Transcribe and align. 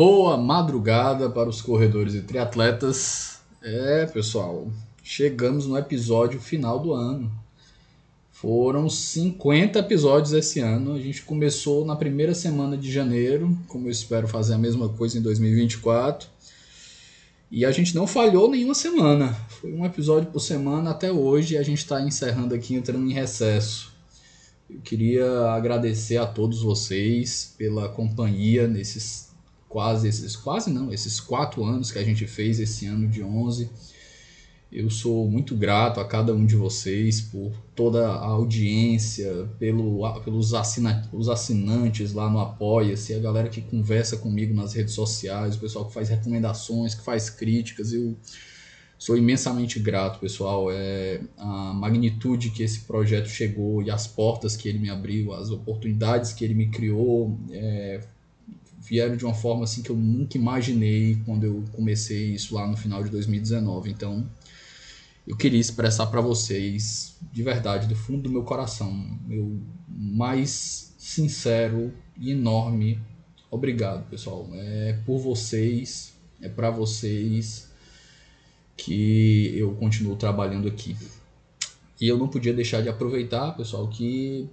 boa 0.00 0.34
madrugada 0.38 1.28
para 1.28 1.50
os 1.50 1.60
corredores 1.60 2.14
e 2.14 2.22
triatletas. 2.22 3.40
É, 3.62 4.06
pessoal, 4.06 4.66
chegamos 5.02 5.66
no 5.66 5.76
episódio 5.76 6.40
final 6.40 6.78
do 6.78 6.94
ano. 6.94 7.30
Foram 8.32 8.88
50 8.88 9.78
episódios 9.78 10.32
esse 10.32 10.58
ano. 10.58 10.94
A 10.94 10.98
gente 10.98 11.20
começou 11.20 11.84
na 11.84 11.94
primeira 11.94 12.32
semana 12.32 12.78
de 12.78 12.90
janeiro, 12.90 13.54
como 13.68 13.88
eu 13.88 13.90
espero 13.90 14.26
fazer 14.26 14.54
a 14.54 14.58
mesma 14.58 14.88
coisa 14.88 15.18
em 15.18 15.20
2024. 15.20 16.30
E 17.50 17.66
a 17.66 17.70
gente 17.70 17.94
não 17.94 18.06
falhou 18.06 18.50
nenhuma 18.50 18.74
semana. 18.74 19.34
Foi 19.50 19.70
um 19.70 19.84
episódio 19.84 20.30
por 20.30 20.40
semana 20.40 20.92
até 20.92 21.12
hoje 21.12 21.56
e 21.56 21.58
a 21.58 21.62
gente 21.62 21.80
está 21.80 22.00
encerrando 22.00 22.54
aqui, 22.54 22.74
entrando 22.74 23.04
em 23.04 23.12
recesso. 23.12 23.92
Eu 24.70 24.80
queria 24.80 25.50
agradecer 25.50 26.16
a 26.16 26.24
todos 26.24 26.62
vocês 26.62 27.54
pela 27.58 27.90
companhia 27.90 28.66
nesses 28.66 29.29
quase 29.70 30.08
esses 30.08 30.34
quase 30.36 30.70
não, 30.70 30.92
esses 30.92 31.20
quatro 31.20 31.64
anos 31.64 31.92
que 31.92 31.98
a 31.98 32.04
gente 32.04 32.26
fez 32.26 32.60
esse 32.60 32.86
ano 32.86 33.08
de 33.08 33.22
11. 33.22 33.70
Eu 34.70 34.90
sou 34.90 35.28
muito 35.28 35.56
grato 35.56 35.98
a 35.98 36.04
cada 36.04 36.34
um 36.34 36.44
de 36.44 36.54
vocês 36.54 37.20
por 37.20 37.52
toda 37.74 38.06
a 38.08 38.26
audiência, 38.26 39.48
pelo, 39.58 40.02
pelos 40.20 40.54
assina, 40.54 41.08
os 41.12 41.28
assinantes 41.28 42.12
lá 42.12 42.28
no 42.28 42.38
Apoia-se, 42.38 43.14
a 43.14 43.18
galera 43.18 43.48
que 43.48 43.62
conversa 43.62 44.16
comigo 44.16 44.54
nas 44.54 44.74
redes 44.74 44.94
sociais, 44.94 45.56
o 45.56 45.60
pessoal 45.60 45.86
que 45.86 45.94
faz 45.94 46.08
recomendações, 46.08 46.94
que 46.94 47.02
faz 47.02 47.30
críticas. 47.30 47.92
Eu 47.92 48.16
Sou 49.00 49.16
imensamente 49.16 49.80
grato, 49.80 50.20
pessoal. 50.20 50.70
É, 50.70 51.22
a 51.38 51.72
magnitude 51.72 52.50
que 52.50 52.62
esse 52.62 52.80
projeto 52.80 53.30
chegou 53.30 53.82
e 53.82 53.90
as 53.90 54.06
portas 54.06 54.54
que 54.54 54.68
ele 54.68 54.78
me 54.78 54.90
abriu, 54.90 55.32
as 55.32 55.48
oportunidades 55.48 56.34
que 56.34 56.44
ele 56.44 56.52
me 56.52 56.68
criou, 56.68 57.40
é, 57.50 58.00
vieram 58.90 59.16
de 59.16 59.24
uma 59.24 59.32
forma 59.32 59.62
assim 59.62 59.82
que 59.82 59.90
eu 59.90 59.96
nunca 59.96 60.36
imaginei 60.36 61.16
quando 61.24 61.44
eu 61.44 61.64
comecei 61.70 62.34
isso 62.34 62.56
lá 62.56 62.66
no 62.66 62.76
final 62.76 63.04
de 63.04 63.08
2019. 63.08 63.88
Então, 63.88 64.28
eu 65.28 65.36
queria 65.36 65.60
expressar 65.60 66.06
para 66.06 66.20
vocês, 66.20 67.16
de 67.32 67.40
verdade, 67.40 67.86
do 67.86 67.94
fundo 67.94 68.22
do 68.22 68.30
meu 68.30 68.42
coração, 68.42 68.92
meu 69.28 69.60
mais 69.88 70.92
sincero 70.98 71.92
e 72.18 72.32
enorme 72.32 73.00
obrigado, 73.48 74.08
pessoal. 74.10 74.48
É 74.52 74.98
por 75.06 75.20
vocês, 75.20 76.12
é 76.42 76.48
para 76.48 76.68
vocês 76.68 77.70
que 78.76 79.56
eu 79.56 79.72
continuo 79.76 80.16
trabalhando 80.16 80.66
aqui. 80.66 80.96
E 82.00 82.08
eu 82.08 82.18
não 82.18 82.26
podia 82.26 82.52
deixar 82.52 82.80
de 82.80 82.88
aproveitar, 82.88 83.52
pessoal, 83.56 83.86
que 83.86 84.48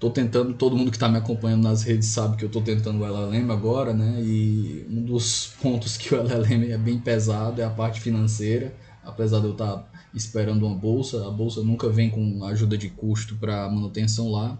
estou 0.00 0.10
tentando, 0.10 0.54
todo 0.54 0.74
mundo 0.74 0.90
que 0.90 0.96
está 0.96 1.10
me 1.10 1.18
acompanhando 1.18 1.62
nas 1.62 1.82
redes 1.82 2.08
sabe 2.08 2.38
que 2.38 2.42
eu 2.42 2.46
estou 2.46 2.62
tentando 2.62 3.00
o 3.00 3.04
LLM 3.04 3.52
agora, 3.52 3.92
né? 3.92 4.18
E 4.22 4.86
um 4.88 5.02
dos 5.02 5.52
pontos 5.60 5.98
que 5.98 6.14
o 6.14 6.18
LLM 6.18 6.72
é 6.72 6.78
bem 6.78 6.98
pesado 6.98 7.60
é 7.60 7.64
a 7.64 7.70
parte 7.70 8.00
financeira, 8.00 8.74
apesar 9.04 9.40
de 9.40 9.44
eu 9.44 9.52
estar 9.52 9.76
tá 9.76 9.90
esperando 10.14 10.66
uma 10.66 10.74
bolsa, 10.74 11.28
a 11.28 11.30
bolsa 11.30 11.62
nunca 11.62 11.90
vem 11.90 12.08
com 12.08 12.42
ajuda 12.44 12.78
de 12.78 12.88
custo 12.88 13.36
para 13.36 13.68
manutenção 13.68 14.30
lá. 14.30 14.58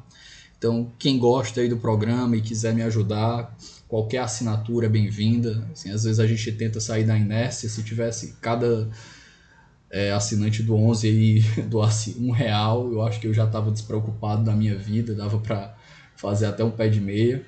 Então, 0.58 0.92
quem 0.98 1.18
gosta 1.18 1.62
aí 1.62 1.70
do 1.70 1.78
programa 1.78 2.36
e 2.36 2.42
quiser 2.42 2.74
me 2.74 2.82
ajudar, 2.82 3.56
qualquer 3.88 4.18
assinatura 4.18 4.84
é 4.84 4.90
bem-vinda. 4.90 5.66
Assim, 5.72 5.90
às 5.90 6.04
vezes 6.04 6.20
a 6.20 6.26
gente 6.26 6.52
tenta 6.52 6.80
sair 6.80 7.04
da 7.04 7.16
inércia, 7.16 7.66
se 7.66 7.82
tivesse 7.82 8.34
cada 8.42 8.90
é, 9.90 10.12
assinante 10.12 10.62
do 10.62 10.74
11 10.74 11.08
aí 11.08 11.40
doasse 11.68 12.16
um 12.18 12.30
real, 12.30 12.92
eu 12.92 13.02
acho 13.02 13.20
que 13.20 13.26
eu 13.26 13.34
já 13.34 13.44
estava 13.44 13.70
despreocupado 13.70 14.44
da 14.44 14.52
minha 14.54 14.76
vida, 14.76 15.14
dava 15.14 15.38
para 15.38 15.76
fazer 16.16 16.46
até 16.46 16.62
um 16.62 16.70
pé 16.70 16.88
de 16.88 17.00
meia. 17.00 17.44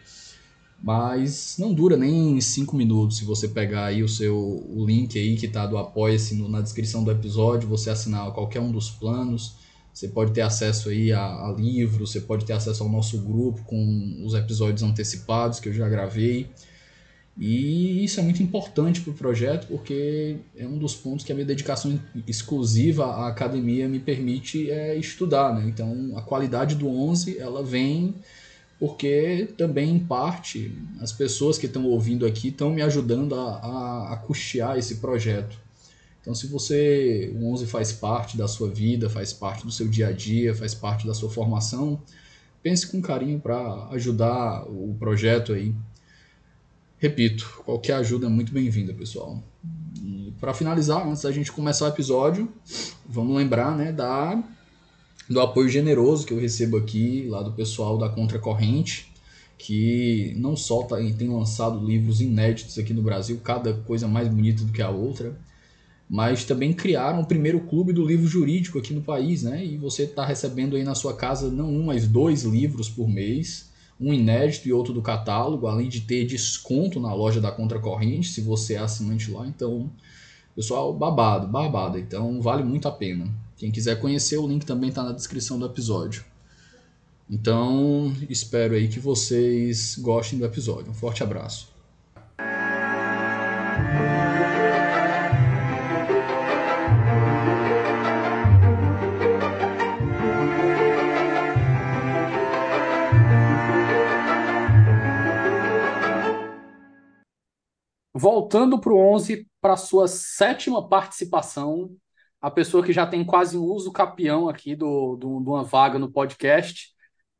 Mas 0.82 1.54
não 1.58 1.72
dura 1.72 1.96
nem 1.96 2.40
cinco 2.40 2.74
minutos 2.74 3.18
se 3.18 3.24
você 3.24 3.46
pegar 3.46 3.84
aí 3.86 4.02
o 4.02 4.08
seu 4.08 4.36
o 4.36 4.84
link 4.84 5.16
aí 5.16 5.36
que 5.36 5.46
está 5.46 5.64
do 5.64 5.78
Apoia-se 5.78 6.34
na 6.48 6.60
descrição 6.60 7.04
do 7.04 7.12
episódio, 7.12 7.68
você 7.68 7.88
assinar 7.88 8.32
qualquer 8.32 8.60
um 8.60 8.72
dos 8.72 8.90
planos. 8.90 9.54
Você 9.94 10.08
pode 10.08 10.32
ter 10.32 10.40
acesso 10.40 10.88
aí 10.88 11.12
a, 11.12 11.22
a 11.22 11.54
livros, 11.56 12.10
você 12.10 12.20
pode 12.20 12.44
ter 12.44 12.54
acesso 12.54 12.82
ao 12.82 12.88
nosso 12.88 13.18
grupo 13.18 13.62
com 13.62 14.22
os 14.24 14.34
episódios 14.34 14.82
antecipados 14.82 15.60
que 15.60 15.68
eu 15.68 15.72
já 15.72 15.88
gravei. 15.88 16.50
E 17.38 18.04
isso 18.04 18.20
é 18.20 18.22
muito 18.22 18.42
importante 18.42 19.00
para 19.00 19.10
o 19.10 19.14
projeto 19.14 19.66
porque 19.66 20.36
é 20.56 20.66
um 20.66 20.76
dos 20.76 20.94
pontos 20.94 21.24
que 21.24 21.32
a 21.32 21.34
minha 21.34 21.46
dedicação 21.46 21.98
exclusiva 22.26 23.06
à 23.06 23.28
academia 23.28 23.88
me 23.88 23.98
permite 23.98 24.70
é, 24.70 24.94
estudar. 24.96 25.54
Né? 25.54 25.66
Então 25.66 26.12
a 26.16 26.22
qualidade 26.22 26.74
do 26.74 26.88
11 26.88 27.38
ela 27.38 27.62
vem 27.62 28.14
porque 28.78 29.48
também 29.56 29.90
em 29.90 29.98
parte 29.98 30.76
as 31.00 31.12
pessoas 31.12 31.56
que 31.56 31.66
estão 31.66 31.86
ouvindo 31.86 32.26
aqui 32.26 32.48
estão 32.48 32.70
me 32.70 32.82
ajudando 32.82 33.34
a, 33.34 33.58
a, 33.58 34.12
a 34.12 34.16
custear 34.16 34.76
esse 34.76 34.96
projeto. 34.96 35.56
Então, 36.20 36.34
se 36.34 36.46
você, 36.46 37.32
o 37.34 37.52
11 37.52 37.66
faz 37.66 37.92
parte 37.92 38.36
da 38.36 38.46
sua 38.46 38.68
vida, 38.68 39.10
faz 39.10 39.32
parte 39.32 39.64
do 39.64 39.72
seu 39.72 39.88
dia 39.88 40.08
a 40.08 40.12
dia, 40.12 40.54
faz 40.54 40.72
parte 40.72 41.04
da 41.04 41.12
sua 41.12 41.28
formação, 41.28 42.00
pense 42.62 42.86
com 42.86 43.02
carinho 43.02 43.40
para 43.40 43.88
ajudar 43.90 44.64
o 44.68 44.94
projeto 44.98 45.52
aí. 45.52 45.74
Repito, 47.02 47.62
qualquer 47.64 47.94
ajuda 47.94 48.26
é 48.26 48.28
muito 48.28 48.52
bem-vinda, 48.52 48.94
pessoal. 48.94 49.42
Para 50.38 50.54
finalizar, 50.54 51.04
antes 51.04 51.22
da 51.22 51.32
gente 51.32 51.50
começar 51.50 51.86
o 51.86 51.88
episódio, 51.88 52.48
vamos 53.04 53.36
lembrar 53.36 53.76
né, 53.76 53.90
da, 53.90 54.40
do 55.28 55.40
apoio 55.40 55.68
generoso 55.68 56.24
que 56.24 56.32
eu 56.32 56.38
recebo 56.38 56.76
aqui, 56.76 57.26
lá 57.28 57.42
do 57.42 57.50
pessoal 57.54 57.98
da 57.98 58.08
Contracorrente, 58.08 59.12
que 59.58 60.32
não 60.36 60.54
só 60.54 60.84
tá, 60.84 60.94
tem 61.18 61.28
lançado 61.28 61.84
livros 61.84 62.20
inéditos 62.20 62.78
aqui 62.78 62.94
no 62.94 63.02
Brasil, 63.02 63.40
cada 63.42 63.74
coisa 63.74 64.06
mais 64.06 64.28
bonita 64.28 64.62
do 64.62 64.70
que 64.70 64.80
a 64.80 64.88
outra, 64.88 65.36
mas 66.08 66.44
também 66.44 66.72
criaram 66.72 67.22
o 67.22 67.26
primeiro 67.26 67.62
clube 67.62 67.92
do 67.92 68.06
livro 68.06 68.28
jurídico 68.28 68.78
aqui 68.78 68.94
no 68.94 69.02
país, 69.02 69.42
né? 69.42 69.66
E 69.66 69.76
você 69.76 70.04
está 70.04 70.24
recebendo 70.24 70.76
aí 70.76 70.84
na 70.84 70.94
sua 70.94 71.16
casa 71.16 71.50
não 71.50 71.68
um, 71.68 71.86
mas 71.86 72.06
dois 72.06 72.44
livros 72.44 72.88
por 72.88 73.08
mês, 73.08 73.71
um 74.02 74.12
inédito 74.12 74.68
e 74.68 74.72
outro 74.72 74.92
do 74.92 75.00
catálogo, 75.00 75.68
além 75.68 75.88
de 75.88 76.00
ter 76.00 76.26
desconto 76.26 76.98
na 76.98 77.14
loja 77.14 77.40
da 77.40 77.52
Contracorrente, 77.52 78.28
se 78.28 78.40
você 78.40 78.74
é 78.74 78.78
assinante 78.78 79.30
lá. 79.30 79.46
Então, 79.46 79.88
pessoal, 80.56 80.92
babado, 80.92 81.46
babado. 81.46 81.98
Então, 81.98 82.40
vale 82.42 82.64
muito 82.64 82.88
a 82.88 82.92
pena. 82.92 83.32
Quem 83.56 83.70
quiser 83.70 84.00
conhecer, 84.00 84.38
o 84.38 84.48
link 84.48 84.66
também 84.66 84.88
está 84.88 85.04
na 85.04 85.12
descrição 85.12 85.56
do 85.56 85.66
episódio. 85.66 86.24
Então, 87.30 88.12
espero 88.28 88.74
aí 88.74 88.88
que 88.88 88.98
vocês 88.98 89.96
gostem 90.00 90.38
do 90.38 90.44
episódio. 90.44 90.90
Um 90.90 90.94
forte 90.94 91.22
abraço. 91.22 91.70
Voltando 108.14 108.80
para 108.80 108.92
o 108.92 108.98
11, 108.98 109.48
para 109.60 109.76
sua 109.76 110.08
sétima 110.08 110.88
participação, 110.88 111.96
a 112.40 112.50
pessoa 112.50 112.84
que 112.84 112.92
já 112.92 113.06
tem 113.06 113.24
quase 113.24 113.56
um 113.56 113.64
uso 113.64 113.92
capião 113.92 114.48
aqui 114.48 114.74
do, 114.74 115.16
do, 115.16 115.40
de 115.40 115.48
uma 115.48 115.64
vaga 115.64 115.98
no 115.98 116.10
podcast. 116.10 116.92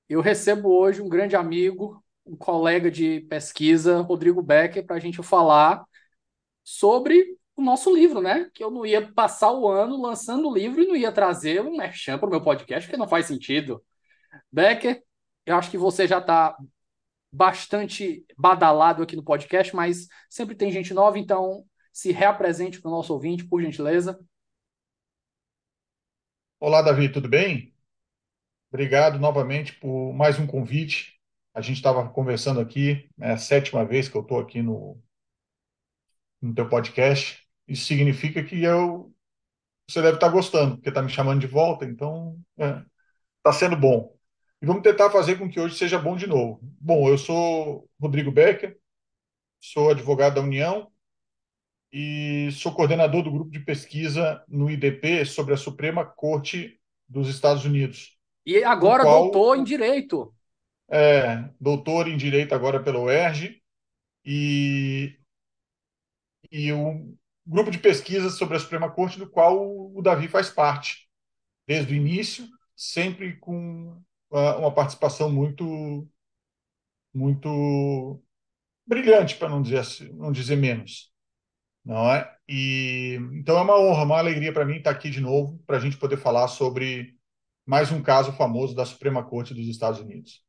Eu 0.09 0.21
recebo 0.21 0.71
hoje 0.71 1.03
um 1.03 1.09
grande 1.09 1.37
amigo, 1.37 2.03
um 2.25 2.37
colega 2.37 2.91
de 2.91 3.21
pesquisa, 3.23 4.01
Rodrigo 4.01 4.43
Becker, 4.43 4.87
para 4.87 4.97
a 4.97 5.01
gente 5.01 5.23
falar 5.23 5.85
sobre 6.63 7.37
o 7.57 7.63
nosso 7.63 7.95
livro, 7.95 8.21
né? 8.21 8.49
Que 8.55 8.63
eu 8.63 8.71
não 8.71 8.87
ia 8.87 9.13
passar 9.13 9.53
o 9.53 9.69
ano 9.69 10.01
lançando 10.01 10.49
o 10.49 10.55
livro 10.55 10.83
e 10.83 10.87
não 10.87 10.97
ia 10.97 11.13
trazer 11.13 11.61
um 11.61 11.77
merchan 11.77 12.19
para 12.19 12.29
o 12.29 12.31
meu 12.31 12.41
podcast, 12.41 12.87
porque 12.89 12.99
não 12.99 13.09
faz 13.09 13.27
sentido. 13.27 13.83
Becker, 14.51 15.03
eu 15.45 15.57
acho 15.57 15.71
que 15.71 15.79
você 15.79 16.07
já 16.07 16.19
está 16.19 16.57
bastante 17.32 18.25
badalado 18.37 19.02
aqui 19.02 19.17
no 19.17 19.25
podcast, 19.25 19.75
mas 19.75 20.06
sempre 20.29 20.55
tem 20.55 20.70
gente 20.70 20.93
nova, 20.93 21.19
então 21.19 21.64
se 21.93 22.12
reapresente 22.12 22.81
para 22.81 22.88
o 22.90 22.93
nosso 22.93 23.12
ouvinte, 23.12 23.44
por 23.44 23.62
gentileza. 23.62 24.19
Olá, 26.61 26.81
Davi, 26.82 27.11
tudo 27.11 27.29
bem? 27.29 27.75
Obrigado 28.70 29.19
novamente 29.19 29.75
por 29.79 30.12
mais 30.14 30.38
um 30.38 30.46
convite 30.46 31.20
A 31.55 31.61
gente 31.61 31.76
estava 31.76 32.08
conversando 32.11 32.61
aqui, 32.61 33.08
é 33.20 33.32
a 33.32 33.38
sétima 33.38 33.84
vez 33.84 34.08
que 34.08 34.17
eu 34.17 34.23
estou 34.23 34.40
aqui 34.40 34.62
no, 34.62 35.00
no 36.40 36.55
teu 36.55 36.69
podcast. 36.69 37.46
Isso 37.67 37.87
significa 37.87 38.43
que 38.44 38.62
eu, 38.62 39.14
você 39.88 40.02
deve 40.02 40.17
estar 40.17 40.29
gostando, 40.31 40.76
porque 40.76 40.90
está 40.90 41.02
me 41.02 41.11
chamando 41.11 41.40
de 41.40 41.46
volta, 41.46 41.84
então 41.87 42.40
está 42.58 43.50
é, 43.50 43.52
sendo 43.52 43.76
bom. 43.76 44.17
E 44.62 44.67
vamos 44.67 44.85
tentar 44.85 45.11
fazer 45.11 45.37
com 45.37 45.50
que 45.50 45.59
hoje 45.59 45.75
seja 45.75 45.99
bom 45.99 46.14
de 46.14 46.25
novo. 46.25 46.61
Bom, 46.81 47.09
eu 47.09 47.19
sou 47.19 47.91
Rodrigo 48.00 48.31
Becker, 48.31 48.79
sou 49.61 49.91
advogado 49.91 50.37
da 50.37 50.41
União 50.41 50.88
e 51.93 52.49
sou 52.53 52.73
coordenador 52.73 53.25
do 53.25 53.32
grupo 53.32 53.50
de 53.50 53.59
pesquisa 53.59 54.41
no 54.47 54.70
IDP 54.70 55.25
sobre 55.25 55.53
a 55.53 55.56
Suprema 55.56 56.06
Corte 56.06 56.81
dos 57.09 57.29
Estados 57.29 57.64
Unidos. 57.64 58.17
E 58.47 58.62
agora 58.62 59.03
qual, 59.03 59.25
doutor 59.25 59.59
em 59.59 59.64
Direito. 59.64 60.32
É, 60.88 61.50
doutor 61.61 62.06
em 62.06 62.17
Direito 62.17 62.55
agora 62.55 62.81
pela 62.81 63.00
UERJ 63.00 63.61
e, 64.25 65.19
e 66.53 66.73
o 66.73 67.17
grupo 67.44 67.69
de 67.69 67.79
pesquisa 67.79 68.31
sobre 68.31 68.56
a 68.56 68.61
Suprema 68.61 68.88
Corte 68.88 69.19
do 69.19 69.29
qual 69.29 69.58
o 69.93 70.00
Davi 70.00 70.29
faz 70.29 70.50
parte, 70.50 71.08
desde 71.67 71.93
o 71.93 71.97
início, 71.97 72.47
sempre 72.76 73.37
com 73.41 74.00
uma 74.32 74.75
participação 74.75 75.31
muito 75.31 76.08
muito 77.14 78.20
brilhante, 78.87 79.37
para 79.37 79.49
não 79.49 79.62
dizer 79.62 79.79
assim, 79.79 80.12
não 80.14 80.32
dizer 80.32 80.56
menos 80.56 81.12
não 81.84 82.11
é? 82.11 82.37
E 82.49 83.19
então 83.32 83.58
é 83.58 83.62
uma 83.62 83.79
honra, 83.79 84.05
uma 84.05 84.19
alegria 84.19 84.52
para 84.52 84.64
mim 84.64 84.76
estar 84.76 84.90
aqui 84.90 85.11
de 85.11 85.20
novo 85.20 85.58
para 85.67 85.76
a 85.76 85.81
gente 85.81 85.96
poder 85.96 86.17
falar 86.17 86.49
sobre 86.49 87.17
mais 87.67 87.90
um 87.90 88.02
caso 88.02 88.32
famoso 88.32 88.75
da 88.75 88.84
Suprema 88.84 89.25
Corte 89.25 89.55
dos 89.55 89.67
Estados 89.67 90.00
Unidos. 90.00 90.44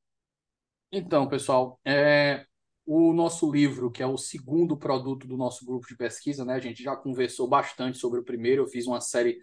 Então, 0.91 1.27
pessoal, 1.27 1.79
é, 1.85 2.45
o 2.85 3.13
nosso 3.13 3.51
livro, 3.51 3.91
que 3.91 4.03
é 4.03 4.07
o 4.07 4.17
segundo 4.17 4.77
produto 4.77 5.27
do 5.27 5.37
nosso 5.37 5.65
grupo 5.65 5.87
de 5.87 5.95
pesquisa, 5.95 6.45
né? 6.45 6.53
A 6.53 6.59
gente 6.59 6.83
já 6.83 6.95
conversou 6.95 7.47
bastante 7.47 7.97
sobre 7.97 8.19
o 8.19 8.23
primeiro. 8.23 8.63
Eu 8.63 8.67
fiz 8.67 8.85
uma 8.85 9.01
série 9.01 9.39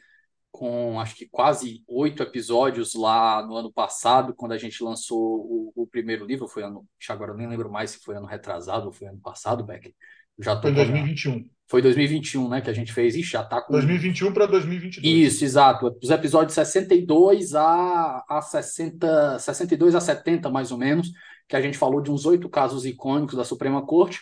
com 0.51 1.01
acho 1.01 1.15
que 1.15 1.29
quase 1.29 1.83
oito 1.89 2.23
episódios 2.23 2.95
lá 2.95 3.45
no 3.47 3.57
ano 3.57 3.73
passado, 3.73 4.35
quando 4.35 4.53
a 4.53 4.59
gente 4.59 4.83
lançou 4.83 5.19
o, 5.19 5.73
o 5.75 5.87
primeiro 5.87 6.25
livro. 6.25 6.49
Foi 6.49 6.63
ano, 6.63 6.87
agora 7.09 7.33
eu 7.33 7.37
nem 7.37 7.49
lembro 7.49 7.71
mais 7.71 7.93
se 7.93 7.99
foi 7.99 8.17
ano 8.17 8.27
retrasado 8.27 8.87
ou 8.87 8.93
foi 8.93 9.09
ano 9.09 9.21
passado, 9.21 9.65
Beck. 9.65 9.95
Já 10.39 10.57
tô 10.57 10.63
foi 10.63 10.73
2021. 10.73 11.49
Foi 11.69 11.83
2021, 11.83 12.49
né, 12.49 12.61
que 12.61 12.71
a 12.71 12.73
gente 12.73 12.93
fez. 12.93 13.15
Ixi, 13.15 13.33
já 13.33 13.45
tá 13.45 13.61
com. 13.61 13.73
2021 13.73 14.33
para 14.33 14.47
2022. 14.47 15.07
Isso, 15.07 15.45
exato. 15.45 15.97
Os 16.03 16.11
episódios 16.11 16.55
62 16.55 17.55
a, 17.55 18.25
a 18.29 18.43
60, 18.43 19.39
62 19.39 19.95
a 19.95 20.01
70, 20.01 20.51
mais 20.51 20.73
ou 20.73 20.79
menos, 20.79 21.13
que 21.49 21.55
a 21.55 21.61
gente 21.61 21.79
falou 21.79 22.01
de 22.01 22.11
uns 22.11 22.27
oito 22.27 22.49
casos 22.49 22.85
icônicos 22.85 23.37
da 23.37 23.45
Suprema 23.45 23.87
Corte. 23.87 24.21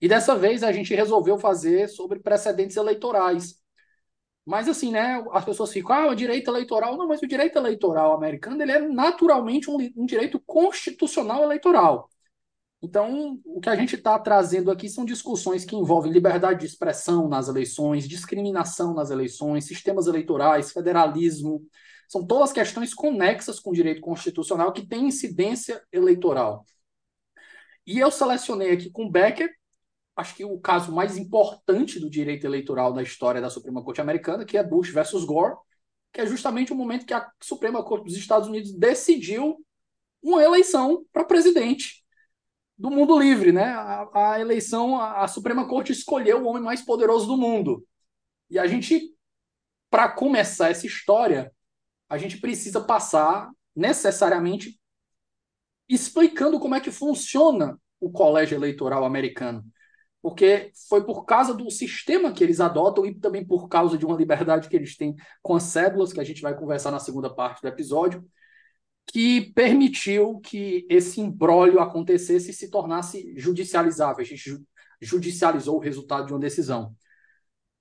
E 0.00 0.08
dessa 0.08 0.34
vez 0.36 0.62
a 0.62 0.72
gente 0.72 0.94
resolveu 0.94 1.38
fazer 1.38 1.88
sobre 1.88 2.18
precedentes 2.20 2.76
eleitorais. 2.76 3.56
Mas 4.48 4.66
assim, 4.66 4.90
né, 4.90 5.22
as 5.32 5.44
pessoas 5.44 5.70
ficam, 5.70 5.94
ah, 5.94 6.08
o 6.08 6.14
direito 6.14 6.50
eleitoral. 6.50 6.96
Não, 6.96 7.06
mas 7.06 7.20
o 7.20 7.26
direito 7.26 7.58
eleitoral 7.58 8.14
americano 8.14 8.62
ele 8.62 8.72
é 8.72 8.80
naturalmente 8.80 9.70
um, 9.70 9.76
um 9.94 10.06
direito 10.06 10.40
constitucional 10.46 11.42
eleitoral. 11.42 12.08
Então, 12.80 13.38
o 13.44 13.60
que 13.60 13.68
a 13.68 13.76
gente 13.76 13.96
está 13.96 14.18
trazendo 14.18 14.70
aqui 14.70 14.88
são 14.88 15.04
discussões 15.04 15.66
que 15.66 15.76
envolvem 15.76 16.10
liberdade 16.10 16.60
de 16.60 16.66
expressão 16.66 17.28
nas 17.28 17.48
eleições, 17.48 18.08
discriminação 18.08 18.94
nas 18.94 19.10
eleições, 19.10 19.66
sistemas 19.66 20.06
eleitorais, 20.06 20.72
federalismo. 20.72 21.62
São 22.08 22.26
todas 22.26 22.50
questões 22.50 22.94
conexas 22.94 23.60
com 23.60 23.68
o 23.68 23.74
direito 23.74 24.00
constitucional 24.00 24.72
que 24.72 24.86
têm 24.86 25.08
incidência 25.08 25.82
eleitoral. 25.92 26.64
E 27.86 27.98
eu 27.98 28.10
selecionei 28.10 28.72
aqui 28.72 28.90
com 28.90 29.10
Becker, 29.10 29.50
acho 30.18 30.34
que 30.34 30.44
o 30.44 30.58
caso 30.58 30.90
mais 30.90 31.16
importante 31.16 32.00
do 32.00 32.10
direito 32.10 32.44
eleitoral 32.44 32.92
da 32.92 33.02
história 33.02 33.40
da 33.40 33.48
Suprema 33.48 33.84
Corte 33.84 34.00
Americana, 34.00 34.44
que 34.44 34.58
é 34.58 34.64
Bush 34.64 34.90
versus 34.90 35.24
Gore, 35.24 35.54
que 36.12 36.20
é 36.20 36.26
justamente 36.26 36.72
o 36.72 36.76
momento 36.76 37.06
que 37.06 37.14
a 37.14 37.30
Suprema 37.40 37.84
Corte 37.84 38.06
dos 38.06 38.16
Estados 38.16 38.48
Unidos 38.48 38.72
decidiu 38.72 39.64
uma 40.20 40.42
eleição 40.42 41.06
para 41.12 41.22
presidente 41.22 42.04
do 42.76 42.90
mundo 42.90 43.16
livre, 43.16 43.52
né? 43.52 43.66
A, 43.66 44.32
a, 44.32 44.40
eleição, 44.40 45.00
a, 45.00 45.22
a 45.22 45.28
Suprema 45.28 45.68
Corte 45.68 45.92
escolheu 45.92 46.42
o 46.42 46.46
homem 46.48 46.62
mais 46.64 46.82
poderoso 46.82 47.28
do 47.28 47.36
mundo. 47.36 47.86
E 48.50 48.58
a 48.58 48.66
gente, 48.66 49.14
para 49.88 50.08
começar 50.08 50.70
essa 50.70 50.86
história, 50.86 51.52
a 52.08 52.18
gente 52.18 52.38
precisa 52.38 52.80
passar 52.80 53.52
necessariamente 53.74 54.80
explicando 55.88 56.58
como 56.58 56.74
é 56.74 56.80
que 56.80 56.90
funciona 56.90 57.80
o 58.00 58.10
colégio 58.10 58.56
eleitoral 58.56 59.04
americano. 59.04 59.64
Porque 60.28 60.70
foi 60.90 61.02
por 61.04 61.24
causa 61.24 61.54
do 61.54 61.70
sistema 61.70 62.30
que 62.30 62.44
eles 62.44 62.60
adotam 62.60 63.06
e 63.06 63.14
também 63.14 63.42
por 63.42 63.66
causa 63.66 63.96
de 63.96 64.04
uma 64.04 64.14
liberdade 64.14 64.68
que 64.68 64.76
eles 64.76 64.94
têm 64.94 65.16
com 65.42 65.56
as 65.56 65.62
cédulas, 65.62 66.12
que 66.12 66.20
a 66.20 66.24
gente 66.24 66.42
vai 66.42 66.54
conversar 66.54 66.90
na 66.90 66.98
segunda 66.98 67.34
parte 67.34 67.62
do 67.62 67.68
episódio, 67.68 68.22
que 69.06 69.50
permitiu 69.54 70.38
que 70.40 70.86
esse 70.90 71.18
imbróglio 71.18 71.80
acontecesse 71.80 72.50
e 72.50 72.52
se 72.52 72.70
tornasse 72.70 73.32
judicializável. 73.38 74.20
A 74.20 74.26
gente 74.26 74.62
judicializou 75.00 75.76
o 75.76 75.80
resultado 75.80 76.26
de 76.26 76.34
uma 76.34 76.38
decisão. 76.38 76.94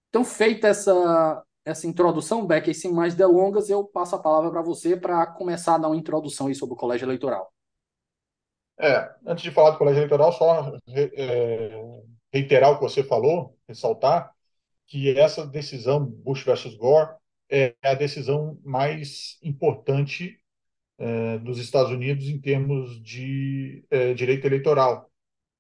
Então, 0.08 0.24
feita 0.24 0.70
essa, 0.70 1.44
essa 1.66 1.86
introdução, 1.86 2.48
Beck, 2.48 2.72
e 2.72 2.74
sem 2.74 2.94
mais 2.94 3.14
delongas, 3.14 3.70
eu 3.70 3.84
passo 3.84 4.16
a 4.16 4.20
palavra 4.20 4.50
para 4.50 4.62
você 4.62 4.96
para 4.96 5.28
começar 5.28 5.76
a 5.76 5.78
dar 5.80 5.90
uma 5.90 5.98
introdução 5.98 6.48
aí 6.48 6.56
sobre 6.56 6.76
o 6.76 6.78
colégio 6.78 7.04
eleitoral. 7.04 7.52
É, 8.80 9.14
antes 9.26 9.44
de 9.44 9.52
falar 9.52 9.72
do 9.72 9.78
colégio 9.78 10.00
eleitoral, 10.00 10.32
só 10.32 10.72
é, 10.88 12.04
reiterar 12.32 12.72
o 12.72 12.76
que 12.76 12.84
você 12.84 13.04
falou, 13.04 13.58
ressaltar 13.68 14.34
que 14.88 15.18
essa 15.18 15.46
decisão 15.46 16.06
Bush 16.06 16.44
versus 16.44 16.76
Gore 16.76 17.16
é 17.50 17.76
a 17.84 17.94
decisão 17.94 18.60
mais 18.64 19.38
importante 19.44 20.40
é, 20.98 21.38
dos 21.40 21.60
Estados 21.60 21.92
Unidos 21.92 22.26
em 22.26 22.40
termos 22.40 23.02
de 23.04 23.86
é, 23.90 24.14
direito 24.14 24.46
eleitoral. 24.46 25.12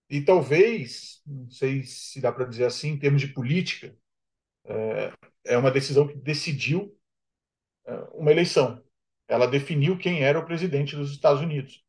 E 0.09 0.21
talvez, 0.21 1.21
não 1.25 1.49
sei 1.49 1.83
se 1.83 2.21
dá 2.21 2.31
para 2.31 2.45
dizer 2.45 2.65
assim, 2.65 2.89
em 2.91 2.99
termos 2.99 3.21
de 3.21 3.27
política, 3.27 3.95
é, 4.65 5.13
é 5.45 5.57
uma 5.57 5.71
decisão 5.71 6.07
que 6.07 6.15
decidiu 6.15 6.93
uma 8.13 8.31
eleição. 8.31 8.83
Ela 9.29 9.47
definiu 9.47 9.97
quem 9.97 10.21
era 10.21 10.37
o 10.37 10.45
presidente 10.45 10.93
dos 10.93 11.11
Estados 11.11 11.41
Unidos. 11.41 11.86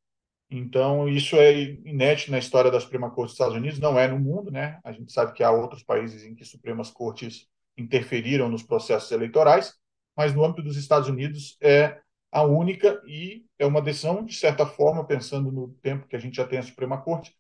Então, 0.51 1.09
isso 1.09 1.37
é 1.37 1.53
inédito 1.61 2.31
na 2.31 2.39
história 2.39 2.71
da 2.71 2.81
Suprema 2.81 3.11
Corte 3.11 3.29
dos 3.29 3.33
Estados 3.35 3.55
Unidos, 3.55 3.79
não 3.79 3.99
é 3.99 4.09
no 4.09 4.19
mundo, 4.19 4.51
né? 4.51 4.81
A 4.83 4.93
gente 4.93 5.13
sabe 5.13 5.35
que 5.35 5.43
há 5.43 5.51
outros 5.51 5.83
países 5.83 6.25
em 6.25 6.35
que 6.35 6.45
Supremas 6.45 6.91
Cortes 6.91 7.47
interferiram 7.77 8.49
nos 8.49 8.63
processos 8.63 9.11
eleitorais, 9.13 9.75
mas 10.17 10.35
no 10.35 10.45
âmbito 10.45 10.63
dos 10.63 10.77
Estados 10.77 11.09
Unidos 11.09 11.57
é 11.61 12.01
a 12.33 12.43
única 12.43 13.01
e 13.07 13.45
é 13.59 13.67
uma 13.67 13.83
decisão, 13.83 14.25
de 14.25 14.35
certa 14.35 14.67
forma, 14.67 15.07
pensando 15.07 15.53
no 15.53 15.69
tempo 15.83 16.07
que 16.07 16.17
a 16.17 16.19
gente 16.19 16.37
já 16.37 16.47
tem 16.47 16.59
a 16.59 16.63
Suprema 16.63 17.01
Corte 17.01 17.35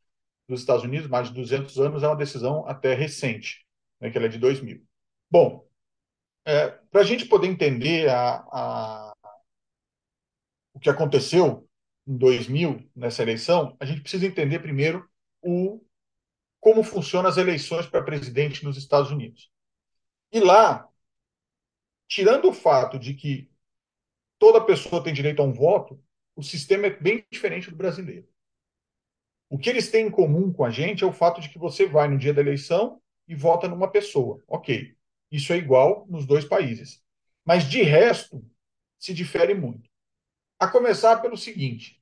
dos 0.46 0.60
Estados 0.60 0.84
Unidos, 0.84 1.08
mais 1.08 1.28
de 1.28 1.34
200 1.34 1.78
anos, 1.78 2.02
é 2.02 2.06
uma 2.08 2.16
decisão 2.16 2.66
até 2.66 2.94
recente, 2.94 3.66
né, 4.00 4.10
que 4.10 4.16
ela 4.18 4.26
é 4.26 4.30
de 4.30 4.38
2000. 4.38 4.82
Bom, 5.30 5.66
é, 6.44 6.68
para 6.90 7.02
a 7.02 7.04
gente 7.04 7.26
poder 7.26 7.48
entender 7.48 8.08
a, 8.08 8.36
a, 8.52 9.12
o 10.72 10.80
que 10.80 10.88
aconteceu 10.88 11.67
em 12.08 12.16
2000 12.16 12.90
nessa 12.96 13.22
eleição, 13.22 13.76
a 13.78 13.84
gente 13.84 14.00
precisa 14.00 14.26
entender 14.26 14.60
primeiro 14.60 15.06
o, 15.42 15.84
como 16.58 16.82
funcionam 16.82 17.28
as 17.28 17.36
eleições 17.36 17.86
para 17.86 18.02
presidente 18.02 18.64
nos 18.64 18.78
Estados 18.78 19.10
Unidos. 19.10 19.50
E 20.32 20.40
lá, 20.40 20.88
tirando 22.08 22.48
o 22.48 22.52
fato 22.52 22.98
de 22.98 23.12
que 23.12 23.50
toda 24.38 24.64
pessoa 24.64 25.04
tem 25.04 25.12
direito 25.12 25.42
a 25.42 25.44
um 25.44 25.52
voto, 25.52 26.02
o 26.34 26.42
sistema 26.42 26.86
é 26.86 26.90
bem 26.90 27.26
diferente 27.30 27.70
do 27.70 27.76
brasileiro. 27.76 28.26
O 29.50 29.58
que 29.58 29.68
eles 29.68 29.90
têm 29.90 30.06
em 30.06 30.10
comum 30.10 30.52
com 30.52 30.64
a 30.64 30.70
gente 30.70 31.04
é 31.04 31.06
o 31.06 31.12
fato 31.12 31.40
de 31.40 31.48
que 31.50 31.58
você 31.58 31.86
vai 31.86 32.08
no 32.08 32.18
dia 32.18 32.32
da 32.32 32.40
eleição 32.40 33.02
e 33.26 33.34
vota 33.34 33.68
numa 33.68 33.90
pessoa. 33.90 34.42
Ok, 34.46 34.96
isso 35.30 35.52
é 35.52 35.56
igual 35.56 36.06
nos 36.08 36.26
dois 36.26 36.44
países. 36.44 37.02
Mas 37.44 37.68
de 37.68 37.82
resto, 37.82 38.44
se 38.98 39.12
difere 39.12 39.54
muito. 39.54 39.88
A 40.58 40.68
começar 40.68 41.20
pelo 41.20 41.36
seguinte: 41.36 41.97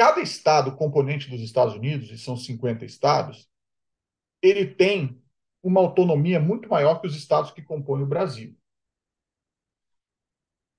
cada 0.00 0.22
estado 0.22 0.74
componente 0.76 1.28
dos 1.28 1.42
Estados 1.42 1.74
Unidos, 1.74 2.10
e 2.10 2.16
são 2.16 2.34
50 2.34 2.86
estados, 2.86 3.46
ele 4.40 4.64
tem 4.64 5.22
uma 5.62 5.78
autonomia 5.78 6.40
muito 6.40 6.70
maior 6.70 7.02
que 7.02 7.06
os 7.06 7.14
estados 7.14 7.50
que 7.50 7.60
compõem 7.60 8.02
o 8.02 8.06
Brasil. 8.06 8.56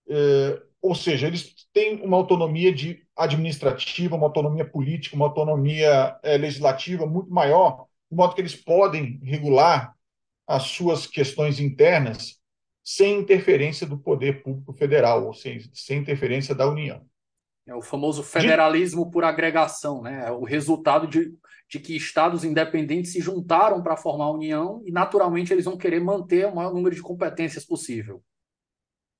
É, 0.09 0.63
ou 0.81 0.95
seja, 0.95 1.27
eles 1.27 1.53
têm 1.71 2.01
uma 2.01 2.17
autonomia 2.17 2.73
de 2.73 3.05
administrativa, 3.15 4.15
uma 4.15 4.25
autonomia 4.25 4.67
política, 4.67 5.15
uma 5.15 5.27
autonomia 5.27 6.19
é, 6.23 6.35
legislativa 6.35 7.05
muito 7.05 7.29
maior, 7.31 7.85
de 8.09 8.17
modo 8.17 8.33
que 8.33 8.41
eles 8.41 8.55
podem 8.55 9.19
regular 9.21 9.95
as 10.47 10.63
suas 10.63 11.05
questões 11.05 11.59
internas 11.59 12.41
sem 12.83 13.19
interferência 13.19 13.85
do 13.85 13.99
poder 13.99 14.41
público 14.41 14.73
federal, 14.73 15.27
ou 15.27 15.33
seja, 15.35 15.69
sem 15.75 15.99
interferência 15.99 16.55
da 16.55 16.67
União. 16.67 17.05
É 17.71 17.75
o 17.75 17.81
famoso 17.81 18.21
federalismo 18.21 19.05
de... 19.05 19.11
por 19.11 19.23
agregação, 19.23 20.01
né? 20.01 20.25
É 20.27 20.31
o 20.31 20.43
resultado 20.43 21.07
de, 21.07 21.33
de 21.69 21.79
que 21.79 21.95
estados 21.95 22.43
independentes 22.43 23.13
se 23.13 23.21
juntaram 23.21 23.81
para 23.81 23.95
formar 23.95 24.25
a 24.25 24.31
União 24.31 24.83
e, 24.85 24.91
naturalmente, 24.91 25.53
eles 25.53 25.63
vão 25.63 25.77
querer 25.77 26.01
manter 26.01 26.45
o 26.47 26.55
maior 26.55 26.73
número 26.73 26.93
de 26.93 27.01
competências 27.01 27.65
possível. 27.65 28.21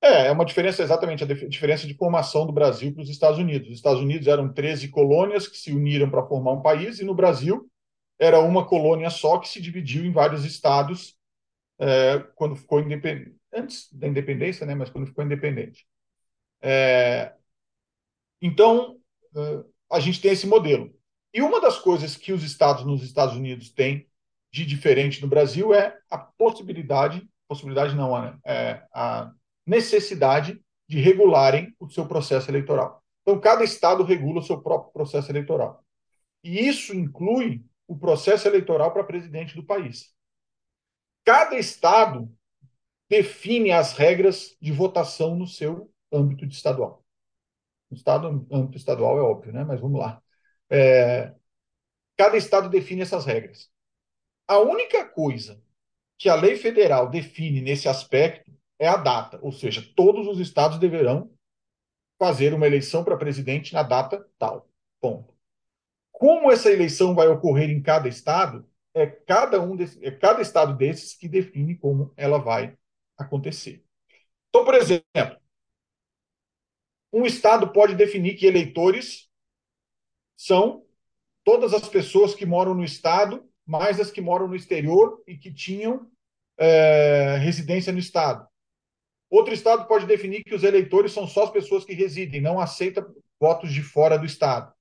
É, 0.03 0.27
é 0.27 0.31
uma 0.31 0.43
diferença, 0.43 0.83
exatamente, 0.83 1.23
a 1.23 1.27
diferença 1.27 1.87
de 1.87 1.93
formação 1.93 2.45
do 2.45 2.51
Brasil 2.51 2.93
para 2.93 3.03
os 3.03 3.09
Estados 3.09 3.39
Unidos. 3.39 3.69
Os 3.69 3.75
Estados 3.75 4.01
Unidos 4.01 4.27
eram 4.27 4.51
13 4.51 4.89
colônias 4.89 5.47
que 5.47 5.57
se 5.57 5.71
uniram 5.71 6.09
para 6.09 6.25
formar 6.25 6.51
um 6.51 6.61
país, 6.61 6.99
e 6.99 7.05
no 7.05 7.15
Brasil 7.15 7.69
era 8.19 8.39
uma 8.41 8.67
colônia 8.67 9.09
só 9.09 9.37
que 9.37 9.47
se 9.47 9.61
dividiu 9.61 10.03
em 10.05 10.11
vários 10.11 10.43
estados 10.43 11.15
é, 11.79 12.19
quando 12.35 12.57
ficou 12.57 12.81
independente. 12.81 13.37
Antes 13.53 13.87
da 13.93 14.07
independência, 14.07 14.65
né, 14.65 14.75
mas 14.75 14.89
quando 14.89 15.07
ficou 15.07 15.23
independente. 15.23 15.85
É, 16.61 17.33
então, 18.41 18.97
é, 19.35 19.63
a 19.91 19.99
gente 19.99 20.19
tem 20.19 20.31
esse 20.31 20.47
modelo. 20.47 20.93
E 21.33 21.41
uma 21.41 21.61
das 21.61 21.77
coisas 21.77 22.15
que 22.15 22.33
os 22.33 22.43
estados 22.43 22.85
nos 22.85 23.03
Estados 23.03 23.35
Unidos 23.35 23.69
têm 23.69 24.07
de 24.51 24.65
diferente 24.65 25.21
no 25.21 25.27
Brasil 25.27 25.73
é 25.73 25.97
a 26.09 26.17
possibilidade, 26.17 27.25
possibilidade 27.47 27.95
não, 27.95 28.17
é, 28.45 28.85
a 28.93 29.31
necessidade 29.65 30.61
de 30.87 30.99
regularem 30.99 31.73
o 31.79 31.89
seu 31.89 32.05
processo 32.05 32.51
eleitoral. 32.51 33.01
Então, 33.21 33.39
cada 33.39 33.63
estado 33.63 34.03
regula 34.03 34.39
o 34.39 34.43
seu 34.43 34.61
próprio 34.61 34.91
processo 34.91 35.31
eleitoral. 35.31 35.85
E 36.43 36.67
isso 36.67 36.93
inclui 36.93 37.63
o 37.87 37.97
processo 37.97 38.47
eleitoral 38.47 38.91
para 38.91 39.03
presidente 39.03 39.55
do 39.55 39.63
país. 39.63 40.13
Cada 41.23 41.57
estado 41.57 42.29
define 43.07 43.71
as 43.71 43.93
regras 43.93 44.55
de 44.59 44.71
votação 44.71 45.35
no 45.35 45.47
seu 45.47 45.91
âmbito 46.11 46.45
estadual. 46.45 47.00
No 47.91 47.97
estado, 47.97 48.47
âmbito 48.51 48.77
estadual 48.77 49.17
é 49.17 49.21
óbvio, 49.21 49.53
né? 49.53 49.63
Mas 49.63 49.79
vamos 49.79 49.99
lá. 49.99 50.21
É, 50.69 51.33
cada 52.17 52.37
estado 52.37 52.69
define 52.69 53.01
essas 53.01 53.25
regras. 53.25 53.69
A 54.47 54.59
única 54.59 55.07
coisa 55.07 55.61
que 56.17 56.29
a 56.29 56.35
lei 56.35 56.55
federal 56.55 57.09
define 57.09 57.61
nesse 57.61 57.89
aspecto 57.89 58.51
é 58.79 58.87
a 58.87 58.97
data, 58.97 59.39
ou 59.41 59.51
seja, 59.51 59.83
todos 59.95 60.27
os 60.27 60.39
estados 60.39 60.79
deverão 60.79 61.31
fazer 62.19 62.53
uma 62.53 62.67
eleição 62.67 63.03
para 63.03 63.17
presidente 63.17 63.73
na 63.73 63.83
data 63.83 64.23
tal. 64.37 64.69
Ponto. 64.99 65.33
Como 66.11 66.51
essa 66.51 66.71
eleição 66.71 67.15
vai 67.15 67.27
ocorrer 67.27 67.69
em 67.71 67.81
cada 67.81 68.07
estado, 68.07 68.67
é 68.93 69.07
cada 69.07 69.59
um 69.61 69.75
desse, 69.75 70.03
é 70.05 70.11
cada 70.11 70.41
estado 70.41 70.75
desses 70.77 71.15
que 71.15 71.27
define 71.27 71.75
como 71.75 72.13
ela 72.15 72.37
vai 72.37 72.77
acontecer. 73.17 73.83
Então, 74.49 74.63
por 74.63 74.75
exemplo, 74.75 75.40
um 77.11 77.25
estado 77.25 77.71
pode 77.71 77.95
definir 77.95 78.35
que 78.35 78.45
eleitores 78.45 79.29
são 80.37 80.85
todas 81.43 81.73
as 81.73 81.87
pessoas 81.87 82.33
que 82.33 82.45
moram 82.45 82.73
no 82.73 82.83
estado, 82.83 83.47
mais 83.65 83.99
as 83.99 84.11
que 84.11 84.21
moram 84.21 84.47
no 84.47 84.55
exterior 84.55 85.21
e 85.27 85.37
que 85.37 85.53
tinham 85.53 86.09
é, 86.57 87.37
residência 87.37 87.91
no 87.91 87.99
estado. 87.99 88.47
Outro 89.29 89.53
estado 89.53 89.87
pode 89.87 90.05
definir 90.05 90.43
que 90.43 90.53
os 90.53 90.63
eleitores 90.63 91.13
são 91.13 91.25
só 91.25 91.45
as 91.45 91.51
pessoas 91.51 91.85
que 91.85 91.93
residem, 91.93 92.41
não 92.41 92.59
aceita 92.59 93.05
votos 93.39 93.73
de 93.73 93.81
fora 93.81 94.17
do 94.17 94.25
estado. 94.25 94.73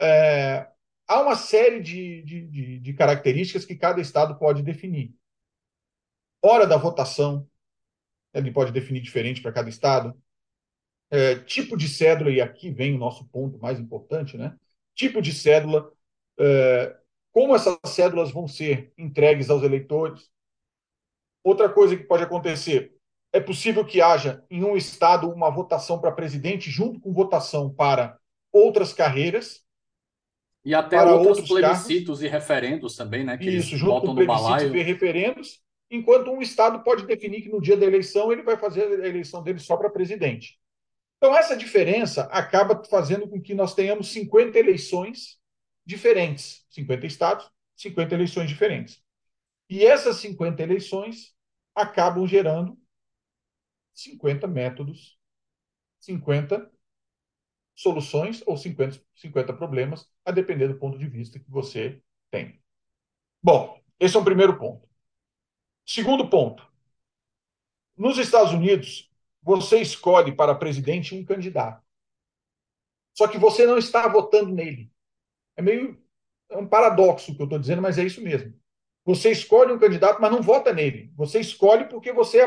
É, 0.00 0.68
há 1.06 1.22
uma 1.22 1.36
série 1.36 1.80
de, 1.80 2.22
de, 2.22 2.46
de, 2.48 2.80
de, 2.80 2.92
características 2.94 3.64
que 3.64 3.76
cada 3.76 4.00
estado 4.00 4.36
pode 4.38 4.62
definir. 4.62 5.14
Hora 6.42 6.66
da 6.66 6.76
votação, 6.76 7.48
ele 8.34 8.50
pode 8.50 8.72
definir 8.72 9.00
diferente 9.00 9.40
para 9.40 9.52
cada 9.52 9.68
estado. 9.68 10.20
É, 11.16 11.36
tipo 11.36 11.76
de 11.76 11.88
cédula, 11.88 12.28
e 12.28 12.40
aqui 12.40 12.72
vem 12.72 12.96
o 12.96 12.98
nosso 12.98 13.24
ponto 13.26 13.56
mais 13.60 13.78
importante, 13.78 14.36
né? 14.36 14.56
Tipo 14.96 15.22
de 15.22 15.32
cédula, 15.32 15.88
é, 16.36 16.96
como 17.30 17.54
essas 17.54 17.78
cédulas 17.86 18.32
vão 18.32 18.48
ser 18.48 18.92
entregues 18.98 19.48
aos 19.48 19.62
eleitores. 19.62 20.28
Outra 21.44 21.68
coisa 21.68 21.96
que 21.96 22.02
pode 22.02 22.24
acontecer, 22.24 22.96
é 23.32 23.38
possível 23.38 23.84
que 23.84 24.02
haja 24.02 24.42
em 24.50 24.64
um 24.64 24.76
estado 24.76 25.30
uma 25.30 25.50
votação 25.50 26.00
para 26.00 26.10
presidente 26.10 26.68
junto 26.68 26.98
com 26.98 27.12
votação 27.12 27.72
para 27.72 28.18
outras 28.52 28.92
carreiras. 28.92 29.62
E 30.64 30.74
até 30.74 31.00
outros, 31.00 31.26
outros 31.28 31.48
plebiscitos 31.48 32.18
cargos. 32.18 32.22
e 32.22 32.26
referendos 32.26 32.96
também, 32.96 33.22
né? 33.22 33.38
Que 33.38 33.50
Isso, 33.50 33.76
junto 33.76 34.06
com 34.06 34.16
plebiscitos 34.16 34.74
e 34.74 34.82
referendos, 34.82 35.62
enquanto 35.88 36.32
um 36.32 36.42
estado 36.42 36.82
pode 36.82 37.06
definir 37.06 37.42
que 37.42 37.50
no 37.50 37.60
dia 37.60 37.76
da 37.76 37.86
eleição 37.86 38.32
ele 38.32 38.42
vai 38.42 38.56
fazer 38.56 38.82
a 38.82 39.06
eleição 39.06 39.44
dele 39.44 39.60
só 39.60 39.76
para 39.76 39.88
presidente. 39.88 40.58
Então, 41.24 41.34
essa 41.34 41.56
diferença 41.56 42.24
acaba 42.24 42.84
fazendo 42.84 43.26
com 43.26 43.40
que 43.40 43.54
nós 43.54 43.74
tenhamos 43.74 44.12
50 44.12 44.58
eleições 44.58 45.40
diferentes. 45.82 46.66
50 46.68 47.06
estados, 47.06 47.50
50 47.76 48.14
eleições 48.14 48.50
diferentes. 48.50 49.02
E 49.66 49.86
essas 49.86 50.16
50 50.16 50.62
eleições 50.62 51.34
acabam 51.74 52.26
gerando 52.26 52.78
50 53.94 54.46
métodos, 54.46 55.18
50 55.98 56.70
soluções 57.74 58.42
ou 58.46 58.58
50, 58.58 59.02
50 59.14 59.54
problemas, 59.54 60.06
a 60.26 60.30
depender 60.30 60.68
do 60.68 60.78
ponto 60.78 60.98
de 60.98 61.08
vista 61.08 61.38
que 61.38 61.50
você 61.50 62.02
tem. 62.30 62.62
Bom, 63.42 63.82
esse 63.98 64.14
é 64.14 64.20
o 64.20 64.24
primeiro 64.24 64.58
ponto. 64.58 64.86
Segundo 65.86 66.28
ponto. 66.28 66.70
Nos 67.96 68.18
Estados 68.18 68.52
Unidos, 68.52 69.10
você 69.44 69.80
escolhe 69.80 70.32
para 70.32 70.54
presidente 70.54 71.14
um 71.14 71.24
candidato. 71.24 71.84
Só 73.16 73.28
que 73.28 73.38
você 73.38 73.66
não 73.66 73.78
está 73.78 74.08
votando 74.08 74.52
nele. 74.52 74.90
É 75.56 75.62
meio 75.62 76.02
é 76.50 76.56
um 76.56 76.66
paradoxo 76.66 77.34
que 77.34 77.42
eu 77.42 77.44
estou 77.44 77.58
dizendo, 77.58 77.82
mas 77.82 77.98
é 77.98 78.04
isso 78.04 78.22
mesmo. 78.22 78.54
Você 79.04 79.30
escolhe 79.30 79.72
um 79.72 79.78
candidato, 79.78 80.20
mas 80.20 80.30
não 80.30 80.42
vota 80.42 80.72
nele. 80.72 81.12
Você 81.16 81.40
escolhe 81.40 81.86
porque 81.86 82.12
você 82.12 82.42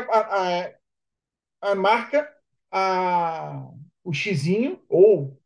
a, 1.60 1.74
marca 1.74 2.28
a, 2.70 3.70
o 4.02 4.12
xizinho, 4.12 4.82
ou 4.88 5.40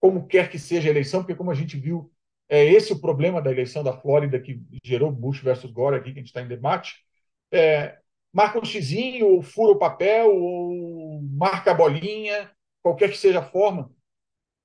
como 0.00 0.26
quer 0.26 0.50
que 0.50 0.58
seja 0.58 0.88
a 0.88 0.90
eleição, 0.90 1.20
porque 1.20 1.34
como 1.34 1.50
a 1.50 1.54
gente 1.54 1.76
viu, 1.76 2.12
é 2.48 2.64
esse 2.64 2.92
o 2.92 3.00
problema 3.00 3.40
da 3.40 3.50
eleição 3.50 3.82
da 3.84 3.96
Flórida 3.96 4.40
que 4.40 4.60
gerou 4.82 5.10
Bush 5.12 5.40
versus 5.40 5.70
Gore 5.70 5.96
aqui, 5.96 6.12
que 6.12 6.18
a 6.18 6.22
gente 6.22 6.28
está 6.28 6.42
em 6.42 6.48
debate. 6.48 7.04
É, 7.52 7.98
marca 8.32 8.58
um 8.58 8.64
xizinho, 8.64 9.26
ou 9.28 9.42
fura 9.42 9.72
o 9.72 9.78
papel, 9.78 10.34
ou 10.34 11.22
marca 11.22 11.70
a 11.70 11.74
bolinha, 11.74 12.50
qualquer 12.82 13.10
que 13.10 13.16
seja 13.16 13.40
a 13.40 13.44
forma. 13.44 13.92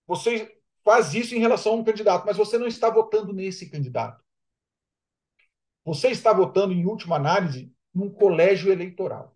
Você 0.07 0.60
faz 0.84 1.13
isso 1.13 1.36
em 1.36 1.39
relação 1.39 1.74
a 1.74 1.75
um 1.77 1.84
candidato, 1.84 2.25
mas 2.25 2.38
você 2.38 2.57
não 2.57 2.67
está 2.67 2.89
votando 2.89 3.34
nesse 3.34 3.69
candidato. 3.69 4.24
Você 5.84 6.10
está 6.10 6.34
votando, 6.34 6.74
em 6.74 6.86
última 6.86 7.15
análise, 7.15 7.72
num 7.93 8.10
colégio 8.10 8.72
eleitoral. 8.72 9.36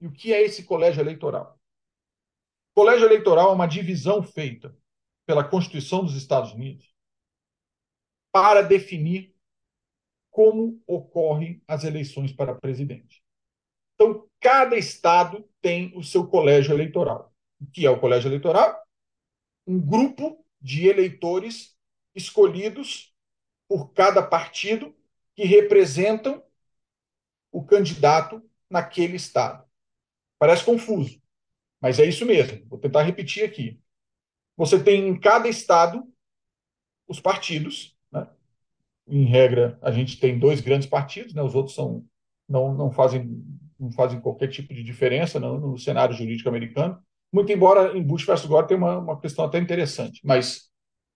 E 0.00 0.06
o 0.06 0.12
que 0.12 0.32
é 0.32 0.42
esse 0.42 0.64
colégio 0.64 1.00
eleitoral? 1.00 1.58
Colégio 2.74 3.06
eleitoral 3.06 3.50
é 3.50 3.54
uma 3.54 3.66
divisão 3.66 4.22
feita 4.22 4.76
pela 5.24 5.44
Constituição 5.48 6.04
dos 6.04 6.14
Estados 6.14 6.52
Unidos 6.52 6.92
para 8.30 8.62
definir 8.62 9.34
como 10.30 10.82
ocorrem 10.86 11.62
as 11.66 11.84
eleições 11.84 12.32
para 12.32 12.54
presidente. 12.54 13.23
Então, 13.94 14.28
cada 14.40 14.76
estado 14.76 15.48
tem 15.60 15.92
o 15.96 16.02
seu 16.02 16.26
colégio 16.26 16.74
eleitoral. 16.74 17.32
O 17.60 17.66
que 17.66 17.86
é 17.86 17.90
o 17.90 17.98
colégio 17.98 18.28
eleitoral? 18.28 18.82
Um 19.66 19.80
grupo 19.80 20.44
de 20.60 20.86
eleitores 20.86 21.76
escolhidos 22.14 23.14
por 23.68 23.92
cada 23.92 24.22
partido 24.22 24.94
que 25.34 25.44
representam 25.44 26.42
o 27.50 27.64
candidato 27.64 28.42
naquele 28.68 29.16
estado. 29.16 29.64
Parece 30.38 30.64
confuso, 30.64 31.20
mas 31.80 31.98
é 31.98 32.04
isso 32.04 32.26
mesmo. 32.26 32.66
Vou 32.66 32.78
tentar 32.78 33.02
repetir 33.02 33.44
aqui. 33.44 33.80
Você 34.56 34.82
tem 34.82 35.08
em 35.08 35.18
cada 35.18 35.48
estado 35.48 36.06
os 37.06 37.20
partidos, 37.20 37.96
né? 38.10 38.28
Em 39.06 39.24
regra, 39.24 39.78
a 39.82 39.90
gente 39.90 40.18
tem 40.18 40.38
dois 40.38 40.60
grandes 40.60 40.88
partidos, 40.88 41.34
né? 41.34 41.42
Os 41.42 41.54
outros 41.54 41.74
são 41.74 42.04
não, 42.48 42.74
não 42.74 42.90
fazem 42.90 43.44
não 43.78 43.90
fazem 43.92 44.20
qualquer 44.20 44.48
tipo 44.48 44.72
de 44.72 44.82
diferença 44.82 45.38
no, 45.40 45.78
cenário 45.78 46.14
jurídico 46.14 46.48
americano. 46.48 47.02
Muito 47.32 47.50
embora 47.52 47.96
em 47.96 48.02
Bush 48.02 48.24
versus 48.24 48.46
Gore 48.46 48.66
tenha 48.66 48.78
uma, 48.78 48.98
uma 48.98 49.20
questão 49.20 49.44
até 49.44 49.58
interessante, 49.58 50.20
mas 50.24 50.70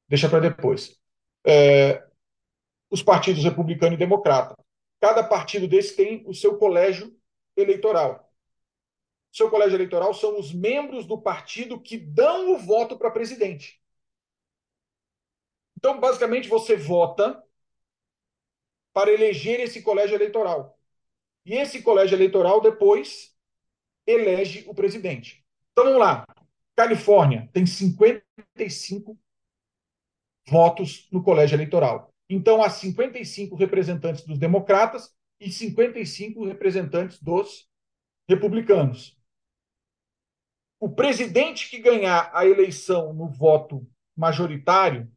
deixa 0.09 0.29
para 0.29 0.41
depois. 0.41 0.97
É, 1.47 2.05
os 2.91 3.03
partidos 3.03 3.45
republicano 3.45 3.95
e 3.95 3.99
democrata. 3.99 4.57
Cada 5.01 5.23
partido 5.23 5.69
desse 5.69 5.95
tem 5.95 6.25
o 6.27 6.35
seu 6.35 6.59
colégio 6.59 7.15
eleitoral 7.57 8.29
seu 9.33 9.51
colégio 9.51 9.77
eleitoral 9.77 10.15
são 10.15 10.39
os 10.39 10.53
membros 10.53 11.07
do 11.07 11.21
partido 11.21 11.81
que 11.81 11.97
dão 11.99 12.53
o 12.55 12.59
voto 12.59 12.97
para 12.97 13.11
presidente. 13.11 13.81
Então, 15.77 16.01
basicamente, 16.01 16.49
você 16.49 16.77
vota 16.77 17.43
para 18.93 19.13
eleger 19.13 19.61
esse 19.61 19.83
colégio 19.83 20.17
eleitoral. 20.17 20.78
E 21.49 21.55
esse 21.55 21.81
colégio 21.81 22.15
eleitoral 22.15 22.61
depois 22.61 23.35
elege 24.07 24.65
o 24.69 24.75
presidente. 24.75 25.43
Então, 25.73 25.87
vamos 25.87 25.99
lá. 25.99 26.27
Califórnia 26.77 27.49
tem 27.55 27.65
55 27.65 29.19
votos 30.47 31.09
no 31.11 31.23
colégio 31.23 31.57
eleitoral. 31.57 32.13
Então, 32.29 32.63
há 32.63 32.69
55 32.69 33.57
representantes 33.57 34.27
dos 34.27 34.39
democratas 34.39 35.17
e 35.41 35.51
55 35.51 36.45
representantes 36.45 37.19
dos 37.23 37.67
republicanos. 38.29 39.19
O 40.79 40.91
presidente 40.91 41.71
que 41.71 41.79
ganhar 41.79 42.31
a 42.35 42.45
eleição 42.45 43.15
no 43.15 43.27
voto 43.27 43.91
majoritário 44.15 45.11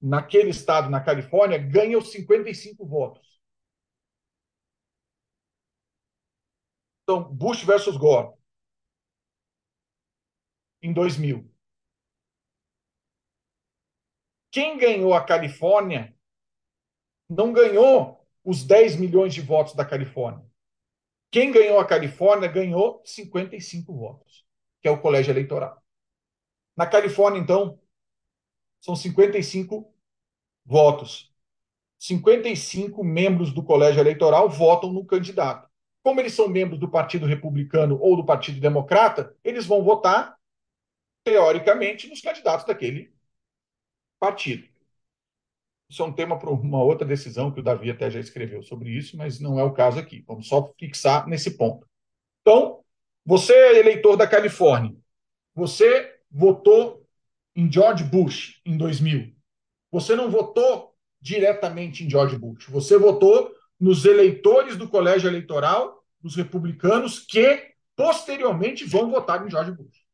naquele 0.00 0.48
estado, 0.48 0.88
na 0.88 1.02
Califórnia, 1.02 1.58
ganha 1.58 1.98
os 1.98 2.10
55 2.10 2.86
votos. 2.86 3.33
Então, 7.04 7.22
Bush 7.22 7.62
versus 7.64 7.96
Gore 7.96 8.34
em 10.82 10.92
2000. 10.92 11.50
Quem 14.50 14.78
ganhou 14.78 15.14
a 15.14 15.24
Califórnia 15.24 16.14
não 17.28 17.52
ganhou 17.52 18.26
os 18.42 18.64
10 18.64 18.96
milhões 18.96 19.34
de 19.34 19.40
votos 19.40 19.74
da 19.74 19.84
Califórnia. 19.84 20.44
Quem 21.30 21.50
ganhou 21.50 21.80
a 21.80 21.86
Califórnia 21.86 22.48
ganhou 22.48 23.02
55 23.04 23.92
votos, 23.92 24.46
que 24.80 24.88
é 24.88 24.90
o 24.90 25.00
colégio 25.00 25.32
eleitoral. 25.32 25.82
Na 26.76 26.86
Califórnia, 26.86 27.40
então, 27.40 27.80
são 28.80 28.94
55 28.94 29.92
votos. 30.64 31.32
55 31.98 33.02
membros 33.02 33.52
do 33.52 33.64
colégio 33.64 34.00
eleitoral 34.00 34.48
votam 34.48 34.92
no 34.92 35.04
candidato. 35.04 35.68
Como 36.04 36.20
eles 36.20 36.34
são 36.34 36.46
membros 36.48 36.78
do 36.78 36.88
Partido 36.88 37.24
Republicano 37.24 37.98
ou 37.98 38.14
do 38.14 38.24
Partido 38.24 38.60
Democrata, 38.60 39.34
eles 39.42 39.64
vão 39.64 39.82
votar 39.82 40.36
teoricamente, 41.24 42.06
nos 42.06 42.20
candidatos 42.20 42.66
daquele 42.66 43.10
partido. 44.20 44.68
Isso 45.88 46.02
é 46.02 46.04
um 46.04 46.12
tema 46.12 46.38
para 46.38 46.50
uma 46.50 46.82
outra 46.82 47.06
decisão 47.06 47.50
que 47.50 47.60
o 47.60 47.62
Davi 47.62 47.90
até 47.90 48.10
já 48.10 48.20
escreveu 48.20 48.62
sobre 48.62 48.90
isso, 48.90 49.16
mas 49.16 49.40
não 49.40 49.58
é 49.58 49.64
o 49.64 49.72
caso 49.72 49.98
aqui. 49.98 50.22
Vamos 50.26 50.46
só 50.46 50.70
fixar 50.78 51.26
nesse 51.26 51.56
ponto. 51.56 51.88
Então, 52.42 52.84
você 53.24 53.54
eleitor 53.78 54.14
da 54.14 54.26
Califórnia, 54.26 54.94
você 55.54 56.18
votou 56.30 57.06
em 57.56 57.72
George 57.72 58.04
Bush 58.04 58.60
em 58.66 58.76
2000. 58.76 59.34
Você 59.90 60.14
não 60.14 60.30
votou 60.30 60.94
diretamente 61.18 62.04
em 62.04 62.10
George 62.10 62.36
Bush, 62.36 62.66
você 62.66 62.98
votou 62.98 63.53
nos 63.78 64.04
eleitores 64.04 64.76
do 64.76 64.88
colégio 64.88 65.28
eleitoral, 65.28 66.04
os 66.22 66.36
republicanos, 66.36 67.18
que 67.18 67.74
posteriormente 67.96 68.84
vão 68.84 69.10
votar 69.10 69.46
em 69.46 69.50
George 69.50 69.72
Bush. 69.72 70.04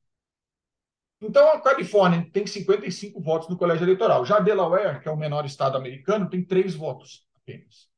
Então, 1.20 1.50
a 1.50 1.60
Califórnia 1.60 2.28
tem 2.32 2.46
55 2.46 3.20
votos 3.20 3.48
no 3.48 3.58
colégio 3.58 3.84
eleitoral. 3.84 4.24
Já 4.24 4.40
Delaware, 4.40 5.00
que 5.02 5.08
é 5.08 5.12
o 5.12 5.16
menor 5.16 5.44
estado 5.44 5.76
americano, 5.76 6.30
tem 6.30 6.44
três 6.44 6.74
votos 6.74 7.26
apenas. 7.36 7.90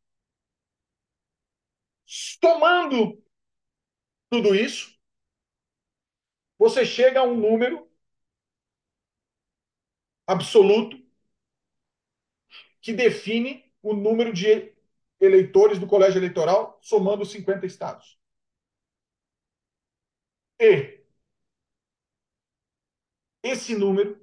Tomando 2.40 3.22
tudo 4.28 4.54
isso, 4.54 4.98
você 6.58 6.84
chega 6.84 7.20
a 7.20 7.24
um 7.24 7.36
número 7.36 7.88
absoluto 10.26 11.00
que 12.80 12.92
define 12.92 13.64
o 13.82 13.94
número 13.94 14.32
de 14.32 14.71
eleitores 15.22 15.78
do 15.78 15.86
colégio 15.86 16.18
eleitoral, 16.18 16.78
somando 16.82 17.22
os 17.22 17.30
50 17.30 17.64
estados. 17.64 18.18
E 20.60 21.00
esse 23.42 23.74
número 23.76 24.20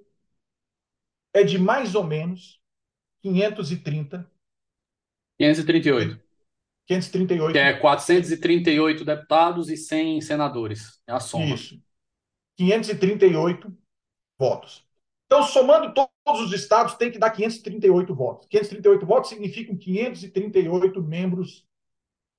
é 1.34 1.44
de 1.44 1.58
mais 1.58 1.96
ou 1.96 2.04
menos 2.04 2.62
530. 3.22 4.30
538. 5.38 6.22
538. 6.86 7.54
Que 7.54 7.60
é 7.60 7.74
438 7.80 9.06
deputados 9.06 9.70
e 9.70 9.78
100 9.78 10.22
senadores. 10.22 11.02
É 11.08 11.14
a 11.14 11.20
soma. 11.20 11.54
Isso. 11.54 11.82
538 12.58 13.78
votos. 14.38 14.89
Então, 15.30 15.44
somando 15.44 15.94
todos 15.94 16.42
os 16.42 16.52
estados, 16.52 16.96
tem 16.96 17.12
que 17.12 17.20
dar 17.20 17.30
538 17.30 18.16
votos. 18.16 18.48
538 18.48 19.06
votos 19.06 19.30
significam 19.30 19.78
538 19.78 21.04
membros 21.04 21.68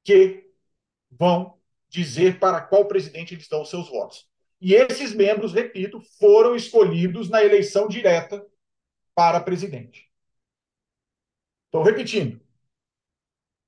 que 0.02 0.50
vão 1.08 1.56
dizer 1.88 2.40
para 2.40 2.60
qual 2.60 2.88
presidente 2.88 3.32
eles 3.32 3.46
dão 3.46 3.62
os 3.62 3.70
seus 3.70 3.88
votos. 3.88 4.28
E 4.60 4.74
esses 4.74 5.14
membros, 5.14 5.52
repito, 5.52 6.00
foram 6.18 6.56
escolhidos 6.56 7.30
na 7.30 7.44
eleição 7.44 7.86
direta 7.86 8.44
para 9.14 9.40
presidente. 9.40 10.10
Estou 11.66 11.84
repetindo. 11.84 12.40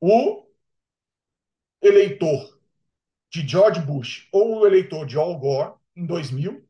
O 0.01 0.49
eleitor 1.81 2.59
de 3.31 3.47
George 3.47 3.81
Bush 3.83 4.29
ou 4.33 4.59
o 4.59 4.67
eleitor 4.67 5.07
de 5.07 5.17
Al 5.17 5.39
Gore, 5.39 5.75
em 5.95 6.05
2000, 6.05 6.69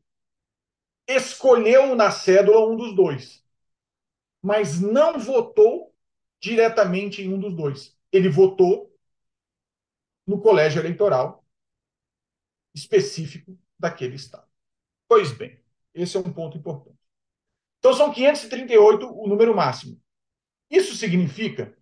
escolheu 1.07 1.95
na 1.95 2.11
cédula 2.11 2.67
um 2.67 2.75
dos 2.75 2.95
dois, 2.95 3.43
mas 4.41 4.79
não 4.79 5.19
votou 5.19 5.95
diretamente 6.39 7.21
em 7.21 7.33
um 7.33 7.39
dos 7.39 7.55
dois. 7.55 7.97
Ele 8.11 8.29
votou 8.29 8.93
no 10.25 10.41
colégio 10.41 10.81
eleitoral 10.81 11.45
específico 12.73 13.57
daquele 13.77 14.15
Estado. 14.15 14.47
Pois 15.07 15.31
bem, 15.31 15.59
esse 15.93 16.17
é 16.17 16.19
um 16.19 16.33
ponto 16.33 16.57
importante. 16.57 16.97
Então, 17.79 17.93
são 17.93 18.13
538 18.13 19.05
o 19.05 19.27
número 19.27 19.55
máximo. 19.55 20.01
Isso 20.69 20.95
significa 20.95 21.77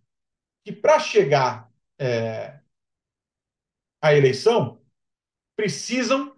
que 0.63 0.71
para 0.71 0.99
chegar 0.99 1.71
é, 1.99 2.59
à 4.01 4.13
eleição, 4.13 4.81
precisam 5.55 6.35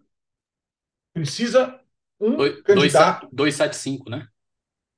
precisa 1.14 1.83
um 2.24 2.38
Doi- 2.38 2.62
candidato. 2.64 3.28
275, 3.32 4.10
né? 4.10 4.28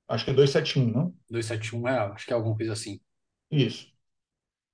Acho 0.07 0.25
que 0.25 0.31
é 0.31 0.33
271, 0.33 0.91
não? 0.91 1.15
271 1.29 1.87
é, 1.87 1.97
acho 1.99 2.25
que 2.25 2.31
é 2.31 2.35
alguma 2.35 2.55
coisa 2.55 2.73
assim. 2.73 2.99
Isso. 3.49 3.91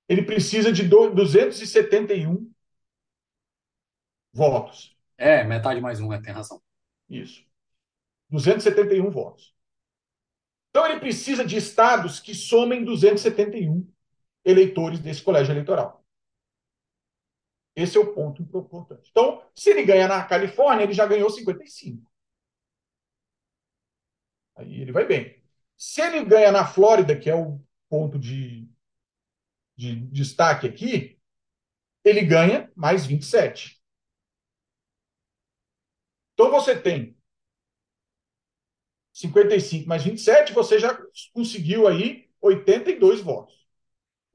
Ele 0.08 0.22
precisa 0.22 0.72
de 0.72 0.82
do- 0.82 1.10
271 1.10 2.50
votos. 4.32 4.96
É, 5.16 5.44
metade 5.44 5.80
mais 5.80 6.00
um, 6.00 6.12
é, 6.12 6.20
tem 6.20 6.32
razão. 6.32 6.60
Isso. 7.08 7.44
271 8.30 9.10
votos. 9.10 9.54
Então 10.70 10.86
ele 10.86 11.00
precisa 11.00 11.44
de 11.44 11.56
estados 11.56 12.18
que 12.18 12.34
somem 12.34 12.84
271 12.84 13.86
eleitores 14.44 14.98
desse 15.00 15.22
colégio 15.22 15.52
eleitoral. 15.52 16.04
Esse 17.74 17.96
é 17.96 18.00
o 18.00 18.12
ponto 18.12 18.42
importante. 18.42 19.08
Então, 19.10 19.42
se 19.54 19.70
ele 19.70 19.82
ganha 19.84 20.06
na 20.06 20.22
Califórnia, 20.24 20.84
ele 20.84 20.92
já 20.92 21.06
ganhou 21.06 21.30
55. 21.30 22.10
Aí 24.56 24.80
ele 24.80 24.92
vai 24.92 25.06
bem. 25.06 25.42
Se 25.76 26.00
ele 26.00 26.24
ganha 26.24 26.52
na 26.52 26.66
Flórida, 26.66 27.18
que 27.18 27.28
é 27.28 27.34
o 27.34 27.60
ponto 27.88 28.18
de, 28.18 28.68
de 29.76 29.96
destaque 30.06 30.66
aqui, 30.66 31.18
ele 32.04 32.22
ganha 32.22 32.70
mais 32.74 33.06
27. 33.06 33.80
Então 36.34 36.50
você 36.50 36.78
tem 36.78 37.16
55 39.12 39.88
mais 39.88 40.02
27, 40.02 40.52
você 40.52 40.78
já 40.78 40.98
conseguiu 41.32 41.86
aí 41.86 42.28
82 42.40 43.20
votos. 43.20 43.54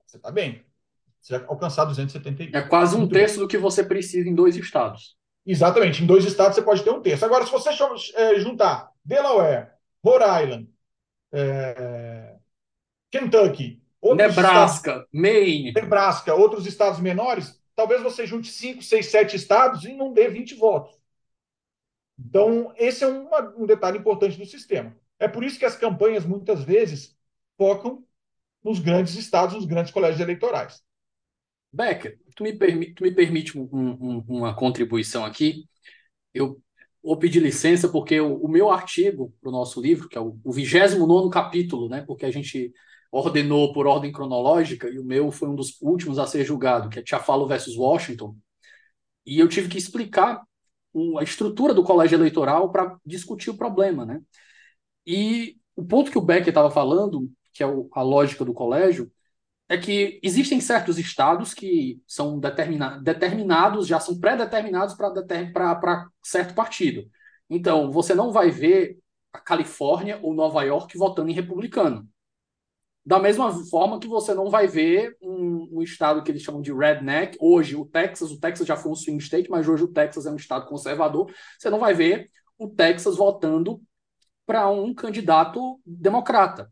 Você 0.05 0.17
está 0.17 0.31
bem. 0.31 0.63
Você 1.19 1.37
vai 1.37 1.47
alcançar 1.49 1.85
271. 1.85 2.57
É 2.57 2.61
quase 2.61 2.95
um 2.95 3.07
terço 3.07 3.39
do 3.39 3.47
que 3.47 3.57
você 3.57 3.83
precisa 3.83 4.29
em 4.29 4.35
dois 4.35 4.55
estados. 4.55 5.17
Exatamente. 5.45 6.03
Em 6.03 6.05
dois 6.05 6.23
estados 6.23 6.55
você 6.55 6.61
pode 6.61 6.83
ter 6.83 6.91
um 6.91 7.01
terço. 7.01 7.25
Agora, 7.25 7.45
se 7.45 7.51
você 7.51 7.69
eh, 8.15 8.39
juntar 8.39 8.91
Delaware, 9.03 9.71
Rhode 10.03 10.43
Island, 10.43 10.69
eh, 11.33 12.35
Kentucky, 13.11 13.81
outros 14.01 14.29
estados, 14.29 14.51
Nebraska, 14.51 15.07
Maine. 15.11 15.73
Nebraska, 15.73 16.33
outros 16.35 16.65
estados 16.65 16.99
menores, 16.99 17.61
talvez 17.75 18.01
você 18.01 18.25
junte 18.25 18.47
5, 18.49 18.81
6, 18.81 19.07
7 19.07 19.35
estados 19.35 19.83
e 19.85 19.93
não 19.93 20.13
dê 20.13 20.27
20 20.29 20.55
votos. 20.55 20.97
Então, 22.19 22.73
esse 22.77 23.03
é 23.03 23.07
uma- 23.07 23.53
um 23.57 23.65
detalhe 23.65 23.97
importante 23.97 24.37
do 24.37 24.45
sistema. 24.45 24.95
É 25.19 25.27
por 25.27 25.43
isso 25.43 25.59
que 25.59 25.65
as 25.65 25.75
campanhas, 25.75 26.25
muitas 26.25 26.63
vezes, 26.63 27.15
focam 27.57 28.03
nos 28.63 28.79
grandes 28.79 29.15
estados, 29.15 29.55
nos 29.55 29.65
grandes 29.65 29.91
colégios 29.91 30.19
eleitorais. 30.19 30.83
Becker, 31.71 32.19
tu 32.35 32.43
me, 32.43 32.53
permi 32.57 32.93
tu 32.93 33.03
me 33.03 33.11
permite 33.11 33.57
um- 33.57 33.69
um- 33.71 34.25
uma 34.27 34.55
contribuição 34.55 35.23
aqui? 35.25 35.65
Eu 36.33 36.61
vou 37.03 37.17
pedir 37.17 37.39
licença 37.39 37.89
porque 37.89 38.19
o, 38.19 38.35
o 38.37 38.47
meu 38.47 38.69
artigo 38.69 39.33
para 39.41 39.49
o 39.49 39.51
nosso 39.51 39.81
livro, 39.81 40.09
que 40.09 40.17
é 40.17 40.21
o, 40.21 40.37
o 40.43 40.51
29º 40.51 41.29
capítulo, 41.29 41.89
né, 41.89 42.03
porque 42.05 42.25
a 42.25 42.31
gente 42.31 42.73
ordenou 43.11 43.73
por 43.73 43.87
ordem 43.87 44.11
cronológica, 44.11 44.89
e 44.89 44.99
o 44.99 45.05
meu 45.05 45.31
foi 45.31 45.49
um 45.49 45.55
dos 45.55 45.81
últimos 45.81 46.19
a 46.19 46.27
ser 46.27 46.43
julgado, 46.43 46.89
que 46.89 46.99
é 46.99 47.03
Tiafalo 47.03 47.47
versus 47.47 47.77
Washington, 47.77 48.35
e 49.25 49.39
eu 49.39 49.47
tive 49.47 49.69
que 49.69 49.77
explicar 49.77 50.41
a 51.19 51.23
estrutura 51.23 51.73
do 51.73 51.83
colégio 51.83 52.17
eleitoral 52.17 52.71
para 52.71 52.97
discutir 53.05 53.49
o 53.49 53.57
problema, 53.57 54.05
né? 54.05 54.21
E 55.05 55.57
o 55.75 55.85
ponto 55.85 56.11
que 56.11 56.17
o 56.17 56.21
Becker 56.21 56.49
estava 56.49 56.71
falando, 56.71 57.29
que 57.53 57.63
é 57.63 57.65
a 57.65 58.01
lógica 58.01 58.43
do 58.43 58.53
colégio, 58.53 59.11
é 59.69 59.77
que 59.77 60.19
existem 60.23 60.61
certos 60.61 60.97
estados 60.97 61.53
que 61.53 62.01
são 62.07 62.39
determina 62.39 62.99
determinados, 62.99 63.87
já 63.87 63.99
são 63.99 64.19
pré-determinados 64.19 64.95
para 64.95 66.07
certo 66.23 66.53
partido. 66.53 67.09
Então, 67.49 67.91
você 67.91 68.15
não 68.15 68.31
vai 68.31 68.49
ver 68.49 68.97
a 69.33 69.39
Califórnia 69.39 70.19
ou 70.21 70.33
Nova 70.33 70.63
York 70.63 70.97
votando 70.97 71.29
em 71.29 71.33
republicano. 71.33 72.07
Da 73.05 73.19
mesma 73.19 73.51
forma 73.67 73.99
que 73.99 74.07
você 74.07 74.33
não 74.33 74.49
vai 74.49 74.67
ver 74.67 75.15
um, 75.21 75.77
um, 75.77 75.81
estado 75.81 76.21
que 76.21 76.29
eles 76.29 76.41
chamam 76.41 76.61
de 76.61 76.73
redneck, 76.73 77.37
hoje 77.39 77.75
o 77.75 77.85
Texas, 77.85 78.31
o 78.31 78.39
Texas 78.39 78.67
já 78.67 78.75
foi 78.75 78.91
um 78.91 78.95
swing 78.95 79.23
state, 79.23 79.49
mas 79.49 79.67
hoje 79.67 79.83
o 79.83 79.87
Texas 79.87 80.25
é 80.25 80.31
um 80.31 80.35
estado 80.35 80.67
conservador, 80.67 81.31
você 81.57 81.69
não 81.69 81.79
vai 81.79 81.93
ver 81.93 82.29
o 82.57 82.67
Texas 82.67 83.15
votando 83.15 83.81
para 84.45 84.69
um 84.69 84.93
candidato 84.93 85.79
democrata. 85.85 86.69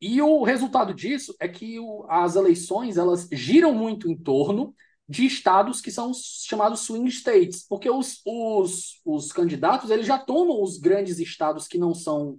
E 0.00 0.20
o 0.20 0.42
resultado 0.42 0.92
disso 0.92 1.34
é 1.40 1.48
que 1.48 1.78
o, 1.80 2.04
as 2.08 2.36
eleições 2.36 2.96
elas 2.96 3.28
giram 3.32 3.74
muito 3.74 4.10
em 4.10 4.16
torno 4.16 4.74
de 5.08 5.24
estados 5.24 5.80
que 5.80 5.90
são 5.90 6.12
chamados 6.14 6.80
swing 6.80 7.08
states, 7.08 7.64
porque 7.66 7.88
os, 7.88 8.20
os, 8.26 9.00
os 9.04 9.32
candidatos 9.32 9.90
eles 9.90 10.06
já 10.06 10.18
tomam 10.18 10.62
os 10.62 10.78
grandes 10.78 11.18
estados 11.18 11.68
que 11.68 11.78
não 11.78 11.94
são 11.94 12.38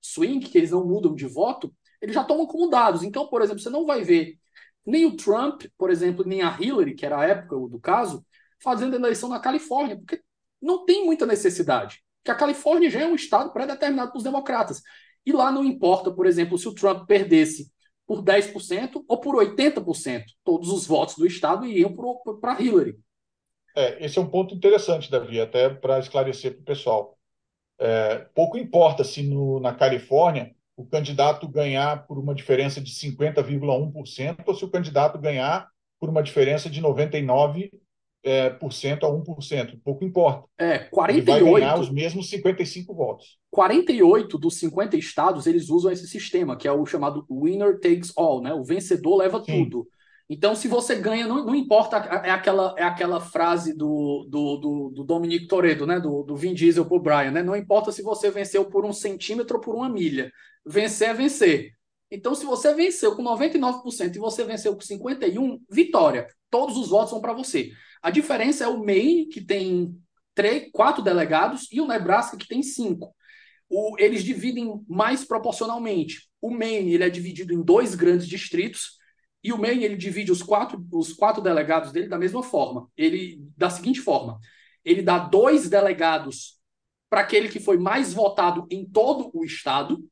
swing, 0.00 0.48
que 0.48 0.56
eles 0.56 0.70
não 0.70 0.86
mudam 0.86 1.14
de 1.14 1.26
voto, 1.26 1.74
eles 2.00 2.14
já 2.14 2.24
tomam 2.24 2.46
como 2.46 2.70
dados. 2.70 3.02
Então, 3.02 3.28
por 3.28 3.42
exemplo, 3.42 3.60
você 3.60 3.70
não 3.70 3.86
vai 3.86 4.02
ver 4.02 4.38
nem 4.84 5.04
o 5.04 5.16
Trump, 5.16 5.64
por 5.76 5.90
exemplo, 5.90 6.24
nem 6.24 6.42
a 6.42 6.56
Hillary, 6.58 6.94
que 6.94 7.04
era 7.04 7.18
a 7.18 7.24
época 7.24 7.56
do 7.68 7.80
caso, 7.80 8.24
fazendo 8.62 8.94
eleição 8.94 9.28
na 9.28 9.40
Califórnia, 9.40 9.96
porque 9.96 10.22
não 10.62 10.84
tem 10.84 11.04
muita 11.04 11.26
necessidade. 11.26 12.02
Que 12.24 12.30
a 12.30 12.34
Califórnia 12.34 12.88
já 12.88 13.00
é 13.00 13.06
um 13.06 13.14
estado 13.14 13.52
pré-determinado 13.52 14.10
para 14.12 14.18
os 14.18 14.24
democratas. 14.24 14.82
E 15.26 15.32
lá 15.32 15.50
não 15.50 15.64
importa, 15.64 16.10
por 16.10 16.24
exemplo, 16.24 16.56
se 16.56 16.68
o 16.68 16.74
Trump 16.74 17.06
perdesse 17.06 17.70
por 18.06 18.22
10% 18.22 19.04
ou 19.08 19.20
por 19.20 19.34
80%. 19.34 20.24
Todos 20.44 20.70
os 20.70 20.86
votos 20.86 21.16
do 21.16 21.26
estado 21.26 21.66
iriam 21.66 21.94
para 22.40 22.62
Hillary. 22.62 22.96
É, 23.74 24.04
esse 24.04 24.18
é 24.18 24.22
um 24.22 24.30
ponto 24.30 24.54
interessante, 24.54 25.10
Davi, 25.10 25.40
até 25.40 25.68
para 25.68 25.98
esclarecer 25.98 26.52
para 26.52 26.60
o 26.60 26.64
pessoal. 26.64 27.18
É, 27.78 28.18
pouco 28.34 28.56
importa 28.56 29.04
se 29.04 29.22
no, 29.22 29.60
na 29.60 29.74
Califórnia 29.74 30.54
o 30.76 30.86
candidato 30.86 31.48
ganhar 31.48 32.06
por 32.06 32.18
uma 32.18 32.34
diferença 32.34 32.80
de 32.80 32.92
50,1% 32.92 34.44
ou 34.46 34.54
se 34.54 34.64
o 34.64 34.70
candidato 34.70 35.18
ganhar 35.18 35.68
por 35.98 36.08
uma 36.08 36.22
diferença 36.22 36.70
de 36.70 36.80
99% 36.80 37.70
é, 38.26 38.50
por 38.50 38.72
cento 38.72 39.06
a 39.06 39.08
1%. 39.08 39.78
Pouco 39.84 40.04
importa. 40.04 40.48
É, 40.58 40.80
48. 40.80 41.30
Ele 41.30 41.50
vai 41.52 41.60
ganhar 41.60 41.78
os 41.78 41.88
mesmos 41.88 42.28
55 42.28 42.92
votos. 42.92 43.38
48 43.52 44.36
dos 44.36 44.58
50 44.58 44.96
estados 44.96 45.46
eles 45.46 45.70
usam 45.70 45.92
esse 45.92 46.08
sistema, 46.08 46.56
que 46.56 46.66
é 46.66 46.72
o 46.72 46.84
chamado 46.84 47.24
winner 47.30 47.78
takes 47.78 48.12
all, 48.16 48.42
né? 48.42 48.52
O 48.52 48.64
vencedor 48.64 49.18
leva 49.18 49.40
Sim. 49.44 49.64
tudo. 49.64 49.88
Então, 50.28 50.56
se 50.56 50.66
você 50.66 50.96
ganha, 50.96 51.28
não, 51.28 51.46
não 51.46 51.54
importa, 51.54 51.98
é 51.98 52.30
aquela, 52.30 52.74
é 52.76 52.82
aquela 52.82 53.20
frase 53.20 53.72
do, 53.72 54.26
do, 54.28 54.56
do, 54.56 54.90
do 54.96 55.04
Dominic 55.04 55.46
Toredo, 55.46 55.86
né? 55.86 56.00
Do, 56.00 56.24
do 56.24 56.34
Vin 56.34 56.52
Diesel 56.52 56.84
pro 56.84 56.98
Brian, 56.98 57.30
né? 57.30 57.44
Não 57.44 57.54
importa 57.54 57.92
se 57.92 58.02
você 58.02 58.28
venceu 58.28 58.64
por 58.64 58.84
um 58.84 58.92
centímetro 58.92 59.58
ou 59.58 59.62
por 59.62 59.76
uma 59.76 59.88
milha. 59.88 60.32
Vencer 60.66 61.10
é 61.10 61.14
vencer. 61.14 61.70
Então, 62.10 62.34
se 62.34 62.44
você 62.44 62.74
venceu 62.74 63.14
com 63.14 63.22
99% 63.22 64.16
e 64.16 64.18
você 64.18 64.42
venceu 64.42 64.74
com 64.74 64.80
51%, 64.80 65.60
vitória. 65.70 66.26
Todos 66.56 66.78
os 66.78 66.88
votos 66.88 67.10
vão 67.10 67.20
para 67.20 67.34
você. 67.34 67.70
A 68.00 68.10
diferença 68.10 68.64
é 68.64 68.66
o 68.66 68.82
Maine, 68.82 69.26
que 69.26 69.42
tem 69.42 69.94
três, 70.34 70.70
quatro 70.72 71.02
delegados, 71.02 71.68
e 71.70 71.82
o 71.82 71.86
Nebraska, 71.86 72.34
que 72.34 72.48
tem 72.48 72.62
cinco. 72.62 73.14
O, 73.68 73.94
eles 73.98 74.24
dividem 74.24 74.82
mais 74.88 75.22
proporcionalmente. 75.22 76.30
O 76.40 76.50
Maine 76.50 76.94
ele 76.94 77.04
é 77.04 77.10
dividido 77.10 77.52
em 77.52 77.62
dois 77.62 77.94
grandes 77.94 78.26
distritos, 78.26 78.96
e 79.44 79.52
o 79.52 79.58
Maine 79.58 79.84
ele 79.84 79.96
divide 79.96 80.32
os 80.32 80.42
quatro, 80.42 80.82
os 80.92 81.12
quatro 81.12 81.42
delegados 81.42 81.92
dele 81.92 82.08
da 82.08 82.18
mesma 82.18 82.42
forma. 82.42 82.88
Ele 82.96 83.38
da 83.54 83.68
seguinte 83.68 84.00
forma: 84.00 84.40
ele 84.82 85.02
dá 85.02 85.18
dois 85.18 85.68
delegados 85.68 86.58
para 87.10 87.20
aquele 87.20 87.50
que 87.50 87.60
foi 87.60 87.76
mais 87.76 88.14
votado 88.14 88.66
em 88.70 88.82
todo 88.88 89.30
o 89.34 89.44
estado, 89.44 90.02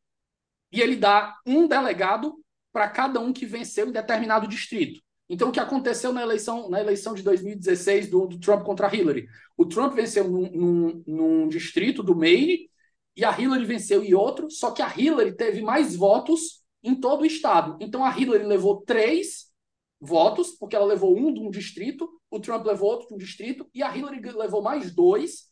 e 0.70 0.82
ele 0.82 0.96
dá 0.96 1.38
um 1.46 1.66
delegado 1.66 2.34
para 2.70 2.86
cada 2.90 3.18
um 3.18 3.32
que 3.32 3.46
venceu 3.46 3.88
em 3.88 3.92
determinado 3.92 4.46
distrito. 4.46 5.00
Então, 5.28 5.48
o 5.48 5.52
que 5.52 5.60
aconteceu 5.60 6.12
na 6.12 6.22
eleição, 6.22 6.68
na 6.68 6.80
eleição 6.80 7.14
de 7.14 7.22
2016 7.22 8.10
do, 8.10 8.26
do 8.26 8.38
Trump 8.38 8.62
contra 8.62 8.94
Hillary? 8.94 9.26
O 9.56 9.64
Trump 9.64 9.94
venceu 9.94 10.28
num, 10.28 10.50
num, 10.50 11.04
num, 11.06 11.48
distrito 11.48 12.02
do 12.02 12.14
Maine 12.14 12.68
e 13.16 13.24
a 13.24 13.38
Hillary 13.38 13.64
venceu 13.64 14.04
em 14.04 14.12
outro, 14.12 14.50
só 14.50 14.70
que 14.70 14.82
a 14.82 14.92
Hillary 14.94 15.34
teve 15.34 15.62
mais 15.62 15.96
votos 15.96 16.62
em 16.82 16.94
todo 16.94 17.22
o 17.22 17.26
estado. 17.26 17.78
Então, 17.80 18.04
a 18.04 18.16
Hillary 18.16 18.44
levou 18.44 18.82
três 18.82 19.50
votos, 19.98 20.50
porque 20.50 20.76
ela 20.76 20.84
levou 20.84 21.16
um 21.16 21.32
de 21.32 21.40
um 21.40 21.50
distrito, 21.50 22.08
o 22.30 22.38
Trump 22.38 22.66
levou 22.66 22.90
outro 22.90 23.08
de 23.08 23.14
um 23.14 23.18
distrito, 23.18 23.66
e 23.72 23.82
a 23.82 23.96
Hillary 23.96 24.20
levou 24.32 24.60
mais 24.60 24.94
dois 24.94 25.50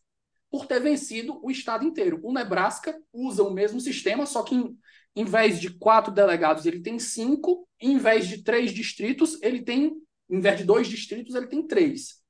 por 0.50 0.66
ter 0.66 0.80
vencido 0.80 1.40
o 1.42 1.50
estado 1.50 1.84
inteiro. 1.84 2.20
O 2.22 2.32
Nebraska 2.32 2.94
usa 3.10 3.42
o 3.42 3.50
mesmo 3.50 3.80
sistema, 3.80 4.26
só 4.26 4.42
que 4.42 4.54
em, 4.54 4.78
em 5.16 5.24
vez 5.24 5.58
de 5.58 5.70
quatro 5.70 6.12
delegados, 6.12 6.66
ele 6.66 6.80
tem 6.80 6.98
cinco, 6.98 7.66
em 7.82 7.98
vez 7.98 8.28
de 8.28 8.42
três 8.42 8.70
distritos, 8.72 9.40
ele 9.42 9.62
tem, 9.62 9.92
em 10.30 10.40
vez 10.40 10.58
de 10.58 10.64
dois 10.64 10.86
distritos, 10.86 11.34
ele 11.34 11.48
tem 11.48 11.66
três. 11.66 12.22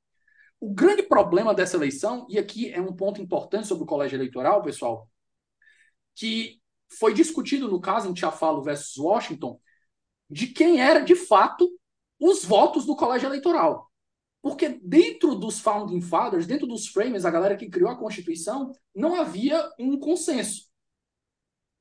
O 0.59 0.73
grande 0.73 1.03
problema 1.03 1.55
dessa 1.55 1.77
eleição, 1.77 2.27
e 2.29 2.39
aqui 2.39 2.73
é 2.73 2.81
um 2.81 2.95
ponto 2.95 3.21
importante 3.21 3.67
sobre 3.67 3.85
o 3.85 3.87
colégio 3.87 4.17
eleitoral, 4.17 4.63
pessoal, 4.63 5.09
que 6.15 6.61
foi 6.99 7.15
discutido 7.15 7.69
no 7.69 7.81
caso 7.81 8.09
em 8.09 8.15
Tiafalo 8.15 8.63
versus 8.63 8.97
Washington, 8.97 9.61
de 10.31 10.49
quem 10.49 10.81
era 10.81 11.01
de 11.01 11.15
fato 11.15 11.69
os 12.19 12.45
votos 12.45 12.87
do 12.87 12.97
colégio 12.97 13.29
eleitoral. 13.29 13.91
Porque 14.41 14.81
dentro 14.83 15.35
dos 15.35 15.61
founding 15.61 16.01
fathers, 16.01 16.47
dentro 16.47 16.67
dos 16.67 16.89
framers, 16.89 17.25
a 17.25 17.31
galera 17.31 17.57
que 17.57 17.71
criou 17.71 17.91
a 17.91 17.99
Constituição, 17.99 18.73
não 18.95 19.15
havia 19.15 19.71
um 19.79 19.99
consenso. 19.99 20.71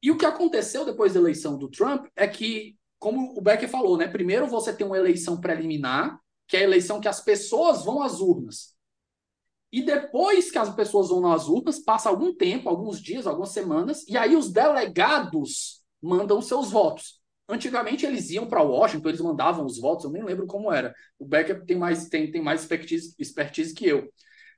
E 0.01 0.12
o 0.12 0.17
que 0.17 0.25
aconteceu 0.25 0.84
depois 0.84 1.13
da 1.13 1.19
eleição 1.19 1.57
do 1.57 1.69
Trump 1.69 2.07
é 2.15 2.27
que, 2.27 2.75
como 3.02 3.36
o 3.36 3.42
Becker 3.42 3.68
falou, 3.68 3.98
né, 3.98 4.08
primeiro 4.08 4.46
você 4.46 4.72
tem 4.72 4.86
uma 4.86 4.96
eleição 4.96 5.42
preliminar, 5.42 6.22
que 6.48 6.56
é 6.56 6.60
a 6.60 6.64
eleição 6.64 7.02
que 7.02 7.08
as 7.08 7.20
pessoas 7.20 7.84
vão 7.84 8.04
às 8.04 8.22
urnas. 8.22 8.76
E 9.72 9.82
depois 9.82 10.52
que 10.52 10.60
as 10.60 10.70
pessoas 10.76 11.10
vão 11.10 11.20
nas 11.20 11.48
urnas, 11.48 11.80
passa 11.80 12.10
algum 12.10 12.32
tempo, 12.32 12.70
alguns 12.70 13.02
dias, 13.02 13.26
algumas 13.26 13.50
semanas, 13.50 14.08
e 14.08 14.16
aí 14.16 14.36
os 14.36 14.52
delegados 14.52 15.82
mandam 16.00 16.40
seus 16.44 16.70
votos. 16.70 17.20
Antigamente 17.50 18.06
eles 18.06 18.30
iam 18.30 18.46
para 18.46 18.62
Washington, 18.62 19.10
eles 19.10 19.22
mandavam 19.22 19.66
os 19.66 19.80
votos, 19.80 20.06
eu 20.06 20.12
nem 20.12 20.24
lembro 20.24 20.46
como 20.46 20.72
era. 20.72 20.94
O 21.18 21.26
Becker 21.26 21.66
tem 21.66 21.78
mais, 21.78 22.08
tem, 22.08 22.30
tem 22.30 22.42
mais 22.42 22.62
expertise, 22.62 23.16
expertise 23.18 23.74
que 23.74 23.88
eu. 23.88 24.14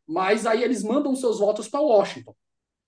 Mas 0.06 0.46
aí 0.46 0.62
eles 0.62 0.84
mandam 0.84 1.16
seus 1.16 1.40
votos 1.40 1.70
para 1.70 1.80
Washington. 1.80 2.36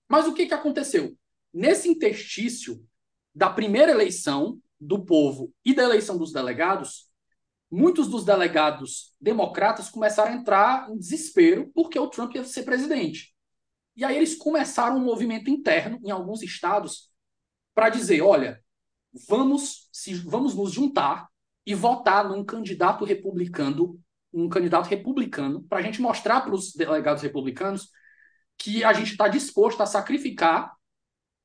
Mas 0.06 0.26
o 0.26 0.34
que, 0.34 0.44
que 0.44 0.54
aconteceu? 0.54 1.16
Nesse 1.50 1.88
interstício 1.88 2.84
da 3.34 3.48
primeira 3.48 3.90
eleição 3.92 4.60
do 4.80 5.04
povo 5.04 5.52
e 5.64 5.74
da 5.74 5.82
eleição 5.82 6.18
dos 6.18 6.32
delegados, 6.32 7.08
muitos 7.70 8.08
dos 8.08 8.24
delegados 8.24 9.14
democratas 9.20 9.88
começaram 9.88 10.32
a 10.32 10.36
entrar 10.36 10.90
em 10.90 10.98
desespero 10.98 11.70
porque 11.74 11.98
o 11.98 12.08
Trump 12.08 12.34
ia 12.34 12.44
ser 12.44 12.62
presidente. 12.62 13.34
E 13.96 14.04
aí 14.04 14.16
eles 14.16 14.34
começaram 14.36 14.96
um 14.96 15.04
movimento 15.04 15.48
interno 15.48 15.98
em 16.04 16.10
alguns 16.10 16.42
estados 16.42 17.10
para 17.74 17.88
dizer, 17.88 18.20
olha, 18.20 18.62
vamos 19.28 19.88
se 19.92 20.14
vamos 20.14 20.54
nos 20.54 20.72
juntar 20.72 21.28
e 21.64 21.74
votar 21.74 22.28
num 22.28 22.44
candidato 22.44 23.04
republicano, 23.04 23.98
um 24.32 24.48
candidato 24.48 24.86
republicano, 24.86 25.62
para 25.64 25.78
a 25.78 25.82
gente 25.82 26.00
mostrar 26.00 26.42
para 26.42 26.54
os 26.54 26.72
delegados 26.74 27.22
republicanos 27.22 27.90
que 28.58 28.84
a 28.84 28.92
gente 28.92 29.12
está 29.12 29.28
disposto 29.28 29.82
a 29.82 29.86
sacrificar 29.86 30.72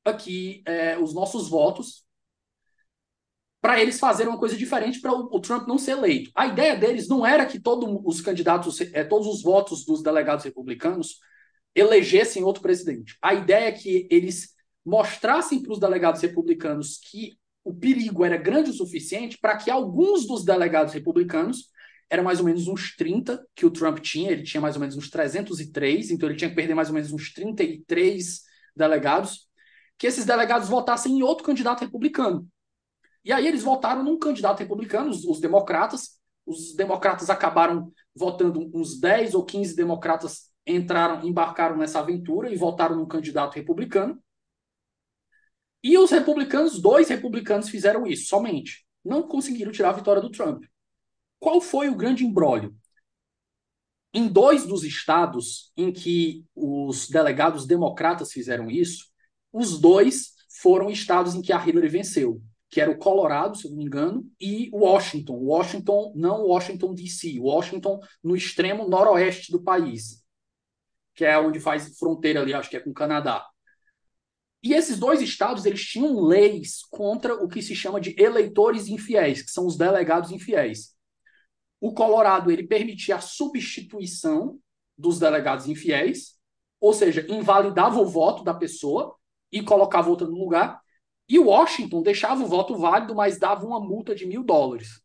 aqui 0.04 0.62
é, 0.66 0.98
os 0.98 1.14
nossos 1.14 1.48
votos 1.48 2.01
para 3.62 3.80
eles 3.80 4.00
fazerem 4.00 4.32
uma 4.32 4.38
coisa 4.38 4.56
diferente 4.56 5.00
para 5.00 5.12
o, 5.12 5.28
o, 5.32 5.40
Trump 5.40 5.68
não 5.68 5.78
ser 5.78 5.92
eleito. 5.92 6.32
A 6.34 6.48
ideia 6.48 6.76
deles 6.76 7.06
não 7.06 7.24
era 7.24 7.46
que 7.46 7.60
todos 7.60 7.88
os 8.04 8.20
candidatos, 8.20 8.80
é, 8.80 9.04
todos 9.04 9.28
os 9.28 9.40
votos 9.40 9.86
dos 9.86 10.02
delegados 10.02 10.44
republicanos 10.44 11.20
elegessem 11.72 12.42
outro 12.42 12.60
presidente. 12.60 13.16
A 13.22 13.32
ideia 13.32 13.68
é 13.68 13.72
que 13.72 14.08
eles 14.10 14.48
mostrassem 14.84 15.62
para 15.62 15.72
os 15.72 15.78
delegados 15.78 16.20
republicanos 16.20 16.98
que 16.98 17.38
o 17.64 17.72
perigo 17.72 18.24
era 18.24 18.36
grande 18.36 18.70
o 18.70 18.74
suficiente 18.74 19.38
para 19.38 19.56
que 19.56 19.70
alguns 19.70 20.26
dos 20.26 20.44
delegados 20.44 20.92
republicanos, 20.92 21.70
eram 22.10 22.24
mais 22.24 22.40
ou 22.40 22.44
menos 22.44 22.66
uns 22.66 22.94
30 22.96 23.42
que 23.54 23.64
o 23.64 23.70
Trump 23.70 24.00
tinha, 24.00 24.32
ele 24.32 24.42
tinha 24.42 24.60
mais 24.60 24.74
ou 24.74 24.80
menos 24.80 24.96
uns 24.96 25.08
303, 25.08 26.10
então 26.10 26.28
ele 26.28 26.36
tinha 26.36 26.50
que 26.50 26.56
perder 26.56 26.74
mais 26.74 26.88
ou 26.88 26.94
menos 26.94 27.12
uns 27.12 27.32
33 27.32 28.42
delegados, 28.76 29.48
que 29.96 30.06
esses 30.06 30.26
delegados 30.26 30.68
votassem 30.68 31.16
em 31.16 31.22
outro 31.22 31.44
candidato 31.44 31.80
republicano. 31.80 32.46
E 33.24 33.32
aí 33.32 33.46
eles 33.46 33.62
votaram 33.62 34.02
num 34.02 34.18
candidato 34.18 34.58
republicano, 34.58 35.10
os, 35.10 35.24
os 35.24 35.40
democratas. 35.40 36.20
Os 36.44 36.74
democratas 36.74 37.30
acabaram 37.30 37.92
votando 38.14 38.70
uns 38.74 38.98
10 38.98 39.34
ou 39.34 39.44
15 39.44 39.76
democratas 39.76 40.50
entraram, 40.66 41.26
embarcaram 41.26 41.76
nessa 41.76 42.00
aventura 42.00 42.52
e 42.52 42.56
votaram 42.56 42.96
num 42.96 43.06
candidato 43.06 43.54
republicano. 43.54 44.20
E 45.82 45.98
os 45.98 46.10
republicanos, 46.10 46.80
dois 46.80 47.08
republicanos 47.08 47.68
fizeram 47.68 48.06
isso 48.06 48.28
somente. 48.28 48.86
Não 49.04 49.22
conseguiram 49.22 49.72
tirar 49.72 49.90
a 49.90 49.94
vitória 49.94 50.22
do 50.22 50.30
Trump. 50.30 50.64
Qual 51.40 51.60
foi 51.60 51.88
o 51.88 51.96
grande 51.96 52.24
embrólio? 52.24 52.74
Em 54.14 54.28
dois 54.28 54.64
dos 54.64 54.84
estados 54.84 55.72
em 55.76 55.92
que 55.92 56.44
os 56.54 57.08
delegados 57.08 57.66
democratas 57.66 58.30
fizeram 58.30 58.70
isso, 58.70 59.06
os 59.52 59.80
dois 59.80 60.34
foram 60.60 60.90
estados 60.90 61.34
em 61.34 61.42
que 61.42 61.52
a 61.52 61.66
Hillary 61.66 61.88
venceu, 61.88 62.40
que 62.72 62.80
era 62.80 62.90
o 62.90 62.96
Colorado, 62.96 63.54
se 63.54 63.66
eu 63.66 63.70
não 63.70 63.76
me 63.76 63.84
engano, 63.84 64.26
e 64.40 64.70
Washington. 64.72 65.34
Washington, 65.34 66.14
não 66.16 66.46
Washington 66.46 66.94
DC, 66.94 67.38
Washington 67.38 68.00
no 68.24 68.34
extremo 68.34 68.88
noroeste 68.88 69.52
do 69.52 69.62
país, 69.62 70.24
que 71.14 71.22
é 71.22 71.38
onde 71.38 71.60
faz 71.60 71.98
fronteira 71.98 72.40
ali, 72.40 72.54
acho 72.54 72.70
que 72.70 72.76
é 72.78 72.80
com 72.80 72.88
o 72.88 72.94
Canadá. 72.94 73.46
E 74.62 74.72
esses 74.72 74.98
dois 74.98 75.20
estados, 75.20 75.66
eles 75.66 75.84
tinham 75.84 76.18
leis 76.22 76.78
contra 76.90 77.34
o 77.34 77.46
que 77.46 77.60
se 77.60 77.76
chama 77.76 78.00
de 78.00 78.14
eleitores 78.18 78.88
infiéis, 78.88 79.42
que 79.42 79.50
são 79.50 79.66
os 79.66 79.76
delegados 79.76 80.30
infiéis. 80.30 80.94
O 81.78 81.92
Colorado, 81.92 82.50
ele 82.50 82.66
permitia 82.66 83.16
a 83.16 83.20
substituição 83.20 84.58
dos 84.96 85.18
delegados 85.18 85.66
infiéis, 85.66 86.38
ou 86.80 86.94
seja, 86.94 87.26
invalidava 87.28 88.00
o 88.00 88.06
voto 88.06 88.42
da 88.42 88.54
pessoa 88.54 89.14
e 89.50 89.60
colocava 89.62 90.08
outra 90.08 90.26
no 90.26 90.38
lugar. 90.38 90.81
E 91.32 91.38
Washington 91.38 92.02
deixava 92.02 92.44
o 92.44 92.46
voto 92.46 92.76
válido, 92.76 93.14
mas 93.14 93.38
dava 93.38 93.64
uma 93.64 93.80
multa 93.80 94.14
de 94.14 94.26
mil 94.26 94.44
dólares. 94.44 95.00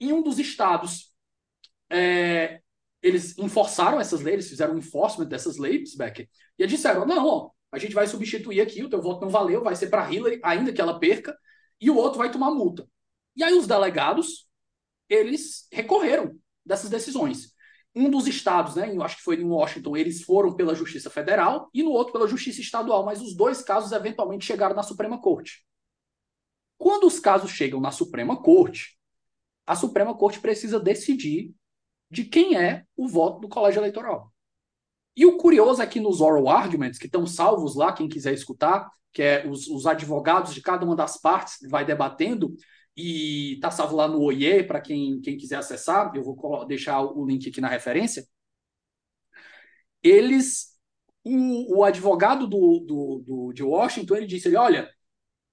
Em 0.00 0.14
um 0.14 0.22
dos 0.22 0.38
estados, 0.38 1.12
é, 1.90 2.62
eles 3.02 3.36
enforçaram 3.36 4.00
essas 4.00 4.22
leis, 4.22 4.48
fizeram 4.48 4.72
um 4.72 4.78
enforcement 4.78 5.26
dessas 5.26 5.58
leis, 5.58 5.94
Becker, 5.94 6.26
e 6.58 6.62
eles 6.62 6.72
disseram: 6.72 7.04
não, 7.04 7.52
a 7.70 7.78
gente 7.78 7.94
vai 7.94 8.06
substituir 8.06 8.62
aqui, 8.62 8.82
o 8.82 8.88
teu 8.88 9.02
voto 9.02 9.20
não 9.20 9.28
valeu, 9.28 9.62
vai 9.62 9.76
ser 9.76 9.90
para 9.90 10.10
Hillary, 10.10 10.40
ainda 10.42 10.72
que 10.72 10.80
ela 10.80 10.98
perca, 10.98 11.36
e 11.78 11.90
o 11.90 11.96
outro 11.96 12.16
vai 12.16 12.30
tomar 12.30 12.50
multa. 12.50 12.88
E 13.36 13.44
aí 13.44 13.52
os 13.52 13.66
delegados, 13.66 14.48
eles 15.06 15.68
recorreram 15.70 16.34
dessas 16.64 16.88
decisões. 16.88 17.54
Um 17.98 18.08
dos 18.08 18.28
estados, 18.28 18.76
né, 18.76 18.94
eu 18.94 19.02
acho 19.02 19.16
que 19.16 19.22
foi 19.22 19.34
em 19.34 19.44
Washington, 19.44 19.96
eles 19.96 20.22
foram 20.22 20.54
pela 20.54 20.72
Justiça 20.72 21.10
Federal 21.10 21.68
e 21.74 21.82
no 21.82 21.90
outro 21.90 22.12
pela 22.12 22.28
Justiça 22.28 22.60
Estadual, 22.60 23.04
mas 23.04 23.20
os 23.20 23.34
dois 23.34 23.60
casos 23.60 23.90
eventualmente 23.90 24.44
chegaram 24.44 24.76
na 24.76 24.84
Suprema 24.84 25.20
Corte. 25.20 25.66
Quando 26.78 27.08
os 27.08 27.18
casos 27.18 27.50
chegam 27.50 27.80
na 27.80 27.90
Suprema 27.90 28.40
Corte, 28.40 28.96
a 29.66 29.74
Suprema 29.74 30.16
Corte 30.16 30.38
precisa 30.38 30.78
decidir 30.78 31.52
de 32.08 32.24
quem 32.24 32.56
é 32.56 32.84
o 32.96 33.08
voto 33.08 33.40
do 33.40 33.48
colégio 33.48 33.80
eleitoral. 33.80 34.32
E 35.16 35.26
o 35.26 35.36
curioso 35.36 35.82
é 35.82 35.86
que 35.86 35.98
nos 35.98 36.20
oral 36.20 36.48
arguments, 36.48 36.98
que 36.98 37.06
estão 37.06 37.26
salvos 37.26 37.74
lá, 37.74 37.92
quem 37.92 38.08
quiser 38.08 38.32
escutar, 38.32 38.88
que 39.12 39.22
é 39.22 39.44
os, 39.44 39.66
os 39.66 39.86
advogados 39.86 40.54
de 40.54 40.62
cada 40.62 40.86
uma 40.86 40.94
das 40.94 41.20
partes 41.20 41.58
vai 41.68 41.84
debatendo, 41.84 42.54
e 42.98 43.54
está 43.54 43.70
salvo 43.70 43.94
lá 43.94 44.08
no 44.08 44.20
OIE, 44.20 44.64
para 44.64 44.80
quem, 44.80 45.20
quem 45.20 45.36
quiser 45.36 45.56
acessar, 45.56 46.10
eu 46.16 46.24
vou 46.24 46.66
deixar 46.66 47.00
o 47.00 47.24
link 47.24 47.48
aqui 47.48 47.60
na 47.60 47.68
referência. 47.68 48.26
Eles, 50.02 50.76
o, 51.22 51.78
o 51.78 51.84
advogado 51.84 52.48
do, 52.48 52.80
do, 52.80 53.22
do, 53.24 53.52
de 53.52 53.62
Washington, 53.62 54.16
ele 54.16 54.26
disse, 54.26 54.48
ele, 54.48 54.56
olha, 54.56 54.90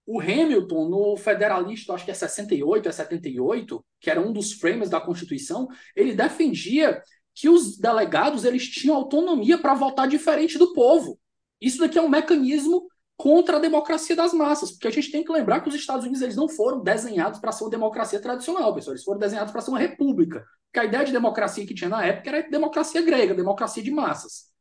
o 0.08 0.19
Hamilton, 0.19 0.89
no 0.89 1.17
Federalista, 1.17 1.93
acho 1.93 2.03
que 2.05 2.10
é 2.10 2.15
68, 2.15 2.89
é 2.89 2.91
78, 2.91 3.86
que 3.99 4.10
era 4.10 4.19
um 4.19 4.34
dos 4.34 4.53
framers 4.53 4.89
da 4.89 4.99
Constituição, 4.99 5.67
ele 5.95 6.15
defendia 6.15 6.99
que 7.36 7.47
os 7.47 7.77
delegados 7.77 8.43
eles 8.43 8.67
tinham 8.67 8.95
autonomia 8.95 9.60
para 9.60 9.75
votar 9.75 10.08
diferente 10.08 10.58
do 10.58 10.73
povo. 10.73 11.19
Isso 11.62 11.77
daqui 11.77 11.99
é 11.99 12.01
um 12.01 12.10
mecanismo 12.10 12.88
contra 13.17 13.58
a 13.58 13.60
democracia 13.60 14.15
das 14.15 14.34
massas, 14.34 14.71
porque 14.71 14.88
a 14.88 14.91
gente 14.91 15.12
tem 15.12 15.23
que 15.23 15.32
lembrar 15.32 15.62
que 15.62 15.69
os 15.69 15.75
Estados 15.75 16.04
Unidos 16.04 16.21
eles 16.21 16.36
não 16.36 16.49
foram 16.49 16.82
desenhados 16.82 17.39
para 17.39 17.51
ser 17.51 17.63
uma 17.63 17.69
democracia 17.69 18.19
tradicional, 18.19 18.73
pessoal, 18.73 18.93
eles 18.93 19.06
foram 19.06 19.19
desenhados 19.19 19.51
para 19.51 19.62
ser 19.62 19.69
uma 19.71 19.80
república. 19.80 20.45
Porque 20.65 20.80
a 20.80 20.86
ideia 20.86 21.06
de 21.06 21.12
democracia 21.13 21.65
que 21.65 21.73
tinha 21.73 21.89
na 21.89 22.06
época 22.06 22.30
era 22.30 22.49
democracia 22.49 23.01
grega, 23.01 23.34
democracia 23.34 23.82
de 23.82 23.91
massas. 23.91 24.51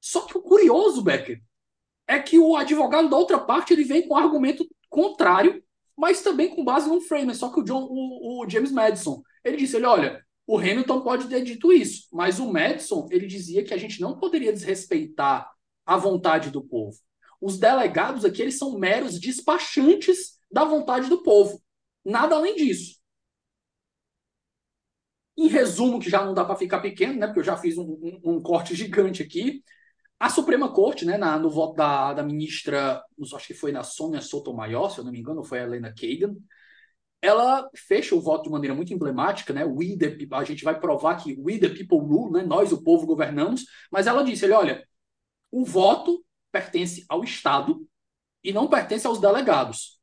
Só 0.00 0.22
que 0.22 0.36
o 0.36 0.42
curioso, 0.42 1.02
Becker, 1.02 1.40
é 2.06 2.18
que 2.18 2.38
o 2.38 2.56
advogado 2.56 3.08
da 3.08 3.16
outra 3.16 3.38
parte 3.38 3.72
ele 3.72 3.84
vem 3.84 4.06
com 4.06 4.14
um 4.14 4.18
argumento 4.18 4.66
contrário, 4.88 5.62
mas 5.96 6.22
também 6.22 6.54
com 6.54 6.64
base 6.64 6.88
num 6.88 7.00
frame. 7.00 7.34
Só 7.34 7.50
que 7.50 7.60
o, 7.60 7.64
John, 7.64 7.86
o, 7.88 8.44
o 8.44 8.48
James 8.48 8.72
Madison, 8.72 9.22
ele 9.44 9.56
disse, 9.56 9.76
ele, 9.76 9.86
olha, 9.86 10.24
o 10.46 10.58
Hamilton 10.58 11.00
pode 11.02 11.28
ter 11.28 11.42
dito 11.42 11.72
isso, 11.72 12.08
mas 12.12 12.40
o 12.40 12.52
Madison 12.52 13.06
ele 13.10 13.26
dizia 13.26 13.62
que 13.62 13.72
a 13.72 13.76
gente 13.76 14.00
não 14.00 14.18
poderia 14.18 14.52
desrespeitar 14.52 15.48
a 15.84 15.96
vontade 15.96 16.50
do 16.50 16.62
povo. 16.62 16.96
Os 17.40 17.58
delegados 17.58 18.24
aqui 18.24 18.42
eles 18.42 18.58
são 18.58 18.78
meros 18.78 19.18
despachantes 19.18 20.38
da 20.50 20.64
vontade 20.64 21.08
do 21.08 21.22
povo. 21.22 21.62
Nada 22.04 22.34
além 22.34 22.54
disso. 22.56 22.98
Em 25.36 25.48
resumo, 25.48 25.98
que 25.98 26.10
já 26.10 26.24
não 26.24 26.34
dá 26.34 26.44
para 26.44 26.56
ficar 26.56 26.80
pequeno, 26.80 27.14
né? 27.18 27.26
Porque 27.26 27.40
eu 27.40 27.44
já 27.44 27.56
fiz 27.56 27.78
um, 27.78 27.84
um, 27.84 28.20
um, 28.24 28.42
corte 28.42 28.74
gigante 28.76 29.22
aqui. 29.22 29.62
A 30.18 30.28
Suprema 30.28 30.70
Corte, 30.70 31.06
né, 31.06 31.16
na, 31.16 31.38
no 31.38 31.48
voto 31.48 31.76
da, 31.76 32.12
da 32.12 32.22
ministra, 32.22 33.02
acho 33.34 33.46
que 33.46 33.54
foi 33.54 33.72
na 33.72 33.82
Sônia 33.82 34.20
Sotomayor, 34.20 34.90
se 34.90 34.98
eu 34.98 35.04
não 35.04 35.10
me 35.10 35.18
engano, 35.18 35.42
foi 35.42 35.60
a 35.60 35.62
Helena 35.62 35.94
Kagan, 35.94 36.36
ela 37.22 37.68
fecha 37.74 38.14
o 38.14 38.20
voto 38.20 38.44
de 38.44 38.50
maneira 38.50 38.74
muito 38.74 38.92
emblemática, 38.92 39.52
né? 39.52 39.64
We 39.64 39.96
the 39.96 40.16
a 40.32 40.44
gente 40.44 40.64
vai 40.64 40.78
provar 40.78 41.16
que 41.16 41.36
we 41.38 41.58
the 41.58 41.68
people 41.68 41.98
rule, 41.98 42.32
né? 42.32 42.42
Nós 42.42 42.72
o 42.72 42.82
povo 42.82 43.06
governamos, 43.06 43.64
mas 43.90 44.06
ela 44.06 44.22
disse, 44.22 44.44
ele, 44.44 44.54
olha, 44.54 44.86
o 45.50 45.64
voto 45.64 46.24
pertence 46.52 47.04
ao 47.08 47.24
Estado 47.24 47.86
e 48.42 48.52
não 48.52 48.68
pertence 48.68 49.06
aos 49.06 49.20
delegados. 49.20 50.00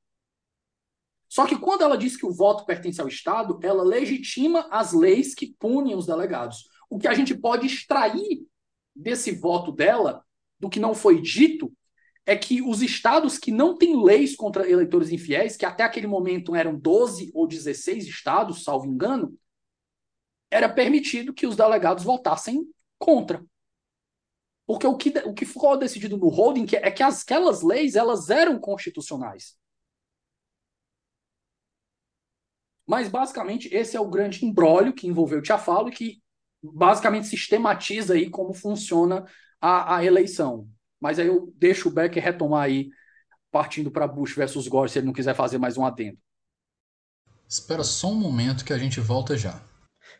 Só 1.30 1.46
que 1.46 1.58
quando 1.58 1.82
ela 1.82 1.98
diz 1.98 2.16
que 2.16 2.26
o 2.26 2.34
voto 2.34 2.66
pertence 2.66 3.02
ao 3.02 3.08
Estado, 3.08 3.60
ela 3.62 3.84
legitima 3.84 4.68
as 4.72 4.94
leis 4.94 5.34
que 5.34 5.56
punem 5.60 5.96
os 5.96 6.06
delegados. 6.06 6.70
O 6.90 6.98
que 6.98 7.08
a 7.08 7.14
gente 7.14 7.36
pode 7.36 7.68
extrair 7.68 8.46
desse 8.96 9.32
voto 9.32 9.72
dela, 9.72 10.24
do 10.60 10.70
que 10.70 10.80
não 10.80 10.96
foi 10.96 11.22
dito, 11.22 11.72
é 12.26 12.36
que 12.36 12.62
os 12.62 12.82
estados 12.82 13.38
que 13.38 13.52
não 13.52 13.78
têm 13.78 14.02
leis 14.04 14.36
contra 14.36 14.70
eleitores 14.70 15.12
infiéis, 15.12 15.56
que 15.56 15.66
até 15.66 15.84
aquele 15.84 16.08
momento 16.08 16.56
eram 16.56 16.78
12 16.78 17.32
ou 17.34 17.48
16 17.48 18.06
estados, 18.06 18.64
salvo 18.64 18.86
engano, 18.86 19.38
era 20.50 20.68
permitido 20.68 21.34
que 21.34 21.48
os 21.48 21.56
delegados 21.56 22.04
votassem 22.04 22.66
contra. 22.98 23.44
Porque 24.68 24.86
o 24.86 24.98
que, 24.98 25.10
o 25.20 25.34
que 25.34 25.46
ficou 25.46 25.78
decidido 25.78 26.18
no 26.18 26.28
holding 26.28 26.68
é 26.74 26.92
que 26.92 27.02
as, 27.02 27.24
aquelas 27.24 27.64
leis 27.64 27.96
elas 27.96 28.30
eram 28.30 28.60
constitucionais. 28.60 29.58
Mas, 32.86 33.08
basicamente, 33.08 33.74
esse 33.74 33.96
é 33.96 34.00
o 34.00 34.10
grande 34.10 34.46
embrólio 34.46 34.94
que 34.94 35.08
envolveu 35.08 35.40
o 35.40 35.42
Tiafalo 35.42 35.88
e 35.88 35.92
que, 35.92 36.22
basicamente, 36.62 37.28
sistematiza 37.28 38.14
aí 38.14 38.30
como 38.30 38.54
funciona 38.54 39.26
a, 39.60 39.98
a 39.98 40.06
eleição. 40.06 40.70
Mas 41.00 41.18
aí 41.18 41.28
eu 41.28 41.54
deixo 41.56 41.88
o 41.88 41.92
Becker 41.92 42.24
retomar 42.24 42.64
aí, 42.64 42.90
partindo 43.50 43.90
para 43.90 44.08
Bush 44.08 44.36
versus 44.36 44.68
Gore, 44.68 44.90
se 44.90 45.00
ele 45.00 45.06
não 45.06 45.14
quiser 45.14 45.36
fazer 45.36 45.58
mais 45.58 45.78
um 45.78 45.86
adendo. 45.86 46.18
Espera 47.48 47.84
só 47.84 48.10
um 48.10 48.16
momento 48.16 48.66
que 48.66 48.74
a 48.74 48.78
gente 48.78 49.00
volta 49.00 49.38
já. 49.38 49.62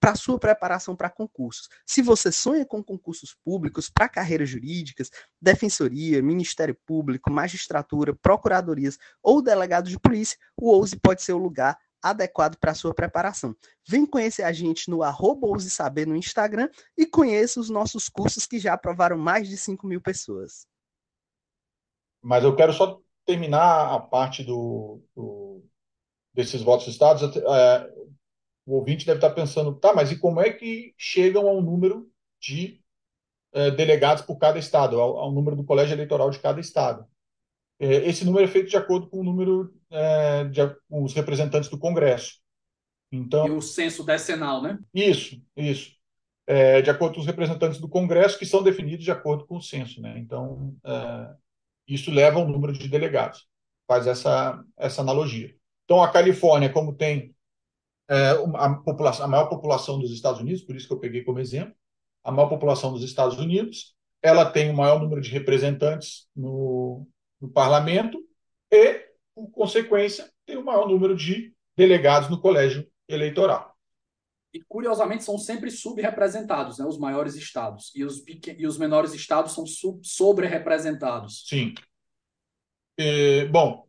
para 0.00 0.14
sua 0.14 0.38
preparação 0.38 0.94
para 0.94 1.10
concursos. 1.10 1.68
Se 1.86 2.02
você 2.02 2.30
sonha 2.30 2.64
com 2.66 2.82
concursos 2.82 3.34
públicos 3.44 3.88
para 3.88 4.08
carreiras 4.08 4.48
jurídicas, 4.50 5.10
defensoria, 5.40 6.22
Ministério 6.22 6.76
Público, 6.86 7.30
magistratura, 7.30 8.14
procuradorias 8.14 8.98
ou 9.22 9.40
delegado 9.40 9.88
de 9.88 9.98
polícia, 9.98 10.38
o 10.56 10.70
Ouse 10.70 10.96
pode 10.96 11.22
ser 11.22 11.32
o 11.32 11.38
lugar 11.38 11.78
adequado 12.02 12.56
para 12.58 12.74
sua 12.74 12.92
preparação. 12.92 13.56
Vem 13.88 14.04
conhecer 14.04 14.42
a 14.42 14.52
gente 14.52 14.90
no 14.90 15.02
arroba 15.02 15.46
Ouse 15.46 15.70
Saber 15.70 16.06
no 16.06 16.14
Instagram 16.14 16.68
e 16.98 17.06
conheça 17.06 17.58
os 17.58 17.70
nossos 17.70 18.10
cursos 18.10 18.46
que 18.46 18.58
já 18.58 18.74
aprovaram 18.74 19.16
mais 19.16 19.48
de 19.48 19.56
5 19.56 19.86
mil 19.86 20.02
pessoas. 20.02 20.66
Mas 22.22 22.44
eu 22.44 22.54
quero 22.54 22.74
só 22.74 23.00
terminar 23.24 23.94
a 23.94 23.98
parte 23.98 24.44
do, 24.44 25.00
do 25.16 25.62
desses 26.34 26.62
votos 26.62 26.88
estados. 26.88 27.22
É, 27.36 27.94
o 28.66 28.76
ouvinte 28.76 29.06
deve 29.06 29.18
estar 29.18 29.30
pensando, 29.30 29.74
tá, 29.74 29.92
mas 29.94 30.10
e 30.10 30.18
como 30.18 30.40
é 30.40 30.50
que 30.50 30.94
chegam 30.96 31.48
ao 31.48 31.60
número 31.60 32.08
de 32.40 32.82
é, 33.52 33.70
delegados 33.70 34.24
por 34.24 34.36
cada 34.36 34.58
estado, 34.58 35.00
ao, 35.00 35.16
ao, 35.16 35.32
número 35.32 35.54
do 35.54 35.64
colégio 35.64 35.94
eleitoral 35.94 36.30
de 36.30 36.40
cada 36.40 36.60
estado. 36.60 37.06
É, 37.78 38.08
esse 38.08 38.24
número 38.24 38.44
é 38.44 38.48
feito 38.48 38.68
de 38.68 38.76
acordo 38.76 39.08
com 39.08 39.20
o 39.20 39.24
número 39.24 39.72
é, 39.90 40.44
de 40.44 40.60
com 40.88 41.04
os 41.04 41.12
representantes 41.12 41.68
do 41.68 41.78
Congresso. 41.78 42.40
Então, 43.12 43.46
e 43.46 43.50
o 43.50 43.62
censo 43.62 44.04
decenal, 44.04 44.60
né? 44.60 44.78
Isso, 44.92 45.40
isso. 45.56 45.92
É, 46.46 46.82
de 46.82 46.90
acordo 46.90 47.14
com 47.14 47.20
os 47.20 47.26
representantes 47.26 47.78
do 47.78 47.88
Congresso, 47.88 48.38
que 48.38 48.44
são 48.44 48.62
definidos 48.62 49.04
de 49.04 49.10
acordo 49.10 49.46
com 49.46 49.56
o 49.56 49.62
censo. 49.62 50.00
Né? 50.00 50.18
Então, 50.18 50.74
é, 50.84 51.34
isso 51.86 52.10
leva 52.10 52.38
ao 52.38 52.48
número 52.48 52.72
de 52.72 52.88
delegados. 52.88 53.46
Faz 53.86 54.06
essa, 54.06 54.62
essa 54.76 55.00
analogia. 55.00 55.54
Então, 55.84 56.02
a 56.02 56.10
Califórnia, 56.10 56.72
como 56.72 56.94
tem 56.94 57.33
é, 58.08 58.30
a, 58.54 58.74
população, 58.74 59.24
a 59.24 59.28
maior 59.28 59.48
população 59.48 59.98
dos 59.98 60.10
Estados 60.10 60.40
Unidos, 60.40 60.62
por 60.62 60.76
isso 60.76 60.86
que 60.86 60.92
eu 60.92 61.00
peguei 61.00 61.22
como 61.22 61.40
exemplo, 61.40 61.74
a 62.22 62.32
maior 62.32 62.48
população 62.48 62.92
dos 62.92 63.02
Estados 63.02 63.38
Unidos, 63.38 63.94
ela 64.22 64.50
tem 64.50 64.70
o 64.70 64.76
maior 64.76 65.00
número 65.00 65.20
de 65.20 65.30
representantes 65.30 66.26
no, 66.34 67.06
no 67.40 67.48
parlamento 67.50 68.18
e, 68.70 69.06
por 69.34 69.50
consequência, 69.50 70.30
tem 70.46 70.56
o 70.56 70.64
maior 70.64 70.88
número 70.88 71.14
de 71.14 71.54
delegados 71.76 72.30
no 72.30 72.40
colégio 72.40 72.90
eleitoral. 73.08 73.74
E, 74.52 74.62
curiosamente, 74.62 75.24
são 75.24 75.36
sempre 75.36 75.70
subrepresentados, 75.70 76.78
né, 76.78 76.86
os 76.86 76.96
maiores 76.96 77.34
estados. 77.34 77.90
E 77.94 78.04
os, 78.04 78.22
e 78.26 78.66
os 78.66 78.78
menores 78.78 79.12
estados 79.12 79.52
são 79.52 79.64
sobre-representados. 80.02 81.44
Sim. 81.46 81.74
E, 82.96 83.46
bom, 83.46 83.86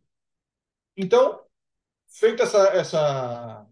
então, 0.97 1.41
feito 2.09 2.41
essa, 2.41 2.67
essa, 2.69 3.67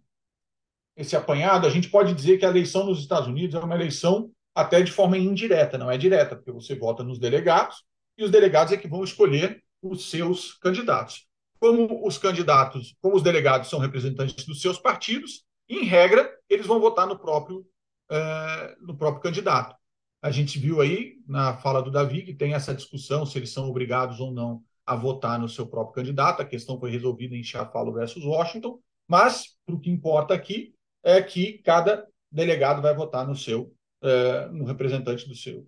esse 0.95 1.15
apanhado, 1.15 1.65
a 1.65 1.69
gente 1.69 1.89
pode 1.89 2.13
dizer 2.13 2.37
que 2.37 2.45
a 2.45 2.49
eleição 2.49 2.85
nos 2.85 2.99
Estados 2.99 3.27
Unidos 3.27 3.55
é 3.55 3.59
uma 3.59 3.75
eleição 3.75 4.29
até 4.53 4.81
de 4.81 4.91
forma 4.91 5.17
indireta, 5.17 5.77
não 5.77 5.89
é 5.89 5.97
direta, 5.97 6.35
porque 6.35 6.51
você 6.51 6.75
vota 6.75 7.03
nos 7.03 7.17
delegados 7.17 7.83
e 8.17 8.23
os 8.23 8.29
delegados 8.29 8.71
é 8.71 8.77
que 8.77 8.87
vão 8.87 9.03
escolher 9.03 9.63
os 9.81 10.09
seus 10.09 10.53
candidatos. 10.53 11.27
Como 11.59 12.05
os 12.05 12.17
candidatos, 12.17 12.95
como 13.01 13.15
os 13.15 13.23
delegados 13.23 13.69
são 13.69 13.79
representantes 13.79 14.45
dos 14.45 14.61
seus 14.61 14.77
partidos, 14.77 15.43
em 15.67 15.83
regra, 15.85 16.29
eles 16.49 16.67
vão 16.67 16.79
votar 16.79 17.07
no 17.07 17.17
próprio, 17.17 17.65
é, 18.11 18.75
no 18.81 18.95
próprio 18.95 19.23
candidato. 19.23 19.75
A 20.21 20.29
gente 20.29 20.59
viu 20.59 20.81
aí 20.81 21.15
na 21.27 21.57
fala 21.57 21.81
do 21.81 21.91
Davi 21.91 22.21
que 22.23 22.33
tem 22.33 22.53
essa 22.53 22.73
discussão 22.73 23.25
se 23.25 23.37
eles 23.37 23.51
são 23.51 23.67
obrigados 23.67 24.19
ou 24.19 24.31
não 24.31 24.61
a 24.85 24.95
votar 24.95 25.39
no 25.39 25.49
seu 25.49 25.65
próprio 25.65 25.95
candidato. 25.95 26.41
A 26.41 26.45
questão 26.45 26.79
foi 26.79 26.91
resolvida 26.91 27.35
em 27.35 27.43
Chafalo 27.43 27.93
versus 27.93 28.23
Washington, 28.23 28.79
mas 29.07 29.57
o 29.67 29.79
que 29.79 29.89
importa 29.89 30.33
aqui 30.33 30.72
é 31.03 31.21
que 31.21 31.59
cada 31.59 32.07
delegado 32.31 32.81
vai 32.81 32.95
votar 32.95 33.27
no 33.27 33.35
seu, 33.35 33.75
é, 34.01 34.47
no 34.47 34.65
representante 34.65 35.27
do 35.27 35.35
seu. 35.35 35.67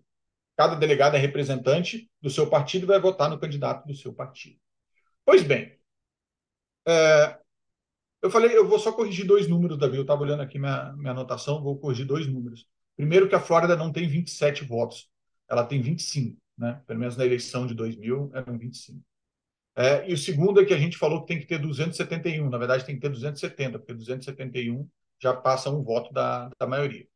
Cada 0.58 0.76
delegado 0.76 1.16
é 1.16 1.20
representante 1.20 2.10
do 2.22 2.30
seu 2.30 2.50
partido 2.50 2.84
e 2.84 2.88
vai 2.88 3.00
votar 3.00 3.30
no 3.30 3.40
candidato 3.40 3.86
do 3.86 3.94
seu 3.94 4.14
partido. 4.14 4.58
Pois 5.26 5.44
bem, 5.44 5.78
é, 6.88 7.38
eu 8.22 8.32
falei, 8.32 8.58
eu 8.58 8.68
vou 8.68 8.80
só 8.80 8.92
corrigir 8.92 9.26
dois 9.26 9.48
números, 9.48 9.78
Davi. 9.78 9.98
Eu 9.98 10.02
estava 10.02 10.24
olhando 10.24 10.42
aqui 10.42 10.58
minha, 10.58 10.94
minha 10.94 11.12
anotação, 11.12 11.62
vou 11.62 11.78
corrigir 11.78 12.06
dois 12.06 12.26
números. 12.26 12.66
Primeiro, 12.96 13.28
que 13.28 13.36
a 13.36 13.40
Flórida 13.40 13.76
não 13.76 13.92
tem 13.92 14.08
27 14.08 14.64
votos, 14.64 15.10
ela 15.50 15.66
tem 15.66 15.82
25, 15.82 16.38
né? 16.58 16.82
Pelo 16.88 17.00
menos 17.00 17.18
na 17.18 17.26
eleição 17.26 17.68
de 17.68 17.74
2000 17.74 18.32
eram 18.34 18.58
25. 18.58 19.00
É, 19.76 20.10
e 20.10 20.14
o 20.14 20.18
segundo 20.18 20.62
é 20.62 20.66
que 20.66 20.74
a 20.74 20.78
gente 20.78 20.98
falou 20.98 21.22
que 21.22 21.28
tem 21.28 21.40
que 21.40 21.46
ter 21.46 21.60
271, 21.60 22.50
na 22.50 22.58
verdade 22.58 22.86
tem 22.86 22.96
que 22.96 23.02
ter 23.02 23.10
270, 23.10 23.78
porque 23.78 23.94
271 23.94 24.90
já 25.26 25.36
passa 25.36 25.72
um 25.72 25.84
voto 25.84 26.14
da, 26.14 26.50
da 26.60 26.68
maioria. 26.68 27.08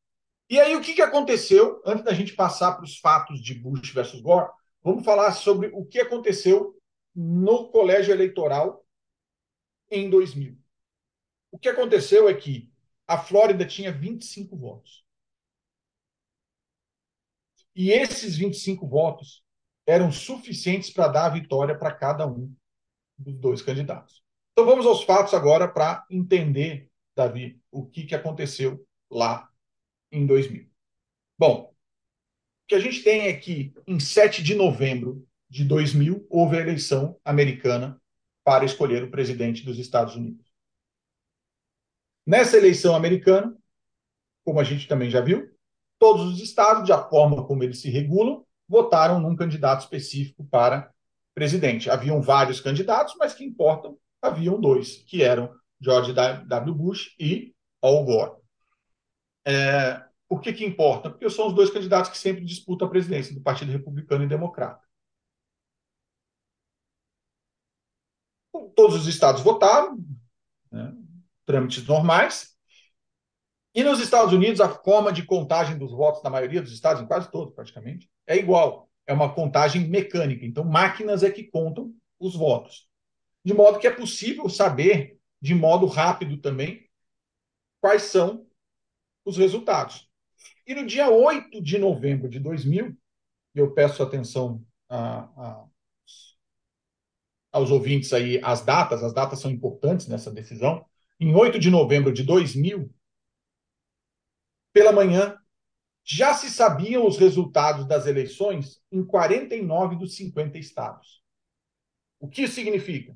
E 0.50 0.60
aí, 0.60 0.76
o 0.76 0.82
que, 0.82 0.96
que 0.96 1.02
aconteceu, 1.02 1.80
antes 1.86 2.04
da 2.04 2.14
gente 2.14 2.34
passar 2.34 2.74
para 2.74 2.84
os 2.84 2.98
fatos 2.98 3.40
de 3.40 3.54
Bush 3.54 3.92
versus 3.92 4.20
Gore, 4.20 4.52
vamos 4.82 5.06
falar 5.06 5.32
sobre 5.34 5.68
o 5.68 5.86
que 5.86 6.00
aconteceu 6.00 6.76
no 7.16 7.70
colégio 7.70 8.12
eleitoral 8.12 8.84
em 9.92 10.10
2000. 10.10 10.58
O 11.52 11.60
que 11.60 11.70
aconteceu 11.70 12.28
é 12.28 12.34
que 12.34 12.72
a 13.08 13.18
Flórida 13.18 13.66
tinha 13.66 13.92
25 13.92 14.58
votos. 14.58 15.06
E 17.76 17.92
esses 17.92 18.36
25 18.36 18.88
votos 18.88 19.44
eram 19.86 20.12
suficientes 20.12 20.90
para 20.90 21.08
dar 21.08 21.26
a 21.28 21.30
vitória 21.30 21.78
para 21.78 21.94
cada 21.94 22.28
um 22.28 22.52
dos 23.18 23.36
dois 23.36 23.62
candidatos. 23.62 24.24
Então 24.52 24.66
vamos 24.66 24.86
aos 24.86 25.04
fatos 25.04 25.34
agora 25.34 25.68
para 25.68 26.06
entender, 26.10 26.89
Davi, 27.20 27.62
o 27.72 27.86
que, 27.86 28.06
que 28.06 28.16
aconteceu 28.16 28.86
lá 29.12 29.50
em 30.12 30.26
2000. 30.26 30.70
Bom, 31.38 31.72
o 31.72 32.68
que 32.68 32.76
a 32.76 32.80
gente 32.80 33.04
tem 33.04 33.28
é 33.28 33.34
que 33.34 33.74
em 33.86 34.00
7 34.00 34.42
de 34.42 34.56
novembro 34.56 35.28
de 35.50 35.66
2000 35.66 36.26
houve 36.30 36.58
a 36.58 36.62
eleição 36.62 37.20
americana 37.26 38.02
para 38.44 38.64
escolher 38.66 39.04
o 39.04 39.12
presidente 39.12 39.66
dos 39.66 39.78
Estados 39.78 40.16
Unidos. 40.16 40.46
Nessa 42.26 42.58
eleição 42.58 42.96
americana, 42.96 43.56
como 44.46 44.60
a 44.60 44.64
gente 44.64 44.88
também 44.88 45.10
já 45.10 45.20
viu, 45.20 45.52
todos 45.98 46.32
os 46.32 46.42
estados, 46.42 46.86
de 46.86 46.94
a 46.94 47.04
forma 47.10 47.46
como 47.46 47.64
eles 47.64 47.82
se 47.82 47.90
regulam, 47.90 48.46
votaram 48.68 49.20
num 49.20 49.36
candidato 49.36 49.82
específico 49.82 50.46
para 50.46 50.94
presidente. 51.34 51.90
Haviam 51.90 52.22
vários 52.22 52.62
candidatos, 52.62 53.16
mas 53.18 53.34
que 53.34 53.44
importam, 53.44 53.98
haviam 54.22 54.60
dois, 54.60 54.98
que 55.08 55.24
eram 55.24 55.59
George 55.80 56.14
W. 56.14 56.74
Bush 56.76 57.16
e 57.20 57.54
Al 57.82 58.04
Gore. 58.04 58.40
É, 59.46 60.04
por 60.28 60.42
que, 60.42 60.54
que 60.54 60.66
importa? 60.66 61.10
Porque 61.10 61.30
são 61.30 61.48
os 61.48 61.54
dois 61.54 61.70
candidatos 61.70 62.12
que 62.12 62.18
sempre 62.18 62.46
disputam 62.46 62.88
a 62.88 62.92
presidência, 62.92 63.34
do 63.34 63.42
Partido 63.42 63.72
Republicano 63.72 64.24
e 64.24 64.28
Democrata. 64.28 64.86
Todos 68.76 68.96
os 68.96 69.08
estados 69.08 69.42
votaram, 69.42 69.98
né, 70.72 70.94
trâmites 71.46 71.86
normais. 71.86 72.56
E 73.74 73.84
nos 73.84 74.00
Estados 74.00 74.34
Unidos, 74.34 74.62
a 74.62 74.70
forma 74.70 75.12
de 75.12 75.26
contagem 75.26 75.78
dos 75.78 75.92
votos 75.92 76.24
na 76.24 76.30
maioria 76.30 76.62
dos 76.62 76.72
estados, 76.72 77.02
em 77.02 77.08
quase 77.08 77.30
todos 77.32 77.54
praticamente, 77.54 78.10
é 78.28 78.36
igual. 78.36 78.90
É 79.06 79.14
uma 79.14 79.34
contagem 79.34 79.88
mecânica. 79.88 80.46
Então, 80.46 80.64
máquinas 80.64 81.24
é 81.24 81.32
que 81.32 81.44
contam 81.44 81.94
os 82.20 82.36
votos. 82.36 82.88
De 83.44 83.54
modo 83.54 83.80
que 83.80 83.88
é 83.88 83.92
possível 83.92 84.48
saber, 84.50 85.19
de 85.42 85.56
modo 85.56 85.86
rápido 85.86 86.38
também, 86.38 86.90
quais 87.82 88.04
são 88.04 88.48
os 89.26 89.38
resultados. 89.38 90.10
E 90.66 90.76
no 90.76 90.86
dia 90.86 91.10
8 91.10 91.62
de 91.62 91.78
novembro 91.78 92.30
de 92.30 92.40
2000, 92.40 92.98
eu 93.56 93.74
peço 93.74 94.04
atenção 94.04 94.66
a, 94.88 95.20
a, 95.22 95.68
aos 97.52 97.72
ouvintes 97.72 98.14
aí, 98.14 98.40
as 98.44 98.64
datas, 98.64 99.04
as 99.04 99.14
datas 99.14 99.40
são 99.40 99.52
importantes 99.52 100.08
nessa 100.08 100.32
decisão. 100.32 100.86
Em 101.20 101.36
8 101.36 101.60
de 101.60 101.70
novembro 101.70 102.14
de 102.14 102.24
2000, 102.24 102.94
pela 104.72 104.92
manhã, 104.92 105.38
já 106.04 106.34
se 106.34 106.50
sabiam 106.50 107.06
os 107.06 107.18
resultados 107.18 107.86
das 107.88 108.08
eleições 108.08 108.82
em 108.92 109.06
49 109.06 109.96
dos 109.96 110.16
50 110.16 110.58
estados. 110.58 111.24
O 112.20 112.28
que 112.28 112.44
isso 112.44 112.56
significa? 112.56 113.16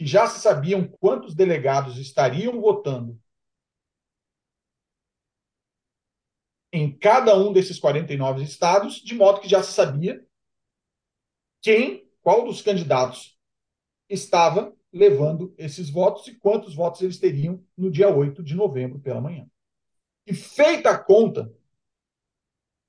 Que 0.00 0.06
já 0.06 0.26
se 0.26 0.40
sabiam 0.40 0.88
quantos 0.88 1.34
delegados 1.34 1.98
estariam 1.98 2.58
votando 2.58 3.20
em 6.72 6.90
cada 6.96 7.36
um 7.36 7.52
desses 7.52 7.78
49 7.78 8.42
estados, 8.42 8.94
de 8.94 9.14
modo 9.14 9.42
que 9.42 9.46
já 9.46 9.62
se 9.62 9.74
sabia 9.74 10.26
quem, 11.60 12.10
qual 12.22 12.46
dos 12.46 12.62
candidatos 12.62 13.38
estava 14.08 14.74
levando 14.90 15.54
esses 15.58 15.90
votos 15.90 16.26
e 16.28 16.34
quantos 16.34 16.74
votos 16.74 17.02
eles 17.02 17.18
teriam 17.18 17.62
no 17.76 17.90
dia 17.90 18.08
8 18.08 18.42
de 18.42 18.54
novembro 18.54 19.00
pela 19.00 19.20
manhã. 19.20 19.46
E 20.26 20.32
feita 20.32 20.92
a 20.92 20.98
conta, 20.98 21.54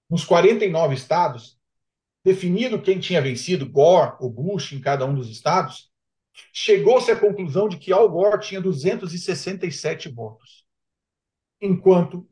nos 0.10 0.24
49 0.24 0.96
estados, 0.96 1.60
definido 2.24 2.82
quem 2.82 3.02
tinha 3.02 3.22
vencido, 3.22 3.70
Gore 3.70 4.16
ou 4.22 4.30
Bush, 4.30 4.72
em 4.72 4.80
cada 4.80 5.06
um 5.06 5.14
dos 5.14 5.30
estados, 5.30 5.91
chegou-se 6.54 7.12
à 7.12 7.20
conclusão 7.20 7.68
de 7.68 7.78
que 7.78 7.92
Al 7.92 8.10
Gore 8.10 8.42
tinha 8.42 8.62
267 8.62 10.10
votos, 10.10 10.66
enquanto 11.60 12.28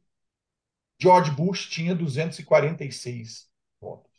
George 1.00 1.32
Bush 1.32 1.70
tinha 1.70 1.96
246 1.96 3.50
votos. 3.80 4.12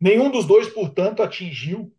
Nenhum 0.00 0.30
dos 0.30 0.46
dois, 0.46 0.68
portanto, 0.68 1.22
atingiu 1.22 1.94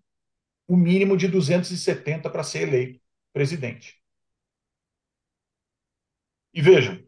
o 0.67 0.77
mínimo 0.77 1.17
de 1.17 1.27
270 1.27 2.29
para 2.29 2.43
ser 2.43 2.67
eleito 2.67 3.01
presidente. 3.33 3.99
E 6.53 6.61
vejam, 6.61 7.03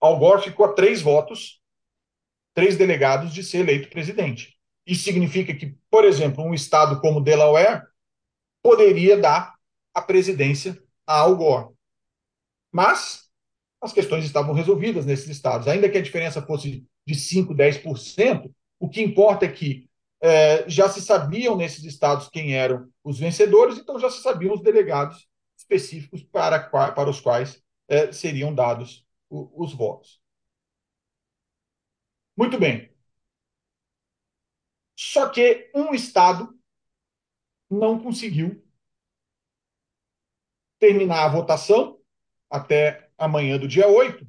Al 0.00 0.18
Gore 0.18 0.42
ficou 0.42 0.66
a 0.66 0.72
três 0.72 1.00
votos, 1.00 1.62
três 2.52 2.76
delegados 2.76 3.32
de 3.32 3.42
ser 3.42 3.58
eleito 3.58 3.88
presidente. 3.88 4.58
Isso 4.84 5.04
significa 5.04 5.54
que, 5.54 5.76
por 5.90 6.04
exemplo, 6.04 6.44
um 6.44 6.54
estado 6.54 7.00
como 7.00 7.20
Delaware 7.20 7.82
poderia 8.66 9.16
dar 9.16 9.54
a 9.94 10.02
presidência 10.02 10.76
a 11.06 11.20
Al 11.20 11.36
Gore. 11.36 11.72
Mas 12.72 13.30
as 13.80 13.92
questões 13.92 14.24
estavam 14.24 14.52
resolvidas 14.52 15.06
nesses 15.06 15.28
estados. 15.28 15.68
Ainda 15.68 15.88
que 15.88 15.96
a 15.96 16.02
diferença 16.02 16.42
fosse 16.42 16.84
de 17.06 17.14
5%, 17.14 17.54
10%, 17.54 18.52
o 18.80 18.88
que 18.88 19.00
importa 19.00 19.44
é 19.44 19.52
que 19.52 19.88
é, 20.20 20.68
já 20.68 20.88
se 20.88 21.00
sabiam 21.00 21.56
nesses 21.56 21.84
estados 21.84 22.28
quem 22.28 22.56
eram 22.56 22.90
os 23.04 23.20
vencedores, 23.20 23.78
então 23.78 24.00
já 24.00 24.10
se 24.10 24.20
sabiam 24.20 24.52
os 24.52 24.62
delegados 24.62 25.28
específicos 25.56 26.24
para, 26.24 26.58
para 26.58 27.08
os 27.08 27.20
quais 27.20 27.62
é, 27.86 28.10
seriam 28.10 28.52
dados 28.52 29.06
o, 29.30 29.62
os 29.62 29.72
votos. 29.72 30.20
Muito 32.36 32.58
bem. 32.58 32.90
Só 34.96 35.28
que 35.28 35.70
um 35.72 35.94
estado 35.94 36.55
não 37.70 37.98
conseguiu 37.98 38.62
terminar 40.78 41.24
a 41.24 41.28
votação 41.28 41.98
até 42.50 43.10
amanhã 43.18 43.58
do 43.58 43.66
dia 43.66 43.88
8 43.88 44.26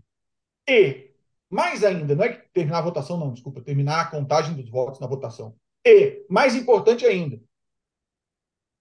e, 0.67 1.11
mais 1.49 1.83
ainda, 1.83 2.15
não 2.15 2.23
é 2.25 2.33
que 2.33 2.49
terminar 2.49 2.79
a 2.79 2.83
votação, 2.83 3.17
não, 3.17 3.33
desculpa, 3.33 3.61
terminar 3.61 4.01
a 4.01 4.09
contagem 4.09 4.55
dos 4.55 4.69
votos 4.69 4.99
na 4.99 5.07
votação. 5.07 5.55
E, 5.85 6.25
mais 6.29 6.55
importante 6.55 7.05
ainda, 7.05 7.41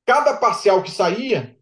cada 0.04 0.36
parcial 0.36 0.82
que 0.82 0.90
saía. 0.90 1.56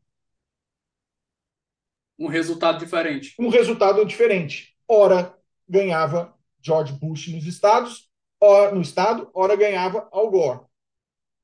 Um 2.18 2.28
resultado 2.28 2.78
diferente. 2.78 3.34
Um 3.38 3.48
resultado 3.48 4.04
diferente. 4.06 4.74
Ora 4.88 5.36
ganhava 5.68 6.34
George 6.60 6.92
Bush 6.92 7.28
nos 7.28 7.44
estados, 7.46 8.10
ora 8.40 8.74
no 8.74 8.80
estado, 8.80 9.30
ora 9.34 9.56
ganhava 9.56 10.08
Al 10.12 10.30
Gore. 10.30 10.60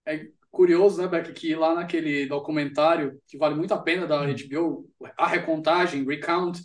É 0.07 0.30
curioso, 0.51 1.01
né, 1.01 1.09
Beck, 1.09 1.32
que 1.32 1.55
lá 1.55 1.74
naquele 1.74 2.26
documentário, 2.26 3.20
que 3.26 3.38
vale 3.38 3.55
muito 3.55 3.72
a 3.72 3.78
pena 3.78 4.07
da 4.07 4.20
HBO, 4.26 4.88
a 5.16 5.26
recontagem, 5.26 6.05
Recount, 6.05 6.61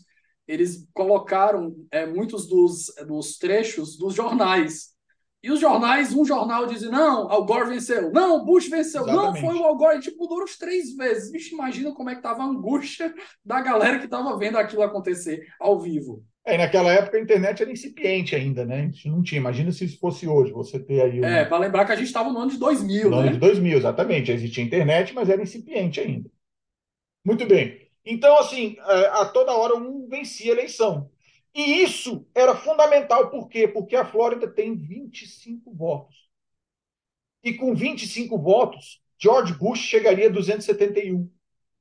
eles 0.48 0.88
colocaram 0.94 1.76
é, 1.92 2.06
muitos 2.06 2.48
dos, 2.48 2.94
dos 3.08 3.38
trechos 3.38 3.98
dos 3.98 4.14
jornais. 4.14 4.96
E 5.42 5.52
os 5.52 5.60
jornais, 5.60 6.12
um 6.12 6.26
jornal 6.26 6.66
dizia, 6.66 6.90
não, 6.90 7.30
Al 7.32 7.46
Gore 7.46 7.70
venceu, 7.70 8.12
não, 8.12 8.44
Bush 8.44 8.68
venceu, 8.68 9.04
Exatamente. 9.04 9.42
não, 9.44 9.50
foi 9.50 9.60
o 9.60 9.64
Al 9.64 9.78
Gore, 9.78 9.98
e, 9.98 10.02
tipo, 10.02 10.44
os 10.44 10.58
três 10.58 10.96
vezes. 10.96 11.32
Vixe, 11.32 11.54
imagina 11.54 11.94
como 11.94 12.10
é 12.10 12.16
que 12.16 12.22
tava 12.22 12.42
a 12.42 12.48
angústia 12.48 13.14
da 13.46 13.62
galera 13.62 14.00
que 14.00 14.08
tava 14.08 14.36
vendo 14.38 14.58
aquilo 14.58 14.82
acontecer 14.82 15.46
ao 15.60 15.80
vivo. 15.80 16.24
É, 16.46 16.60
naquela 16.60 16.94
época 16.94 17.18
a 17.18 17.22
internet 17.22 17.64
era 17.64 17.72
incipiente 17.72 18.36
ainda, 18.36 18.64
né? 18.66 18.76
A 18.76 18.82
gente 18.84 19.10
não 19.10 19.24
tinha. 19.24 19.40
Imagina 19.40 19.72
se 19.72 19.84
isso 19.84 19.98
fosse 19.98 20.28
hoje, 20.28 20.52
você 20.52 20.80
ter 20.80 21.02
aí. 21.02 21.20
Um... 21.20 21.26
É, 21.26 21.44
para 21.44 21.58
lembrar 21.58 21.86
que 21.86 21.92
a 21.92 21.96
gente 21.96 22.06
estava 22.06 22.32
no 22.32 22.38
ano 22.38 22.52
de 22.52 22.60
2000, 22.60 23.10
no 23.10 23.16
né? 23.16 23.24
ano 23.24 23.32
de 23.32 23.40
2000, 23.40 23.78
exatamente. 23.80 24.32
Existia 24.32 24.64
internet, 24.64 25.12
mas 25.14 25.28
era 25.28 25.42
incipiente 25.42 26.00
ainda. 26.00 26.30
Muito 27.26 27.48
bem. 27.48 27.90
Então, 28.06 28.38
assim, 28.38 28.78
é, 28.78 29.08
a 29.08 29.26
toda 29.26 29.54
hora 29.54 29.76
um 29.76 30.08
vencia 30.08 30.52
a 30.52 30.56
eleição. 30.56 31.10
E 31.56 31.82
isso 31.82 32.28
era 32.36 32.54
fundamental, 32.54 33.32
por 33.32 33.50
quê? 33.50 33.68
Porque 33.68 33.96
a 33.96 34.06
Flórida 34.06 34.48
tem 34.48 34.76
25 34.76 35.74
votos. 35.74 36.30
E 37.44 37.54
com 37.54 37.74
25 37.74 38.38
votos, 38.38 39.02
George 39.18 39.54
Bush 39.54 39.80
chegaria 39.80 40.28
a 40.28 40.32
271 40.32 41.32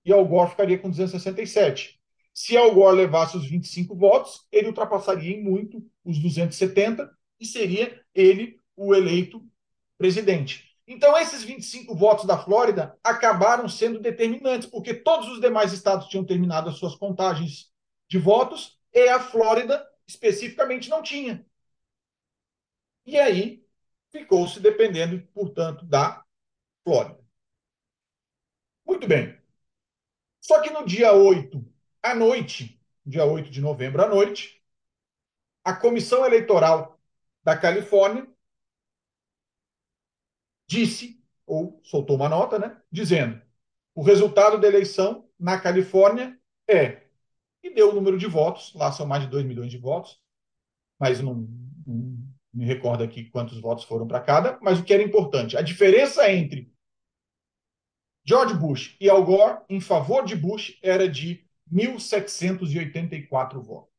e 0.04 0.12
Al 0.12 0.24
Gore 0.24 0.50
ficaria 0.50 0.78
com 0.78 0.88
267. 0.88 2.00
Se 2.34 2.56
Al 2.56 2.74
Gore 2.74 2.96
levasse 2.96 3.36
os 3.36 3.48
25 3.48 3.94
votos, 3.94 4.46
ele 4.50 4.66
ultrapassaria 4.66 5.36
em 5.36 5.42
muito 5.42 5.88
os 6.04 6.18
270 6.18 7.08
e 7.38 7.46
seria 7.46 8.04
ele 8.12 8.60
o 8.76 8.92
eleito 8.92 9.40
presidente. 9.96 10.76
Então, 10.86 11.16
esses 11.16 11.44
25 11.44 11.94
votos 11.94 12.26
da 12.26 12.36
Flórida 12.36 12.98
acabaram 13.02 13.68
sendo 13.68 14.00
determinantes, 14.00 14.68
porque 14.68 14.92
todos 14.92 15.28
os 15.28 15.40
demais 15.40 15.72
estados 15.72 16.08
tinham 16.08 16.26
terminado 16.26 16.68
as 16.68 16.76
suas 16.76 16.96
contagens 16.96 17.72
de 18.08 18.18
votos 18.18 18.78
e 18.92 19.08
a 19.08 19.20
Flórida 19.20 19.86
especificamente 20.06 20.90
não 20.90 21.02
tinha. 21.02 21.46
E 23.06 23.18
aí 23.18 23.64
ficou-se 24.10 24.60
dependendo, 24.60 25.26
portanto, 25.32 25.86
da 25.86 26.24
Flórida. 26.84 27.18
Muito 28.86 29.06
bem. 29.06 29.38
Só 30.40 30.60
que 30.60 30.70
no 30.70 30.84
dia 30.84 31.12
8, 31.12 31.73
à 32.04 32.14
noite, 32.14 32.78
dia 33.04 33.24
8 33.24 33.50
de 33.50 33.62
novembro 33.62 34.02
à 34.02 34.06
noite, 34.06 34.62
a 35.64 35.74
Comissão 35.74 36.26
Eleitoral 36.26 37.00
da 37.42 37.56
Califórnia 37.56 38.28
disse, 40.66 41.24
ou 41.46 41.80
soltou 41.82 42.16
uma 42.16 42.28
nota, 42.28 42.58
né, 42.58 42.78
dizendo: 42.92 43.40
o 43.94 44.02
resultado 44.02 44.60
da 44.60 44.68
eleição 44.68 45.26
na 45.40 45.58
Califórnia 45.58 46.38
é 46.68 47.04
e 47.62 47.70
deu 47.70 47.90
o 47.90 47.94
número 47.94 48.18
de 48.18 48.26
votos. 48.26 48.74
Lá 48.74 48.92
são 48.92 49.06
mais 49.06 49.22
de 49.22 49.30
2 49.30 49.46
milhões 49.46 49.70
de 49.70 49.78
votos, 49.78 50.20
mas 50.98 51.20
não, 51.20 51.48
não 51.86 52.18
me 52.52 52.66
recordo 52.66 53.02
aqui 53.02 53.24
quantos 53.30 53.58
votos 53.58 53.84
foram 53.84 54.06
para 54.06 54.20
cada. 54.20 54.58
Mas 54.60 54.78
o 54.78 54.84
que 54.84 54.92
era 54.92 55.02
importante, 55.02 55.56
a 55.56 55.62
diferença 55.62 56.30
entre 56.30 56.70
George 58.26 58.54
Bush 58.54 58.96
e 59.00 59.08
Al 59.08 59.24
Gore 59.24 59.62
em 59.70 59.80
favor 59.80 60.24
de 60.24 60.36
Bush 60.36 60.78
era 60.82 61.08
de 61.08 61.43
1.784 61.72 63.60
votos. 63.60 63.92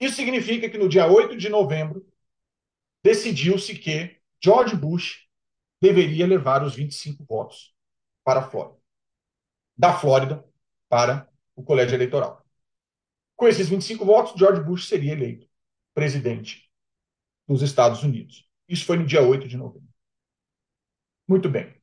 Isso 0.00 0.16
significa 0.16 0.68
que 0.68 0.78
no 0.78 0.88
dia 0.88 1.06
8 1.06 1.36
de 1.36 1.48
novembro 1.48 2.06
decidiu-se 3.02 3.78
que 3.78 4.20
George 4.42 4.76
Bush 4.76 5.26
deveria 5.80 6.26
levar 6.26 6.62
os 6.62 6.74
25 6.74 7.24
votos 7.24 7.74
para 8.24 8.40
a 8.40 8.50
Flórida. 8.50 8.78
Da 9.76 9.96
Flórida 9.96 10.44
para 10.88 11.28
o 11.54 11.62
colégio 11.62 11.94
eleitoral. 11.94 12.44
Com 13.34 13.46
esses 13.46 13.68
25 13.68 14.04
votos, 14.04 14.38
George 14.38 14.62
Bush 14.62 14.88
seria 14.88 15.12
eleito 15.12 15.46
presidente 15.94 16.70
dos 17.46 17.62
Estados 17.62 18.02
Unidos. 18.02 18.48
Isso 18.68 18.84
foi 18.84 18.96
no 18.98 19.06
dia 19.06 19.22
8 19.22 19.46
de 19.46 19.56
novembro. 19.56 19.88
Muito 21.28 21.48
bem. 21.48 21.75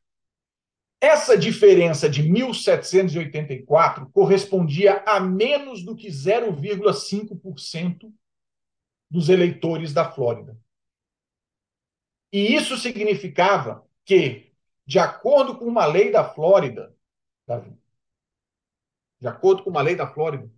Essa 1.03 1.37
diferença 1.37 2.09
de 2.09 2.23
1784 2.23 4.09
correspondia 4.11 5.03
a 5.05 5.19
menos 5.19 5.83
do 5.83 5.97
que 5.97 6.07
0,5% 6.07 8.09
dos 9.11 9.27
eleitores 9.27 9.91
da 9.91 10.09
Flórida. 10.09 10.57
E 12.31 12.55
isso 12.55 12.77
significava 12.77 13.85
que, 14.05 14.53
de 14.85 14.97
acordo 14.97 15.57
com 15.57 15.65
uma 15.65 15.85
lei 15.85 16.09
da 16.09 16.23
Flórida, 16.23 16.95
Davi, 17.45 17.77
de 19.19 19.27
acordo 19.27 19.61
com 19.61 19.71
uma 19.71 19.81
lei 19.81 19.97
da 19.97 20.07
Flórida, 20.07 20.49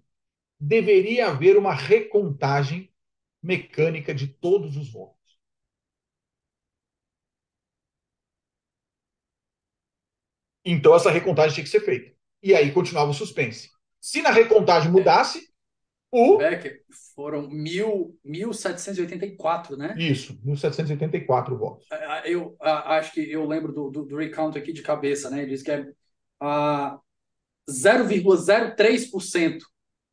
deveria 0.60 1.30
haver 1.30 1.58
uma 1.58 1.74
recontagem 1.74 2.94
mecânica 3.42 4.14
de 4.14 4.28
todos 4.28 4.78
os 4.78 4.92
votos. 4.92 5.25
Então 10.66 10.96
essa 10.96 11.12
recontagem 11.12 11.54
tinha 11.54 11.64
que 11.64 11.70
ser 11.70 11.82
feita. 11.82 12.12
E 12.42 12.54
aí 12.54 12.72
continuava 12.72 13.12
o 13.12 13.14
suspense. 13.14 13.70
Se 14.02 14.22
na 14.22 14.32
recontagem 14.32 14.92
mudasse, 14.92 15.48
o. 16.12 16.38
Becker, 16.38 16.82
foram 17.16 17.50
mil, 17.50 18.18
1.784, 18.26 19.76
né? 19.76 19.96
Isso, 19.98 20.40
1.784 20.46 21.58
votos. 21.58 21.86
Eu 22.24 22.56
acho 22.60 23.14
que 23.14 23.32
eu 23.32 23.46
lembro 23.46 23.74
do, 23.74 23.90
do, 23.90 24.06
do 24.06 24.18
recount 24.18 24.58
aqui 24.58 24.72
de 24.72 24.82
cabeça, 24.82 25.30
né? 25.30 25.42
Ele 25.42 25.52
diz 25.52 25.62
que 25.62 25.72
é 25.72 25.82
uh, 26.42 27.00
0,03% 27.70 29.60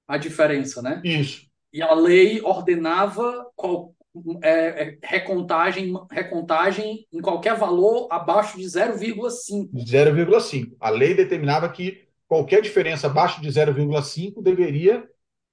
a 0.09 0.17
diferença, 0.17 0.83
né? 0.83 1.01
Isso. 1.05 1.47
E 1.73 1.81
a 1.81 1.95
lei 1.95 2.41
ordenava 2.43 3.51
qual, 3.55 3.95
é, 4.43 4.51
é, 4.51 4.99
recontagem, 5.03 5.95
recontagem 6.11 7.07
em 7.13 7.21
qualquer 7.21 7.57
valor 7.57 8.09
abaixo 8.11 8.59
de 8.59 8.65
0,5. 8.65 9.71
0,5. 9.75 10.77
A 10.79 10.91
lei 10.91 11.15
determinava 11.15 11.69
que 11.69 12.07
qualquer 12.29 12.63
diferença 12.63 13.07
abaixo 13.07 13.41
de 13.41 13.49
0,5 13.49 14.43
deveria 14.43 15.09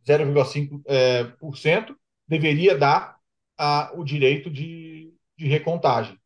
0,5% 0.08 0.82
é, 0.88 1.26
por 1.40 1.58
cento, 1.58 1.96
deveria 2.28 2.78
dar 2.78 3.18
a, 3.58 3.92
o 3.96 4.04
direito 4.04 4.50
de, 4.50 5.14
de 5.38 5.48
recontagem. 5.48 6.18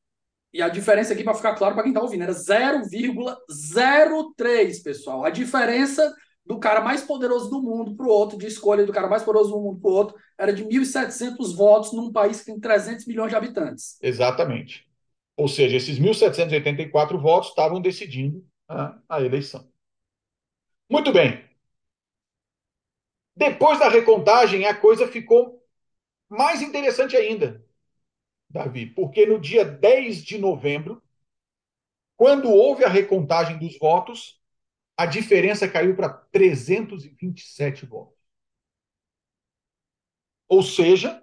E 0.53 0.61
a 0.61 0.69
diferença 0.69 1.13
aqui, 1.13 1.23
para 1.23 1.33
ficar 1.33 1.55
claro 1.55 1.73
para 1.73 1.83
quem 1.83 1.91
está 1.91 2.01
ouvindo, 2.01 2.21
era 2.21 2.33
0,03, 2.33 4.83
pessoal. 4.83 5.25
A 5.25 5.31
diferença 5.31 6.13
do 6.45 6.59
cara 6.59 6.81
mais 6.81 7.01
poderoso 7.01 7.49
do 7.49 7.61
mundo 7.61 7.95
para 7.95 8.05
o 8.05 8.09
outro, 8.09 8.37
de 8.37 8.47
escolha 8.47 8.85
do 8.85 8.91
cara 8.91 9.07
mais 9.07 9.23
poderoso 9.23 9.51
do 9.51 9.61
mundo 9.61 9.79
para 9.79 9.89
o 9.89 9.93
outro, 9.93 10.17
era 10.37 10.53
de 10.53 10.63
1.700 10.63 11.55
votos 11.55 11.93
num 11.93 12.11
país 12.11 12.39
que 12.39 12.47
tem 12.47 12.59
300 12.59 13.05
milhões 13.05 13.29
de 13.29 13.35
habitantes. 13.35 13.97
Exatamente. 14.01 14.85
Ou 15.37 15.47
seja, 15.47 15.77
esses 15.77 15.97
1.784 15.97 17.17
votos 17.19 17.49
estavam 17.49 17.81
decidindo 17.81 18.45
a, 18.67 18.97
a 19.07 19.21
eleição. 19.21 19.67
Muito 20.89 21.11
bem. 21.11 21.43
Depois 23.35 23.79
da 23.79 23.89
recontagem, 23.89 24.65
a 24.65 24.75
coisa 24.75 25.07
ficou 25.07 25.63
mais 26.29 26.61
interessante 26.61 27.15
ainda, 27.15 27.63
Davi, 28.49 28.85
porque 28.85 29.25
no 29.25 29.39
dia 29.39 29.65
10 29.65 30.23
de 30.23 30.37
novembro, 30.37 31.01
quando 32.15 32.49
houve 32.49 32.83
a 32.83 32.89
recontagem 32.89 33.57
dos 33.57 33.77
votos, 33.79 34.39
a 34.97 35.05
diferença 35.05 35.69
caiu 35.69 35.95
para 35.95 36.09
327 36.09 37.85
votos. 37.85 38.17
Ou 40.47 40.61
seja, 40.63 41.21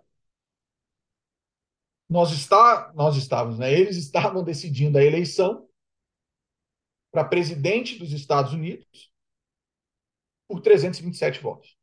nós, 2.08 2.32
está, 2.32 2.92
nós 2.94 3.16
estávamos, 3.16 3.58
né? 3.58 3.72
Eles 3.72 3.96
estavam 3.96 4.42
decidindo 4.42 4.98
a 4.98 5.04
eleição 5.04 5.68
para 7.12 7.24
presidente 7.24 7.98
dos 7.98 8.12
Estados 8.12 8.52
Unidos 8.52 9.12
por 10.48 10.60
327 10.60 11.40
votos. 11.40 11.76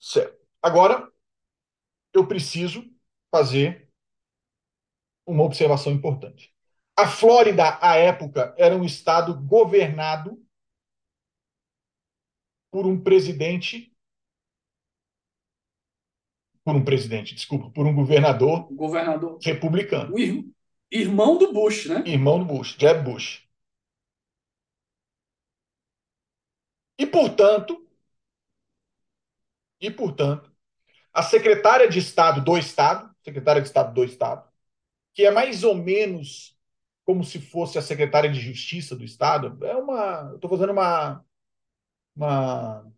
Certo. 0.00 0.36
Agora, 0.62 1.08
eu 2.12 2.26
preciso 2.26 2.84
fazer 3.30 3.88
uma 5.26 5.44
observação 5.44 5.92
importante. 5.92 6.52
A 6.98 7.06
Flórida, 7.06 7.78
à 7.80 7.94
época, 7.94 8.52
era 8.58 8.74
um 8.74 8.84
estado 8.84 9.40
governado 9.46 10.44
por 12.72 12.88
um 12.88 13.00
presidente. 13.00 13.96
Por 16.64 16.74
um 16.74 16.84
presidente, 16.84 17.36
desculpa, 17.36 17.70
por 17.70 17.86
um 17.86 17.94
governador, 17.94 18.66
governador 18.72 19.38
republicano. 19.40 20.12
O 20.12 20.18
irmão 20.90 21.38
do 21.38 21.52
Bush, 21.52 21.86
né? 21.86 22.02
Irmão 22.04 22.40
do 22.40 22.44
Bush, 22.44 22.76
Jeb 22.76 23.04
Bush. 23.04 23.48
E, 26.98 27.06
portanto, 27.06 27.88
e, 29.80 29.88
portanto, 29.88 30.52
a 31.12 31.22
secretária 31.22 31.88
de 31.88 32.00
Estado 32.00 32.42
do 32.44 32.58
Estado, 32.58 33.14
secretária 33.22 33.62
de 33.62 33.68
Estado 33.68 33.94
do 33.94 34.02
Estado, 34.02 34.50
que 35.14 35.24
é 35.24 35.30
mais 35.30 35.62
ou 35.62 35.76
menos 35.76 36.57
como 37.08 37.24
se 37.24 37.40
fosse 37.40 37.78
a 37.78 37.82
secretária 37.82 38.30
de 38.30 38.38
Justiça 38.38 38.94
do 38.94 39.02
Estado, 39.02 39.64
é 39.64 39.74
uma. 39.76 40.34
Estou 40.34 40.50
fazendo 40.50 40.72
uma, 40.72 41.24
uma. 42.14 42.92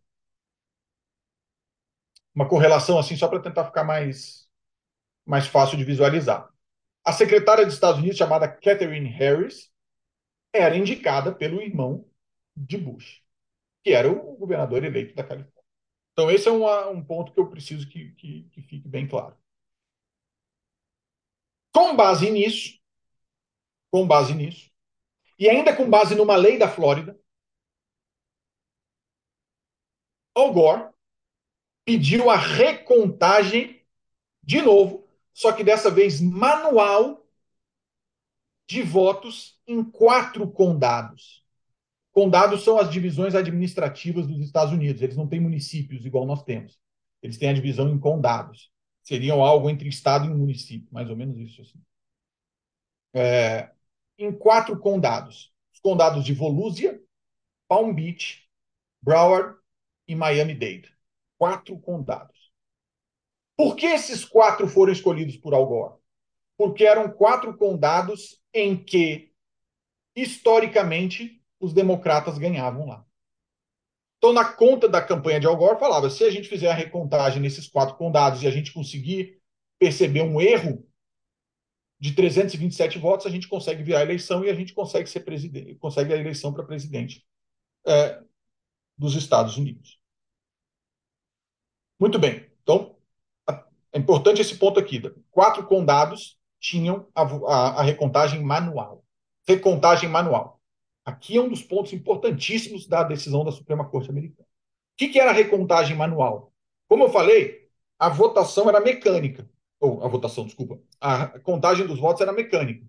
Uma 2.35 2.49
correlação 2.49 2.99
assim, 2.99 3.17
só 3.17 3.29
para 3.29 3.41
tentar 3.41 3.67
ficar 3.67 3.85
mais, 3.85 4.51
mais 5.25 5.47
fácil 5.47 5.79
de 5.79 5.85
visualizar. 5.85 6.49
A 7.05 7.13
secretária 7.13 7.65
dos 7.65 7.75
Estados 7.75 8.01
Unidos, 8.01 8.19
chamada 8.19 8.49
Catherine 8.49 9.09
Harris, 9.09 9.71
era 10.53 10.77
indicada 10.77 11.33
pelo 11.33 11.63
irmão 11.63 12.05
de 12.57 12.79
Bush, 12.79 13.23
que 13.85 13.93
era 13.93 14.11
o 14.11 14.37
governador 14.37 14.85
eleito 14.85 15.15
da 15.15 15.23
Califórnia. 15.23 15.63
Então, 16.15 16.29
esse 16.31 16.49
é 16.49 16.53
um, 16.53 16.67
um 16.91 17.05
ponto 17.05 17.33
que 17.33 17.39
eu 17.39 17.49
preciso 17.49 17.89
que, 17.89 18.11
que, 18.15 18.43
que 18.51 18.63
fique 18.63 18.89
bem 18.89 19.07
claro. 19.07 19.37
Com 21.73 21.95
base 21.97 22.31
nisso, 22.31 22.80
com 23.91 24.07
base 24.07 24.35
nisso, 24.35 24.71
e 25.39 25.49
ainda 25.49 25.75
com 25.75 25.89
base 25.89 26.15
numa 26.15 26.37
lei 26.37 26.59
da 26.59 26.69
Flórida, 26.69 27.19
Al 30.35 30.53
Gore 30.53 30.91
pediu 31.85 32.31
a 32.31 32.37
recontagem 32.37 33.83
de 34.43 34.63
novo, 34.63 35.09
só 35.33 35.53
que 35.53 35.65
dessa 35.65 35.91
vez 35.91 36.21
manual, 36.21 37.21
de 38.71 38.83
votos 38.83 39.61
em 39.67 39.83
quatro 39.83 40.49
condados. 40.49 41.45
Condados 42.13 42.63
são 42.63 42.79
as 42.79 42.89
divisões 42.89 43.35
administrativas 43.35 44.29
dos 44.29 44.39
Estados 44.39 44.73
Unidos. 44.73 45.03
Eles 45.03 45.17
não 45.17 45.27
têm 45.27 45.41
municípios 45.41 46.05
igual 46.05 46.25
nós 46.25 46.45
temos. 46.45 46.79
Eles 47.21 47.37
têm 47.37 47.49
a 47.49 47.53
divisão 47.53 47.89
em 47.89 47.99
condados. 47.99 48.71
Seriam 49.03 49.43
algo 49.43 49.69
entre 49.69 49.89
estado 49.89 50.27
e 50.27 50.29
município, 50.29 50.89
mais 50.93 51.11
ou 51.11 51.17
menos 51.17 51.37
isso. 51.39 51.63
Assim. 51.63 51.81
É, 53.15 53.73
em 54.21 54.31
quatro 54.31 54.79
condados: 54.79 55.53
os 55.73 55.81
condados 55.81 56.25
de 56.25 56.35
Volusia, 56.35 57.01
Palm 57.67 57.93
Beach, 57.93 58.49
Broward 59.01 59.59
e 60.07 60.15
Miami-Dade. 60.15 60.95
Quatro 61.39 61.79
condados. 61.79 62.53
Por 63.57 63.75
que 63.75 63.87
esses 63.87 64.25
quatro 64.25 64.69
foram 64.69 64.93
escolhidos 64.93 65.37
por 65.37 65.55
Al 65.55 65.67
Gore? 65.67 65.95
Porque 66.57 66.85
eram 66.85 67.11
quatro 67.11 67.57
condados 67.57 68.39
em 68.53 68.77
que, 68.77 69.33
historicamente, 70.15 71.43
os 71.59 71.73
democratas 71.73 72.37
ganhavam 72.37 72.87
lá. 72.87 73.05
Então, 74.19 74.35
na 74.35 74.45
conta 74.45 74.87
da 74.87 75.01
campanha 75.01 75.41
de 75.41 75.47
Al 75.47 75.57
Gore, 75.57 75.79
falava: 75.79 76.11
se 76.11 76.25
a 76.25 76.31
gente 76.31 76.49
fizer 76.49 76.71
a 76.71 76.75
recontagem 76.75 77.41
nesses 77.41 77.67
quatro 77.67 77.97
condados 77.97 78.43
e 78.43 78.47
a 78.47 78.51
gente 78.51 78.73
conseguir 78.73 79.41
perceber 79.79 80.21
um 80.23 80.39
erro 80.39 80.87
de 82.01 82.13
327 82.13 82.99
votos, 82.99 83.27
a 83.27 83.31
gente 83.31 83.47
consegue 83.47 83.83
virar 83.83 83.99
a 83.99 84.03
eleição 84.03 84.43
e 84.43 84.49
a 84.49 84.55
gente 84.55 84.73
consegue 84.73 85.09
ser 85.09 85.21
presidente, 85.21 85.75
consegue 85.75 86.15
a 86.15 86.17
eleição 86.17 86.53
para 86.53 86.65
presidente 86.65 87.23
é, 87.87 88.23
dos 88.97 89.15
Estados 89.15 89.59
Unidos. 89.59 90.01
Muito 91.99 92.19
bem. 92.19 92.51
Então, 92.63 92.97
é 93.93 93.99
importante 93.99 94.41
esse 94.41 94.57
ponto 94.57 94.81
aqui. 94.81 95.03
Quatro 95.31 95.67
condados 95.67 96.39
tinham 96.59 97.07
a, 97.15 97.23
a, 97.23 97.81
a 97.81 97.83
recontagem 97.83 98.43
manual. 98.43 99.05
Recontagem 99.47 100.09
manual. 100.09 100.59
Aqui 101.05 101.37
é 101.37 101.41
um 101.41 101.49
dos 101.49 101.63
pontos 101.63 101.93
importantíssimos 101.93 102.87
da 102.87 103.03
decisão 103.03 103.45
da 103.45 103.53
Suprema 103.53 103.89
Corte 103.89 104.11
Americana. 104.11 104.47
O 104.47 104.97
que, 104.97 105.09
que 105.09 105.19
era 105.19 105.31
a 105.31 105.35
recontagem 105.35 105.97
manual? 105.97 106.53
Como 106.89 107.05
eu 107.05 107.11
falei, 107.11 107.69
a 107.99 108.09
votação 108.09 108.69
era 108.69 108.81
mecânica. 108.81 109.49
Ou 109.81 110.05
a 110.05 110.09
votação, 110.09 110.45
desculpa. 110.45 110.79
A 111.01 111.39
contagem 111.41 111.87
dos 111.87 111.99
votos 111.99 112.21
era 112.21 112.33
mecânica. 112.33 112.87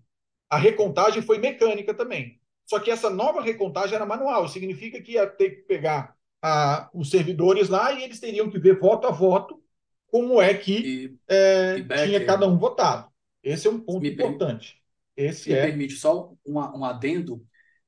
A 0.50 0.58
recontagem 0.58 1.22
foi 1.22 1.38
mecânica 1.38 1.94
também. 1.94 2.40
Só 2.66 2.80
que 2.80 2.92
essa 2.92 3.10
nova 3.10 3.42
recontagem 3.42 3.96
era 3.96 4.06
manual. 4.06 4.48
Significa 4.48 5.02
que 5.02 5.14
ia 5.14 5.26
ter 5.26 5.52
que 5.52 5.62
pegar 5.62 6.16
a, 6.42 6.90
os 6.94 7.10
servidores 7.10 7.70
lá 7.70 7.94
e 7.94 8.04
eles 8.04 8.20
teriam 8.20 8.50
que 8.50 8.60
ver 8.60 8.80
voto 8.80 9.08
a 9.08 9.12
voto 9.12 9.62
como 10.08 10.42
é 10.42 10.54
que 10.54 10.78
e, 10.78 11.18
é, 11.30 11.78
e 11.78 12.06
tinha 12.06 12.26
cada 12.26 12.46
um 12.48 12.58
votado. 12.58 13.10
Esse 13.42 13.68
é 13.68 13.72
um 13.72 13.80
ponto 13.80 14.06
importante. 14.06 14.82
Esse 15.16 15.50
me 15.50 15.56
é... 15.56 15.66
permite 15.66 15.94
só 15.94 16.34
um, 16.46 16.60
um 16.60 16.86
adendo 16.86 17.46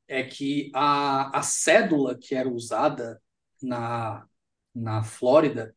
é 0.07 0.23
que 0.23 0.71
a, 0.73 1.37
a 1.37 1.41
cédula 1.41 2.17
que 2.17 2.35
era 2.35 2.47
usada 2.47 3.21
na, 3.61 4.25
na 4.73 5.03
Flórida, 5.03 5.75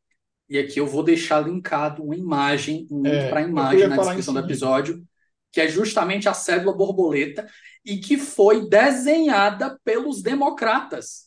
e 0.48 0.58
aqui 0.58 0.78
eu 0.78 0.86
vou 0.86 1.02
deixar 1.02 1.40
linkado 1.40 2.02
uma 2.02 2.16
imagem, 2.16 2.86
um 2.90 3.02
link 3.02 3.14
é, 3.14 3.28
para 3.28 3.40
a 3.40 3.42
imagem 3.42 3.88
na 3.88 3.96
descrição 3.96 4.34
do 4.34 4.40
episódio, 4.40 5.02
que 5.52 5.60
é 5.60 5.68
justamente 5.68 6.28
a 6.28 6.34
cédula 6.34 6.76
borboleta, 6.76 7.48
e 7.84 7.98
que 7.98 8.16
foi 8.16 8.68
desenhada 8.68 9.78
pelos 9.84 10.22
democratas. 10.22 11.26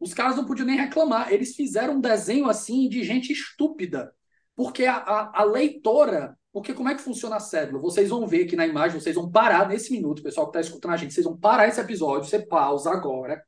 Os 0.00 0.14
caras 0.14 0.36
não 0.36 0.44
podiam 0.44 0.66
nem 0.66 0.76
reclamar, 0.76 1.32
eles 1.32 1.56
fizeram 1.56 1.94
um 1.94 2.00
desenho 2.00 2.48
assim 2.48 2.88
de 2.88 3.02
gente 3.02 3.32
estúpida, 3.32 4.12
porque 4.54 4.84
a, 4.84 4.96
a, 4.96 5.40
a 5.40 5.44
leitora 5.44 6.36
porque 6.52 6.72
como 6.72 6.88
é 6.88 6.94
que 6.94 7.02
funciona 7.02 7.36
a 7.36 7.40
cédula? 7.40 7.80
Vocês 7.80 8.08
vão 8.08 8.26
ver 8.26 8.44
aqui 8.44 8.56
na 8.56 8.66
imagem, 8.66 8.98
vocês 8.98 9.14
vão 9.14 9.30
parar 9.30 9.68
nesse 9.68 9.92
minuto, 9.92 10.22
pessoal 10.22 10.46
que 10.46 10.58
está 10.58 10.60
escutando 10.60 10.92
a 10.92 10.96
gente, 10.96 11.14
vocês 11.14 11.24
vão 11.24 11.36
parar 11.36 11.68
esse 11.68 11.80
episódio, 11.80 12.28
você 12.28 12.44
pausa 12.44 12.90
agora, 12.90 13.42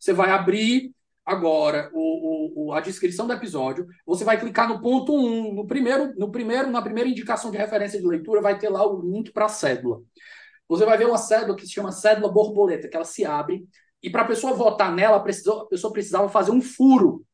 você 0.00 0.12
vai 0.12 0.30
abrir 0.30 0.92
agora 1.26 1.90
o, 1.92 2.68
o, 2.68 2.72
a 2.72 2.80
descrição 2.80 3.26
do 3.26 3.32
episódio, 3.32 3.86
você 4.06 4.24
vai 4.24 4.40
clicar 4.40 4.68
no 4.68 4.80
ponto 4.80 5.12
1, 5.12 5.52
no 5.52 5.66
primeiro, 5.66 6.14
no 6.16 6.30
primeiro, 6.30 6.70
na 6.70 6.80
primeira 6.80 7.10
indicação 7.10 7.50
de 7.50 7.58
referência 7.58 8.00
de 8.00 8.06
leitura, 8.06 8.40
vai 8.40 8.56
ter 8.56 8.68
lá 8.68 8.86
o 8.86 9.02
link 9.02 9.32
para 9.32 9.46
a 9.46 9.48
cédula. 9.48 10.00
Você 10.68 10.84
vai 10.84 10.96
ver 10.96 11.06
uma 11.06 11.18
cédula 11.18 11.56
que 11.56 11.66
se 11.66 11.72
chama 11.72 11.92
cédula 11.92 12.32
borboleta, 12.32 12.88
que 12.88 12.96
ela 12.96 13.04
se 13.04 13.24
abre, 13.24 13.66
e 14.02 14.08
para 14.08 14.22
a 14.22 14.26
pessoa 14.26 14.54
votar 14.54 14.94
nela, 14.94 15.16
a 15.16 15.20
pessoa 15.20 15.92
precisava 15.92 16.28
fazer 16.28 16.52
um 16.52 16.62
furo 16.62 17.26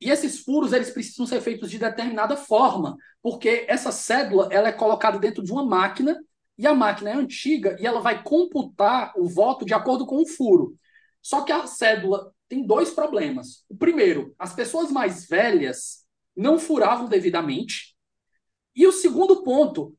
e 0.00 0.10
esses 0.10 0.40
furos 0.40 0.72
eles 0.72 0.90
precisam 0.90 1.26
ser 1.26 1.40
feitos 1.40 1.70
de 1.70 1.78
determinada 1.78 2.36
forma, 2.36 2.96
porque 3.22 3.64
essa 3.68 3.90
cédula 3.90 4.48
ela 4.50 4.68
é 4.68 4.72
colocada 4.72 5.18
dentro 5.18 5.42
de 5.42 5.50
uma 5.50 5.64
máquina 5.64 6.16
e 6.58 6.66
a 6.66 6.74
máquina 6.74 7.10
é 7.10 7.14
antiga 7.14 7.76
e 7.80 7.86
ela 7.86 8.00
vai 8.00 8.22
computar 8.22 9.12
o 9.16 9.28
voto 9.28 9.64
de 9.64 9.74
acordo 9.74 10.06
com 10.06 10.20
o 10.20 10.26
furo. 10.26 10.76
Só 11.26 11.42
que 11.42 11.50
a 11.50 11.66
cédula 11.66 12.32
tem 12.48 12.64
dois 12.64 12.90
problemas. 12.90 13.64
O 13.68 13.76
primeiro, 13.76 14.32
as 14.38 14.54
pessoas 14.54 14.92
mais 14.92 15.26
velhas 15.26 16.06
não 16.36 16.56
furavam 16.56 17.08
devidamente. 17.08 17.96
E 18.76 18.86
o 18.86 18.92
segundo 18.92 19.42
ponto, 19.42 19.98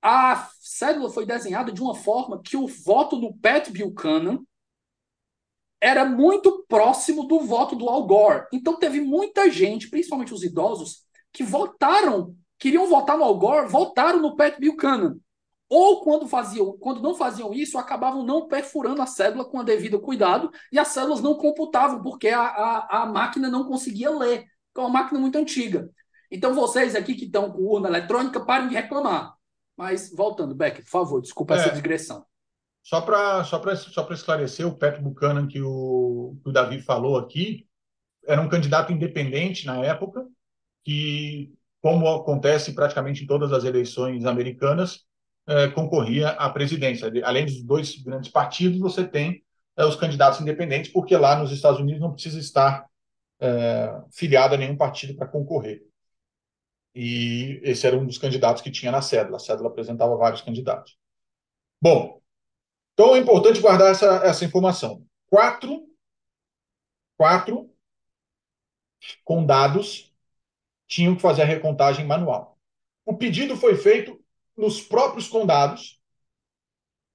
a 0.00 0.48
cédula 0.60 1.10
foi 1.10 1.26
desenhada 1.26 1.72
de 1.72 1.82
uma 1.82 1.96
forma 1.96 2.40
que 2.40 2.56
o 2.56 2.68
voto 2.68 3.16
do 3.16 3.34
Pat 3.34 3.68
Buchanan 3.68 4.44
era 5.80 6.04
muito 6.04 6.64
próximo 6.68 7.26
do 7.26 7.40
voto 7.40 7.74
do 7.74 7.88
Al 7.88 8.06
Gore. 8.06 8.46
Então 8.52 8.78
teve 8.78 9.00
muita 9.00 9.50
gente, 9.50 9.90
principalmente 9.90 10.32
os 10.32 10.44
idosos, 10.44 11.02
que 11.32 11.42
votaram, 11.42 12.32
queriam 12.60 12.86
votar 12.86 13.18
no 13.18 13.24
Al 13.24 13.36
Gore, 13.40 13.68
votaram 13.68 14.20
no 14.20 14.36
Pat 14.36 14.56
Buchanan. 14.60 15.18
Ou 15.68 16.02
quando 16.02 16.28
faziam, 16.28 16.76
quando 16.78 17.00
não 17.00 17.14
faziam 17.14 17.52
isso, 17.52 17.78
acabavam 17.78 18.24
não 18.24 18.46
perfurando 18.46 19.00
a 19.00 19.06
cédula 19.06 19.44
com 19.44 19.58
a 19.58 19.62
devida 19.62 19.98
cuidado 19.98 20.50
e 20.70 20.78
as 20.78 20.88
células 20.88 21.20
não 21.20 21.34
computavam 21.34 22.02
porque 22.02 22.28
a, 22.28 22.42
a, 22.42 23.02
a 23.02 23.06
máquina 23.06 23.48
não 23.48 23.64
conseguia 23.64 24.10
ler, 24.10 24.44
é 24.76 24.80
uma 24.80 24.90
máquina 24.90 25.18
muito 25.18 25.38
antiga. 25.38 25.90
Então 26.30 26.54
vocês 26.54 26.94
aqui 26.94 27.14
que 27.14 27.24
estão 27.24 27.50
com 27.50 27.62
urna 27.62 27.88
eletrônica, 27.88 28.44
parem 28.44 28.68
de 28.68 28.74
reclamar. 28.74 29.34
Mas 29.76 30.12
voltando, 30.14 30.54
Beck, 30.54 30.82
por 30.82 30.90
favor, 30.90 31.20
desculpa 31.20 31.54
é. 31.54 31.58
essa 31.58 31.70
digressão. 31.70 32.24
Só 32.82 33.00
para 33.00 33.42
só 33.44 33.60
só 33.76 34.06
esclarecer, 34.12 34.66
o 34.66 34.76
Pat 34.76 35.00
Buchanan 35.00 35.46
que 35.46 35.62
o, 35.62 36.36
que 36.42 36.50
o 36.50 36.52
Davi 36.52 36.80
falou 36.80 37.16
aqui, 37.16 37.66
era 38.26 38.40
um 38.40 38.48
candidato 38.48 38.92
independente 38.92 39.64
na 39.64 39.82
época, 39.84 40.26
que, 40.84 41.54
como 41.80 42.06
acontece 42.08 42.74
praticamente 42.74 43.24
em 43.24 43.26
todas 43.26 43.52
as 43.52 43.64
eleições 43.64 44.26
americanas, 44.26 45.04
é, 45.46 45.68
concorria 45.68 46.30
à 46.30 46.48
presidência. 46.50 47.10
Além 47.24 47.44
dos 47.44 47.62
dois 47.62 47.96
grandes 48.02 48.30
partidos, 48.30 48.78
você 48.78 49.06
tem 49.06 49.44
é, 49.76 49.84
os 49.84 49.96
candidatos 49.96 50.40
independentes, 50.40 50.92
porque 50.92 51.16
lá 51.16 51.36
nos 51.36 51.52
Estados 51.52 51.80
Unidos 51.80 52.00
não 52.00 52.12
precisa 52.12 52.38
estar 52.38 52.86
é, 53.40 54.02
filiado 54.12 54.54
a 54.54 54.58
nenhum 54.58 54.76
partido 54.76 55.14
para 55.16 55.28
concorrer. 55.28 55.82
E 56.94 57.60
esse 57.62 57.86
era 57.86 57.96
um 57.96 58.06
dos 58.06 58.18
candidatos 58.18 58.62
que 58.62 58.70
tinha 58.70 58.92
na 58.92 59.02
cédula. 59.02 59.36
A 59.36 59.40
cédula 59.40 59.68
apresentava 59.68 60.16
vários 60.16 60.42
candidatos. 60.42 60.96
Bom, 61.82 62.20
então 62.92 63.16
é 63.16 63.18
importante 63.18 63.60
guardar 63.60 63.90
essa, 63.90 64.06
essa 64.24 64.44
informação. 64.44 65.04
Quatro, 65.26 65.84
quatro 67.16 67.68
condados 69.24 70.14
tinham 70.86 71.16
que 71.16 71.22
fazer 71.22 71.42
a 71.42 71.46
recontagem 71.46 72.06
manual. 72.06 72.58
O 73.04 73.16
pedido 73.16 73.56
foi 73.56 73.76
feito 73.76 74.23
nos 74.56 74.80
próprios 74.80 75.28
condados, 75.28 76.00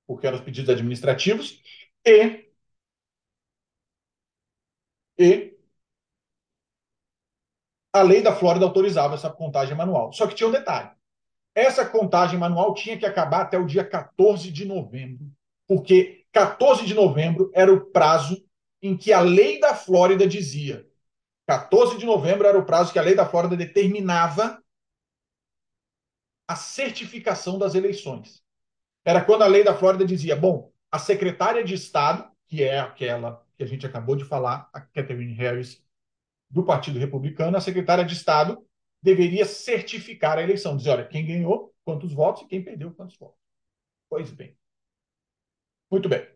porque 0.08 0.28
eram 0.28 0.38
os 0.38 0.44
pedidos 0.44 0.70
administrativos, 0.70 1.62
e, 2.06 2.50
e 5.18 5.58
a 7.94 8.02
lei 8.02 8.22
da 8.22 8.36
Flórida 8.36 8.66
autorizava 8.66 9.16
essa 9.16 9.30
contagem 9.30 9.76
manual. 9.76 10.14
Só 10.14 10.28
que 10.28 10.36
tinha 10.36 10.48
um 10.48 10.52
detalhe. 10.52 10.92
Essa 11.56 11.86
contagem 11.86 12.40
manual 12.40 12.74
tinha 12.74 12.98
que 12.98 13.06
acabar 13.06 13.42
até 13.42 13.58
o 13.58 13.66
dia 13.66 13.84
14 13.84 14.52
de 14.52 14.66
novembro, 14.66 15.26
porque 15.68 16.26
14 16.32 16.86
de 16.86 16.94
novembro 16.94 17.52
era 17.54 17.74
o 17.74 17.86
prazo 17.88 18.44
em 18.82 18.96
que 18.96 19.12
a 19.12 19.20
lei 19.20 19.60
da 19.60 19.76
Flórida 19.76 20.28
dizia. 20.28 20.88
14 21.48 21.98
de 21.98 22.06
novembro 22.06 22.48
era 22.48 22.58
o 22.58 22.66
prazo 22.66 22.94
que 22.94 23.00
a 23.00 23.02
lei 23.02 23.16
da 23.16 23.26
Flórida 23.26 23.58
determinava 23.58 24.62
a 26.50 26.56
certificação 26.56 27.60
das 27.60 27.76
eleições. 27.76 28.44
Era 29.06 29.24
quando 29.24 29.44
a 29.44 29.48
lei 29.48 29.64
da 29.64 29.78
Flórida 29.78 30.04
dizia: 30.04 30.36
bom, 30.36 30.74
a 30.92 30.98
secretária 30.98 31.64
de 31.64 31.76
Estado, 31.76 32.28
que 32.48 32.64
é 32.64 32.80
aquela 32.80 33.46
que 33.56 33.62
a 33.62 33.68
gente 33.68 33.86
acabou 33.86 34.16
de 34.16 34.26
falar, 34.26 34.68
a 34.74 34.82
Catherine 34.82 35.34
Harris, 35.34 35.86
do 36.50 36.66
Partido 36.66 36.98
Republicano, 36.98 37.56
a 37.56 37.62
secretária 37.62 38.04
de 38.04 38.16
Estado 38.16 38.66
deveria 39.00 39.46
certificar 39.46 40.40
a 40.40 40.42
eleição, 40.42 40.76
dizer, 40.76 40.90
olha, 40.90 41.08
quem 41.08 41.24
ganhou, 41.24 41.72
quantos 41.86 42.12
votos, 42.12 42.42
e 42.42 42.48
quem 42.48 42.64
perdeu, 42.64 42.92
quantos 42.96 43.16
votos. 43.16 43.38
Pois 44.10 44.32
bem. 44.32 44.58
Muito 45.92 46.10
bem. 46.10 46.28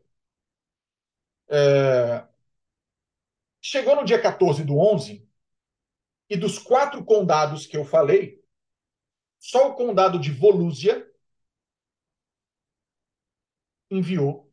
É... 1.49 2.23
Chegou 3.59 3.95
no 3.95 4.05
dia 4.05 4.21
14 4.21 4.63
do 4.63 4.77
11, 4.77 5.27
e 6.29 6.37
dos 6.37 6.59
quatro 6.59 7.03
condados 7.03 7.65
que 7.65 7.75
eu 7.75 7.83
falei, 7.83 8.42
só 9.43 9.69
o 9.69 9.75
condado 9.75 10.17
de 10.17 10.31
Volúzia 10.31 11.05
enviou 13.91 14.49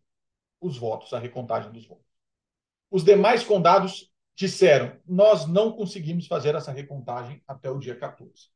os 0.60 0.76
votos, 0.76 1.12
a 1.12 1.18
recontagem 1.20 1.70
dos 1.70 1.86
votos. 1.86 2.04
Os 2.90 3.04
demais 3.04 3.44
condados 3.44 4.12
disseram: 4.34 5.00
nós 5.06 5.46
não 5.46 5.72
conseguimos 5.72 6.26
fazer 6.26 6.56
essa 6.56 6.72
recontagem 6.72 7.40
até 7.46 7.70
o 7.70 7.78
dia 7.78 7.96
14. 7.96 8.50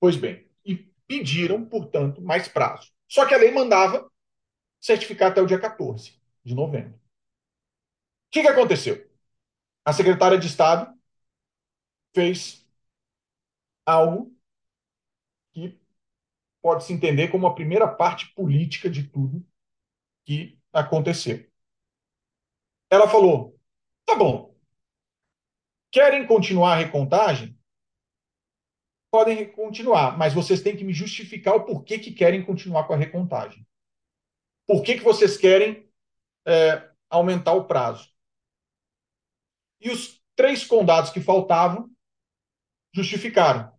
Pois 0.00 0.16
bem, 0.16 0.50
e 0.64 0.74
pediram, 1.06 1.64
portanto, 1.64 2.20
mais 2.20 2.48
prazo. 2.48 2.92
Só 3.08 3.24
que 3.26 3.34
a 3.34 3.38
lei 3.38 3.52
mandava 3.52 4.10
certificar 4.80 5.30
até 5.30 5.40
o 5.40 5.46
dia 5.46 5.60
14 5.60 6.20
de 6.44 6.56
novembro. 6.56 6.96
O 6.96 7.00
que, 8.32 8.42
que 8.42 8.48
aconteceu? 8.48 9.08
A 9.84 9.92
secretária 9.92 10.38
de 10.38 10.48
Estado 10.48 10.92
fez 12.12 12.66
algo 13.86 14.39
pode 16.62 16.84
se 16.84 16.92
entender 16.92 17.28
como 17.28 17.46
a 17.46 17.54
primeira 17.54 17.88
parte 17.88 18.32
política 18.34 18.88
de 18.88 19.04
tudo 19.04 19.46
que 20.24 20.58
aconteceu. 20.72 21.46
Ela 22.90 23.08
falou: 23.08 23.58
Tá 24.04 24.14
bom. 24.14 24.54
Querem 25.90 26.26
continuar 26.26 26.72
a 26.72 26.76
recontagem? 26.76 27.58
Podem 29.10 29.50
continuar, 29.50 30.16
mas 30.16 30.32
vocês 30.32 30.62
têm 30.62 30.76
que 30.76 30.84
me 30.84 30.92
justificar 30.92 31.56
o 31.56 31.64
porquê 31.64 31.98
que 31.98 32.12
querem 32.12 32.44
continuar 32.44 32.86
com 32.86 32.92
a 32.92 32.96
recontagem. 32.96 33.66
Por 34.66 34.82
que, 34.84 34.98
que 34.98 35.02
vocês 35.02 35.36
querem 35.36 35.90
é, 36.46 36.88
aumentar 37.08 37.54
o 37.54 37.66
prazo? 37.66 38.08
E 39.80 39.90
os 39.90 40.22
três 40.36 40.64
condados 40.64 41.10
que 41.10 41.20
faltavam 41.20 41.90
justificaram. 42.92 43.72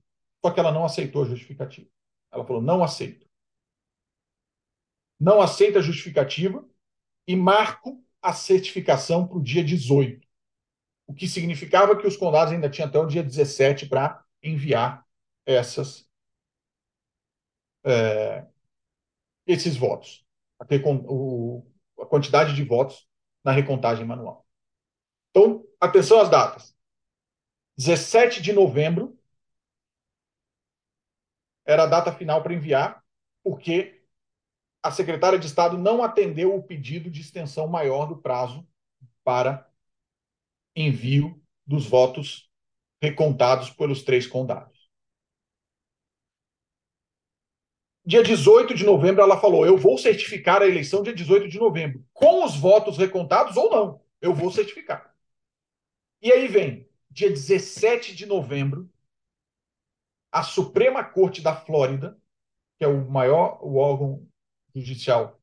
Só 0.43 0.51
que 0.51 0.59
ela 0.59 0.71
não 0.71 0.84
aceitou 0.84 1.23
a 1.23 1.27
justificativa. 1.27 1.89
Ela 2.32 2.45
falou: 2.45 2.61
não 2.61 2.84
aceito. 2.84 3.27
Não 5.19 5.41
aceita 5.41 5.79
a 5.79 5.82
justificativa 5.82 6.67
e 7.27 7.36
marco 7.36 8.03
a 8.21 8.34
certificação 8.34 9.27
para 9.27 9.38
o 9.38 9.43
dia 9.43 9.63
18, 9.63 10.27
o 11.07 11.13
que 11.13 11.27
significava 11.27 11.97
que 11.97 12.07
os 12.07 12.17
condados 12.17 12.53
ainda 12.53 12.69
tinham 12.69 12.88
até 12.88 12.99
o 12.99 13.05
dia 13.05 13.23
17 13.23 13.88
para 13.88 14.23
enviar 14.41 15.05
essas, 15.45 16.07
é, 17.84 18.45
esses 19.45 19.75
votos, 19.75 20.25
a, 20.59 20.65
o, 21.07 21.65
a 21.99 22.05
quantidade 22.05 22.55
de 22.55 22.63
votos 22.63 23.07
na 23.43 23.51
recontagem 23.51 24.05
manual. 24.05 24.45
Então, 25.32 25.65
atenção 25.79 26.19
às 26.19 26.29
datas. 26.29 26.75
17 27.77 28.41
de 28.41 28.53
novembro 28.53 29.17
era 31.72 31.84
a 31.84 31.88
data 31.88 32.11
final 32.11 32.41
para 32.43 32.53
enviar, 32.53 33.03
porque 33.43 34.01
a 34.84 34.91
secretária 34.91 35.38
de 35.38 35.47
Estado 35.47 35.78
não 35.78 36.03
atendeu 36.03 36.55
o 36.55 36.63
pedido 36.63 37.09
de 37.09 37.22
extensão 37.22 37.67
maior 37.67 38.05
do 38.05 38.17
prazo 38.17 38.67
para 39.24 39.69
envio 40.76 41.41
dos 41.65 41.86
votos 41.86 42.49
recontados 43.01 43.69
pelos 43.69 44.03
três 44.03 44.26
condados. 44.28 44.89
Dia 48.03 48.24
18 48.24 48.74
de 48.74 48.84
novembro, 48.84 49.22
ela 49.22 49.39
falou: 49.39 49.65
Eu 49.65 49.78
vou 49.78 49.97
certificar 49.97 50.61
a 50.61 50.67
eleição 50.67 51.03
dia 51.03 51.13
18 51.13 51.47
de 51.47 51.59
novembro, 51.59 52.03
com 52.13 52.43
os 52.43 52.55
votos 52.57 52.97
recontados 52.97 53.55
ou 53.57 53.69
não. 53.69 54.01
Eu 54.19 54.34
vou 54.34 54.51
certificar. 54.51 55.13
E 56.22 56.32
aí 56.32 56.47
vem, 56.47 56.88
dia 57.09 57.30
17 57.30 58.15
de 58.15 58.26
novembro, 58.26 58.89
a 60.32 60.43
Suprema 60.43 61.03
Corte 61.03 61.41
da 61.41 61.55
Flórida, 61.55 62.19
que 62.77 62.86
é 62.86 62.88
o 62.88 63.09
maior 63.09 63.59
o 63.63 63.75
órgão 63.75 64.27
judicial, 64.73 65.41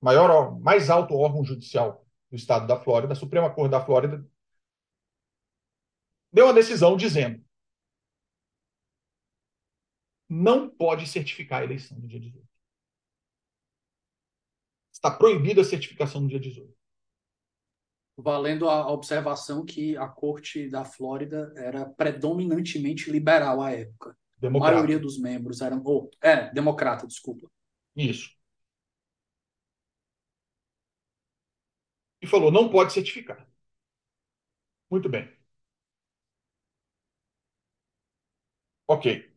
maior, 0.00 0.58
mais 0.60 0.88
alto 0.88 1.14
órgão 1.14 1.44
judicial 1.44 2.06
do 2.30 2.36
estado 2.36 2.66
da 2.66 2.80
Flórida, 2.80 3.12
a 3.12 3.16
Suprema 3.16 3.52
Corte 3.52 3.72
da 3.72 3.84
Flórida, 3.84 4.24
deu 6.32 6.46
uma 6.46 6.54
decisão 6.54 6.96
dizendo 6.96 7.44
não 10.28 10.70
pode 10.70 11.08
certificar 11.08 11.60
a 11.60 11.64
eleição 11.64 11.98
no 11.98 12.06
dia 12.06 12.20
18. 12.20 12.48
Está 14.92 15.10
proibida 15.10 15.60
a 15.62 15.64
certificação 15.64 16.20
no 16.20 16.28
dia 16.28 16.38
18. 16.38 16.79
Valendo 18.22 18.68
a 18.68 18.90
observação 18.90 19.64
que 19.64 19.96
a 19.96 20.06
corte 20.08 20.68
da 20.68 20.84
Flórida 20.84 21.52
era 21.56 21.86
predominantemente 21.86 23.10
liberal 23.10 23.60
à 23.62 23.72
época. 23.72 24.16
Democrata. 24.38 24.72
A 24.72 24.74
maioria 24.76 24.98
dos 24.98 25.18
membros 25.18 25.60
eram. 25.60 25.82
Oh, 25.84 26.10
é, 26.20 26.50
democrata, 26.52 27.06
desculpa. 27.06 27.50
Isso. 27.96 28.30
E 32.22 32.26
falou: 32.26 32.50
não 32.50 32.70
pode 32.70 32.92
certificar. 32.92 33.46
Muito 34.90 35.08
bem. 35.08 35.28
Ok. 38.86 39.30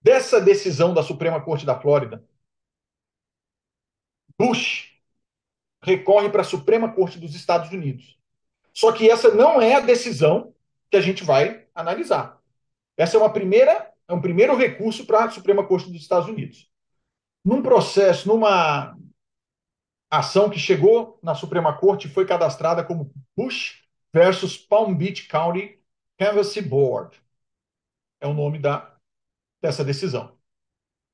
Dessa 0.00 0.40
decisão 0.40 0.94
da 0.94 1.02
Suprema 1.02 1.44
Corte 1.44 1.66
da 1.66 1.78
Flórida, 1.78 2.24
Bush 4.38 4.95
recorre 5.86 6.28
para 6.28 6.40
a 6.40 6.44
Suprema 6.44 6.92
Corte 6.92 7.16
dos 7.16 7.36
Estados 7.36 7.70
Unidos. 7.70 8.18
Só 8.74 8.90
que 8.90 9.08
essa 9.08 9.32
não 9.32 9.62
é 9.62 9.76
a 9.76 9.80
decisão 9.80 10.52
que 10.90 10.96
a 10.96 11.00
gente 11.00 11.22
vai 11.22 11.64
analisar. 11.72 12.42
Essa 12.96 13.16
é 13.16 13.20
uma 13.20 13.32
primeira, 13.32 13.92
é 14.08 14.12
um 14.12 14.20
primeiro 14.20 14.56
recurso 14.56 15.06
para 15.06 15.24
a 15.24 15.30
Suprema 15.30 15.64
Corte 15.64 15.88
dos 15.88 16.02
Estados 16.02 16.28
Unidos. 16.28 16.68
Num 17.44 17.62
processo, 17.62 18.26
numa 18.26 18.98
ação 20.10 20.50
que 20.50 20.58
chegou 20.58 21.20
na 21.22 21.36
Suprema 21.36 21.78
Corte 21.78 22.08
e 22.08 22.10
foi 22.10 22.26
cadastrada 22.26 22.82
como 22.82 23.12
Bush 23.36 23.84
versus 24.12 24.58
Palm 24.58 24.92
Beach 24.92 25.28
County 25.28 25.80
Canvassy 26.18 26.60
Board. 26.60 27.22
É 28.20 28.26
o 28.26 28.34
nome 28.34 28.58
da, 28.58 28.92
dessa 29.62 29.84
decisão. 29.84 30.36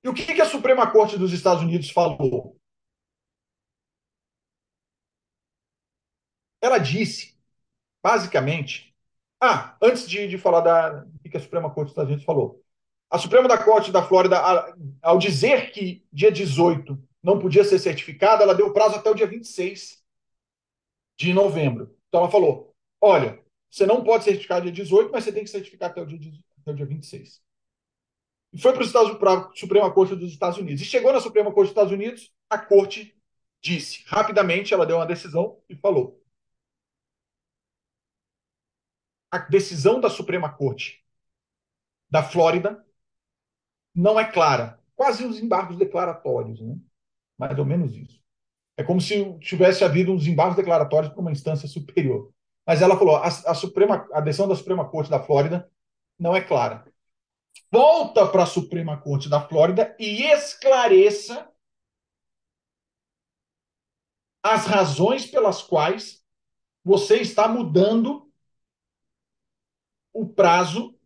E 0.03 0.09
o 0.09 0.15
que, 0.15 0.35
que 0.35 0.41
a 0.41 0.47
Suprema 0.47 0.91
Corte 0.91 1.19
dos 1.19 1.33
Estados 1.35 1.63
Unidos 1.63 1.91
falou? 1.91 2.57
Ela 6.63 6.79
disse, 6.79 7.37
basicamente. 8.03 8.95
Ah, 9.41 9.77
antes 9.83 10.09
de, 10.09 10.29
de 10.29 10.39
falar 10.39 10.61
da 10.61 11.05
que 11.31 11.37
a 11.37 11.41
Suprema 11.41 11.69
Corte 11.69 11.89
dos 11.89 11.93
Estados 11.93 12.11
Unidos 12.11 12.25
falou. 12.25 12.63
A 13.11 13.19
Suprema 13.19 13.49
da 13.49 13.59
Corte 13.59 13.91
da 13.91 14.03
Flórida, 14.03 14.39
ao 15.03 15.19
dizer 15.19 15.73
que 15.73 16.07
dia 16.13 16.31
18 16.31 16.99
não 17.23 17.39
podia 17.39 17.65
ser 17.65 17.79
certificada, 17.79 18.43
ela 18.43 18.55
deu 18.55 18.73
prazo 18.73 18.97
até 18.97 19.11
o 19.11 19.15
dia 19.15 19.27
26 19.27 20.03
de 21.17 21.33
novembro. 21.33 21.95
Então 22.09 22.21
ela 22.21 22.31
falou: 22.31 22.75
olha, 23.01 23.43
você 23.71 23.85
não 23.85 24.05
pode 24.05 24.25
certificar 24.25 24.63
dia 24.63 24.73
18, 24.73 25.11
mas 25.11 25.25
você 25.25 25.33
tem 25.33 25.45
que 25.45 25.51
certificar 25.51 25.91
até 25.91 26.01
o 26.01 26.07
dia, 26.07 26.33
até 26.61 26.71
o 26.71 26.75
dia 26.75 26.87
26. 26.87 27.43
E 28.53 28.61
foi 28.61 28.73
para 28.73 28.85
a 28.85 29.51
Suprema 29.55 29.91
Corte 29.91 30.15
dos 30.15 30.31
Estados 30.31 30.59
Unidos. 30.59 30.83
E 30.83 30.85
chegou 30.85 31.13
na 31.13 31.21
Suprema 31.21 31.51
Corte 31.51 31.69
dos 31.69 31.71
Estados 31.71 31.93
Unidos, 31.93 32.31
a 32.49 32.59
Corte 32.59 33.17
disse, 33.61 34.05
rapidamente, 34.07 34.75
ela 34.75 34.87
deu 34.87 34.97
uma 34.97 35.07
decisão 35.07 35.59
e 35.69 35.75
falou: 35.75 36.22
a 39.33 39.39
decisão 39.39 39.99
da 39.99 40.11
Suprema 40.11 40.53
Corte 40.53 41.03
da 42.11 42.23
Flórida 42.23 42.85
não 43.95 44.21
é 44.21 44.31
clara. 44.31 44.79
Quase 44.95 45.25
os 45.25 45.41
embargos 45.41 45.79
declaratórios, 45.79 46.61
né? 46.61 46.77
mais 47.39 47.59
ou 47.59 47.65
menos 47.65 47.97
isso. 47.97 48.23
É 48.77 48.85
como 48.85 49.01
se 49.01 49.39
tivesse 49.39 49.83
havido 49.83 50.13
uns 50.13 50.27
embargos 50.27 50.57
declaratórios 50.57 51.11
para 51.11 51.21
uma 51.21 51.33
instância 51.33 51.67
superior. 51.67 52.31
Mas 52.67 52.83
ela 52.83 52.97
falou: 52.99 53.17
a, 53.17 53.27
a, 53.27 53.55
Suprema, 53.55 54.07
a 54.13 54.21
decisão 54.21 54.47
da 54.47 54.55
Suprema 54.55 54.89
Corte 54.89 55.11
da 55.11 55.23
Flórida 55.23 55.71
não 56.19 56.37
é 56.37 56.43
clara. 56.43 56.85
Volta 57.71 58.27
para 58.29 58.43
a 58.43 58.47
Suprema 58.47 59.01
Corte 59.01 59.31
da 59.31 59.41
Flórida 59.41 59.97
e 59.99 60.25
esclareça 60.25 61.51
as 64.43 64.67
razões 64.67 65.25
pelas 65.25 65.63
quais 65.63 66.23
você 66.85 67.17
está 67.17 67.49
mudando 67.49 68.32
o 70.13 70.29
prazo 70.29 70.99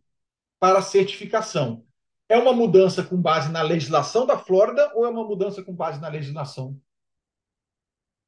para 0.59 0.81
certificação. 0.81 1.85
É 2.29 2.37
uma 2.37 2.53
mudança 2.53 3.03
com 3.03 3.21
base 3.21 3.51
na 3.51 3.61
legislação 3.61 4.25
da 4.25 4.37
Flórida 4.37 4.91
ou 4.95 5.05
é 5.05 5.09
uma 5.09 5.23
mudança 5.23 5.63
com 5.63 5.73
base 5.73 5.99
na 6.01 6.09
legislação 6.09 6.79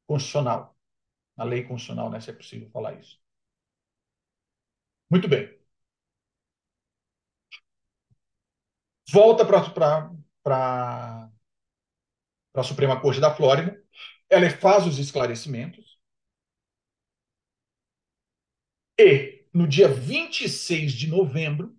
constitucional? 0.07 0.75
Na 1.37 1.43
lei 1.43 1.63
constitucional, 1.63 2.09
né? 2.09 2.19
Se 2.19 2.29
é 2.29 2.33
possível 2.33 2.69
falar 2.71 2.93
isso. 2.99 3.19
Muito 5.09 5.27
bem. 5.27 5.59
Volta 9.11 9.43
para 9.45 9.57
a 12.55 12.63
Suprema 12.63 12.99
Corte 13.01 13.19
da 13.19 13.33
Flórida. 13.35 13.81
Ela 14.29 14.49
faz 14.49 14.85
os 14.85 14.99
esclarecimentos. 14.99 15.99
E 18.99 19.38
no 19.53 19.67
dia 19.67 19.87
26 19.87 20.93
de 20.93 21.07
novembro, 21.07 21.75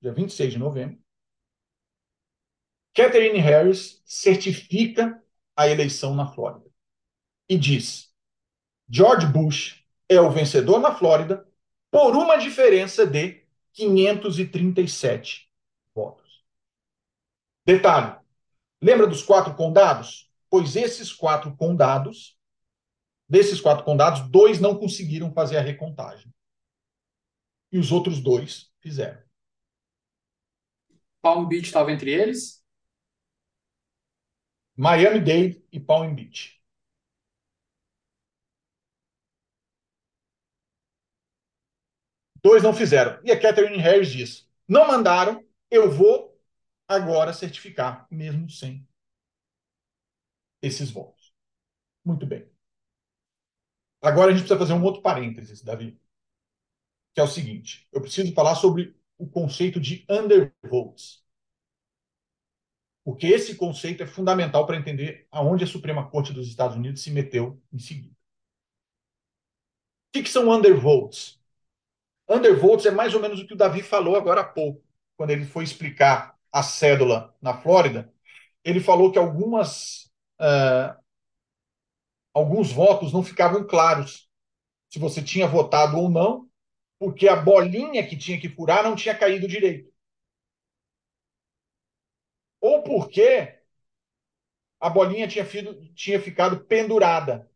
dia 0.00 0.12
26 0.12 0.52
de 0.52 0.58
novembro, 0.58 1.02
Catherine 2.94 3.38
Harris 3.38 4.02
certifica 4.04 5.22
a 5.56 5.66
eleição 5.68 6.14
na 6.14 6.26
Flórida 6.26 6.70
e 7.48 7.56
diz: 7.56 8.12
George 8.88 9.26
Bush 9.26 9.82
é 10.08 10.20
o 10.20 10.30
vencedor 10.30 10.78
na 10.80 10.94
Flórida 10.94 11.46
por 11.90 12.14
uma 12.14 12.36
diferença 12.36 13.06
de 13.06 13.42
537 13.72 15.50
votos. 15.94 16.44
Detalhe: 17.64 18.18
lembra 18.82 19.06
dos 19.06 19.22
quatro 19.22 19.54
condados? 19.54 20.30
Pois 20.50 20.76
esses 20.76 21.10
quatro 21.10 21.56
condados 21.56 22.36
Desses 23.32 23.62
quatro 23.62 23.82
condados, 23.82 24.28
dois 24.28 24.60
não 24.60 24.78
conseguiram 24.78 25.32
fazer 25.32 25.56
a 25.56 25.62
recontagem. 25.62 26.30
E 27.72 27.78
os 27.78 27.90
outros 27.90 28.20
dois 28.20 28.70
fizeram. 28.78 29.24
Palm 31.22 31.48
Beach 31.48 31.64
estava 31.64 31.90
entre 31.90 32.10
eles? 32.10 32.62
Miami-Dade 34.76 35.64
e 35.72 35.80
Palm 35.80 36.14
Beach. 36.14 36.62
Dois 42.44 42.62
não 42.62 42.74
fizeram. 42.74 43.18
E 43.24 43.32
a 43.32 43.40
Catherine 43.40 43.78
Harris 43.78 44.10
diz: 44.10 44.46
não 44.68 44.86
mandaram, 44.86 45.42
eu 45.70 45.90
vou 45.90 46.38
agora 46.86 47.32
certificar, 47.32 48.06
mesmo 48.10 48.50
sem 48.50 48.86
esses 50.60 50.90
votos. 50.90 51.32
Muito 52.04 52.26
bem. 52.26 52.51
Agora 54.02 54.30
a 54.30 54.34
gente 54.34 54.40
precisa 54.40 54.58
fazer 54.58 54.72
um 54.74 54.82
outro 54.82 55.00
parênteses, 55.00 55.62
Davi, 55.62 55.98
que 57.14 57.20
é 57.20 57.24
o 57.24 57.28
seguinte: 57.28 57.88
eu 57.92 58.00
preciso 58.00 58.32
falar 58.34 58.54
sobre 58.54 58.94
o 59.18 59.26
conceito 59.26 59.80
de 59.80 60.04
undervotes. 60.08 61.22
Porque 63.04 63.26
esse 63.26 63.56
conceito 63.56 64.02
é 64.02 64.06
fundamental 64.06 64.66
para 64.66 64.76
entender 64.76 65.26
aonde 65.30 65.64
a 65.64 65.66
Suprema 65.66 66.08
Corte 66.08 66.32
dos 66.32 66.46
Estados 66.48 66.76
Unidos 66.76 67.02
se 67.02 67.10
meteu 67.10 67.60
em 67.72 67.78
seguida. 67.78 68.14
O 68.14 70.12
que, 70.12 70.22
que 70.22 70.28
são 70.28 70.48
undervotes? 70.50 71.40
Undervotes 72.28 72.86
é 72.86 72.90
mais 72.90 73.14
ou 73.14 73.20
menos 73.20 73.40
o 73.40 73.46
que 73.46 73.54
o 73.54 73.56
Davi 73.56 73.82
falou 73.82 74.16
agora 74.16 74.42
há 74.42 74.44
pouco, 74.44 74.84
quando 75.16 75.30
ele 75.30 75.44
foi 75.44 75.64
explicar 75.64 76.38
a 76.52 76.62
cédula 76.62 77.34
na 77.42 77.54
Flórida. 77.54 78.12
Ele 78.64 78.80
falou 78.80 79.12
que 79.12 79.18
algumas 79.18 80.10
alguns 82.34 82.72
votos 82.72 83.12
não 83.12 83.22
ficavam 83.22 83.66
claros 83.66 84.28
se 84.90 84.98
você 84.98 85.22
tinha 85.22 85.48
votado 85.48 85.98
ou 85.98 86.10
não, 86.10 86.48
porque 86.98 87.28
a 87.28 87.36
bolinha 87.36 88.06
que 88.06 88.16
tinha 88.16 88.40
que 88.40 88.48
furar 88.48 88.82
não 88.84 88.96
tinha 88.96 89.16
caído 89.16 89.48
direito. 89.48 89.92
Ou 92.60 92.82
porque 92.82 93.60
a 94.80 94.90
bolinha 94.90 95.28
tinha, 95.28 95.44
fido, 95.44 95.74
tinha 95.94 96.20
ficado 96.20 96.64
pendurada. 96.64 97.48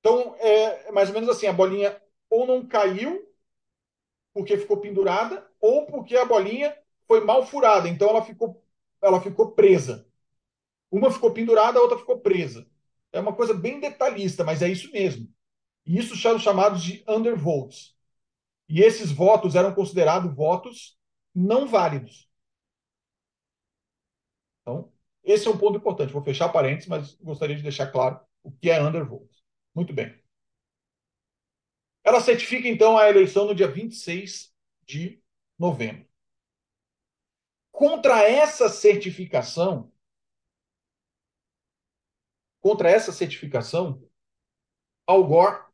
Então, 0.00 0.34
é, 0.38 0.88
é 0.88 0.92
mais 0.92 1.08
ou 1.08 1.14
menos 1.14 1.28
assim: 1.30 1.46
a 1.46 1.52
bolinha 1.52 2.00
ou 2.30 2.46
não 2.46 2.66
caiu 2.66 3.26
porque 4.32 4.56
ficou 4.58 4.78
pendurada, 4.78 5.46
ou 5.60 5.86
porque 5.86 6.16
a 6.16 6.24
bolinha 6.24 6.76
foi 7.06 7.24
mal 7.24 7.46
furada, 7.46 7.88
então 7.88 8.08
ela 8.10 8.22
ficou, 8.24 8.62
ela 9.00 9.20
ficou 9.20 9.52
presa. 9.52 10.06
Uma 10.90 11.10
ficou 11.12 11.32
pendurada, 11.32 11.78
a 11.78 11.82
outra 11.82 11.98
ficou 11.98 12.20
presa. 12.20 12.66
É 13.14 13.20
uma 13.20 13.32
coisa 13.32 13.54
bem 13.54 13.78
detalhista, 13.78 14.42
mas 14.42 14.60
é 14.60 14.68
isso 14.68 14.90
mesmo. 14.90 15.32
E 15.86 15.96
isso 15.98 16.16
são 16.16 16.36
chamados 16.38 16.82
de 16.82 17.04
undervotes. 17.08 17.94
E 18.68 18.80
esses 18.82 19.12
votos 19.12 19.54
eram 19.54 19.74
considerados 19.74 20.34
votos 20.34 20.98
não 21.34 21.68
válidos. 21.68 22.28
Então, 24.62 24.92
esse 25.22 25.46
é 25.46 25.50
um 25.50 25.58
ponto 25.58 25.78
importante. 25.78 26.12
Vou 26.12 26.22
fechar 26.24 26.48
parênteses, 26.48 26.88
mas 26.88 27.14
gostaria 27.16 27.54
de 27.54 27.62
deixar 27.62 27.86
claro 27.92 28.18
o 28.42 28.50
que 28.50 28.68
é 28.68 28.82
undervote. 28.82 29.44
Muito 29.74 29.92
bem. 29.92 30.12
Ela 32.02 32.20
certifica, 32.20 32.68
então, 32.68 32.96
a 32.98 33.08
eleição 33.08 33.46
no 33.46 33.54
dia 33.54 33.68
26 33.68 34.52
de 34.86 35.22
novembro. 35.58 36.06
Contra 37.70 38.22
essa 38.22 38.68
certificação, 38.68 39.92
Contra 42.64 42.90
essa 42.90 43.12
certificação, 43.12 44.02
Al 45.06 45.28
Gore 45.28 45.70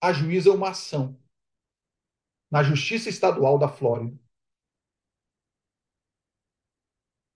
ajuiza 0.00 0.50
uma 0.50 0.70
ação 0.70 1.16
na 2.50 2.60
Justiça 2.64 3.08
Estadual 3.08 3.56
da 3.56 3.68
Flórida, 3.68 4.18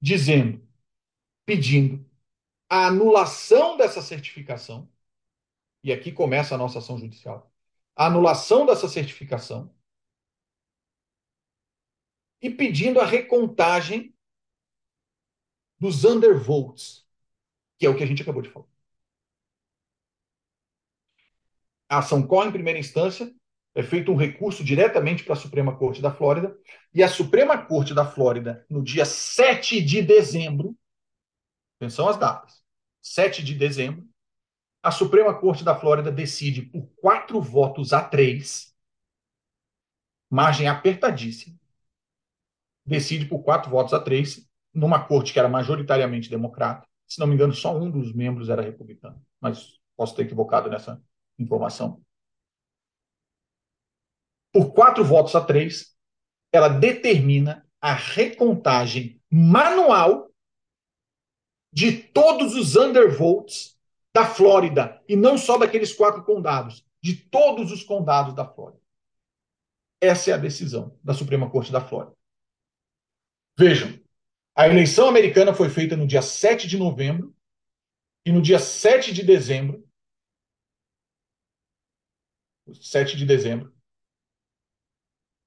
dizendo, 0.03 0.69
pedindo 1.45 2.05
a 2.69 2.89
anulação 2.89 3.77
dessa 3.77 4.03
certificação, 4.03 4.93
e 5.85 5.93
aqui 5.93 6.11
começa 6.11 6.57
a 6.57 6.59
nossa 6.59 6.81
ação 6.81 6.99
judicial, 6.99 7.49
a 7.95 8.07
anulação 8.07 8.67
dessa 8.67 8.89
certificação, 8.89 9.73
e 12.43 12.51
pedindo 12.51 12.99
a 12.99 13.07
recontagem 13.07 14.13
dos 15.79 16.05
undervotes, 16.05 17.06
que 17.79 17.87
é 17.87 17.91
o 17.91 17.97
que 17.97 18.03
a 18.03 18.07
gente 18.07 18.23
acabou 18.23 18.43
de 18.43 18.51
falar. 18.51 18.67
A 21.89 21.99
ação 21.99 22.27
corre 22.27 22.49
em 22.49 22.53
primeira 22.53 22.79
instância, 22.79 23.33
é 23.75 23.83
feito 23.83 24.11
um 24.11 24.17
recurso 24.17 24.65
diretamente 24.65 25.23
para 25.23 25.35
a 25.35 25.37
Suprema 25.37 25.77
Corte 25.77 26.01
da 26.03 26.11
Flórida, 26.11 26.57
e 26.93 27.03
a 27.03 27.09
Suprema 27.09 27.59
Corte 27.59 27.95
da 27.95 28.05
Flórida, 28.05 28.65
no 28.69 28.83
dia 28.83 29.05
7 29.05 29.81
de 29.83 30.03
dezembro, 30.03 30.77
atenção 31.79 32.09
às 32.09 32.17
datas, 32.17 32.63
7 33.03 33.45
de 33.45 33.55
dezembro, 33.55 34.09
a 34.83 34.91
Suprema 34.91 35.35
Corte 35.39 35.65
da 35.65 35.79
Flórida 35.79 36.11
decide 36.11 36.63
por 36.63 36.87
quatro 36.97 37.41
votos 37.41 37.93
a 37.93 38.03
três, 38.03 38.75
margem 40.31 40.69
apertadíssima, 40.69 41.57
decide 42.85 43.27
por 43.27 43.43
quatro 43.43 43.71
votos 43.71 43.93
a 43.93 44.01
três, 44.01 44.49
numa 44.73 45.05
corte 45.05 45.33
que 45.33 45.39
era 45.39 45.49
majoritariamente 45.49 46.31
democrata, 46.31 46.86
se 47.07 47.21
não 47.21 47.27
me 47.27 47.35
engano, 47.35 47.53
só 47.53 47.77
um 47.77 47.91
dos 47.91 48.13
membros 48.13 48.49
era 48.49 48.63
republicano, 48.63 49.25
mas 49.41 49.81
posso 49.97 50.15
ter 50.15 50.23
equivocado 50.23 50.69
nessa 50.69 51.03
informação. 51.39 52.03
Por 54.53 54.73
quatro 54.73 55.05
votos 55.05 55.35
a 55.35 55.45
três, 55.45 55.97
ela 56.53 56.69
determina 56.69 57.67
a 57.81 57.93
recontagem 57.93 59.21
manual 59.31 60.31
de 61.73 61.93
todos 61.93 62.55
os 62.55 62.75
undervotes 62.75 63.79
da 64.15 64.25
Flórida, 64.25 65.03
e 65.07 65.15
não 65.15 65.37
só 65.37 65.59
daqueles 65.59 65.93
quatro 65.93 66.25
condados, 66.25 66.87
de 67.03 67.15
todos 67.15 67.71
os 67.71 67.83
condados 67.83 68.35
da 68.35 68.47
Flórida. 68.47 68.81
Essa 70.01 70.31
é 70.31 70.35
a 70.35 70.39
decisão 70.39 70.99
da 71.05 71.13
Suprema 71.13 71.51
Corte 71.51 71.71
da 71.71 71.83
Flórida. 71.83 72.17
Vejam, 73.59 73.99
a 74.57 74.67
eleição 74.67 75.07
americana 75.07 75.55
foi 75.55 75.69
feita 75.69 75.97
no 75.97 76.07
dia 76.07 76.23
7 76.23 76.67
de 76.67 76.79
novembro 76.79 77.37
e 78.25 78.33
no 78.33 78.41
dia 78.41 78.59
7 78.59 79.13
de 79.13 79.23
dezembro, 79.23 79.87
7 82.81 83.17
de 83.17 83.27
dezembro, 83.27 83.73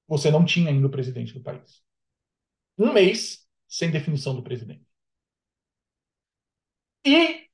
você 0.07 0.29
não 0.31 0.45
tinha 0.45 0.69
ainda 0.69 0.87
o 0.87 0.91
presidente 0.91 1.33
do 1.33 1.41
país. 1.41 1.83
Um 2.77 2.93
mês 2.93 3.47
sem 3.67 3.91
definição 3.91 4.35
do 4.35 4.43
presidente. 4.43 4.85
E 7.03 7.49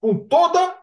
com 0.00 0.26
toda 0.26 0.82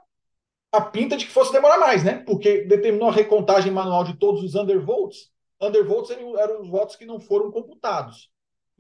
a 0.72 0.82
pinta 0.82 1.18
de 1.18 1.26
que 1.26 1.32
fosse 1.32 1.52
demorar 1.52 1.78
mais, 1.78 2.04
né? 2.04 2.24
Porque 2.24 2.66
determinou 2.66 3.10
a 3.10 3.14
recontagem 3.14 3.72
manual 3.72 4.04
de 4.04 4.18
todos 4.18 4.43
os 4.43 4.56
undervotes. 4.56 5.32
Undervotes 5.60 6.12
eram 6.12 6.62
os 6.62 6.70
votos 6.70 6.95
que 6.95 7.06
não 7.06 7.20
foram 7.20 7.52
computados. 7.52 8.30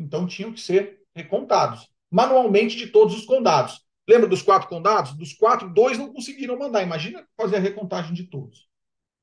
Então 0.01 0.25
tinham 0.25 0.51
que 0.51 0.59
ser 0.59 1.03
recontados 1.15 1.89
manualmente 2.09 2.75
de 2.75 2.87
todos 2.87 3.15
os 3.15 3.25
condados. 3.25 3.85
Lembra 4.07 4.27
dos 4.27 4.41
quatro 4.41 4.67
condados? 4.67 5.13
Dos 5.13 5.33
quatro, 5.33 5.71
dois 5.73 5.97
não 5.97 6.11
conseguiram 6.11 6.57
mandar. 6.57 6.83
Imagina 6.83 7.25
fazer 7.37 7.57
a 7.57 7.59
recontagem 7.59 8.13
de 8.13 8.25
todos. 8.25 8.67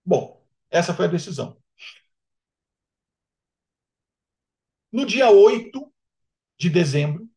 Bom, 0.04 0.42
essa 0.70 0.94
foi 0.94 1.06
a 1.06 1.08
decisão. 1.08 1.60
No 4.90 5.04
dia 5.04 5.30
8 5.30 5.92
de 6.58 6.70
dezembro, 6.70 7.28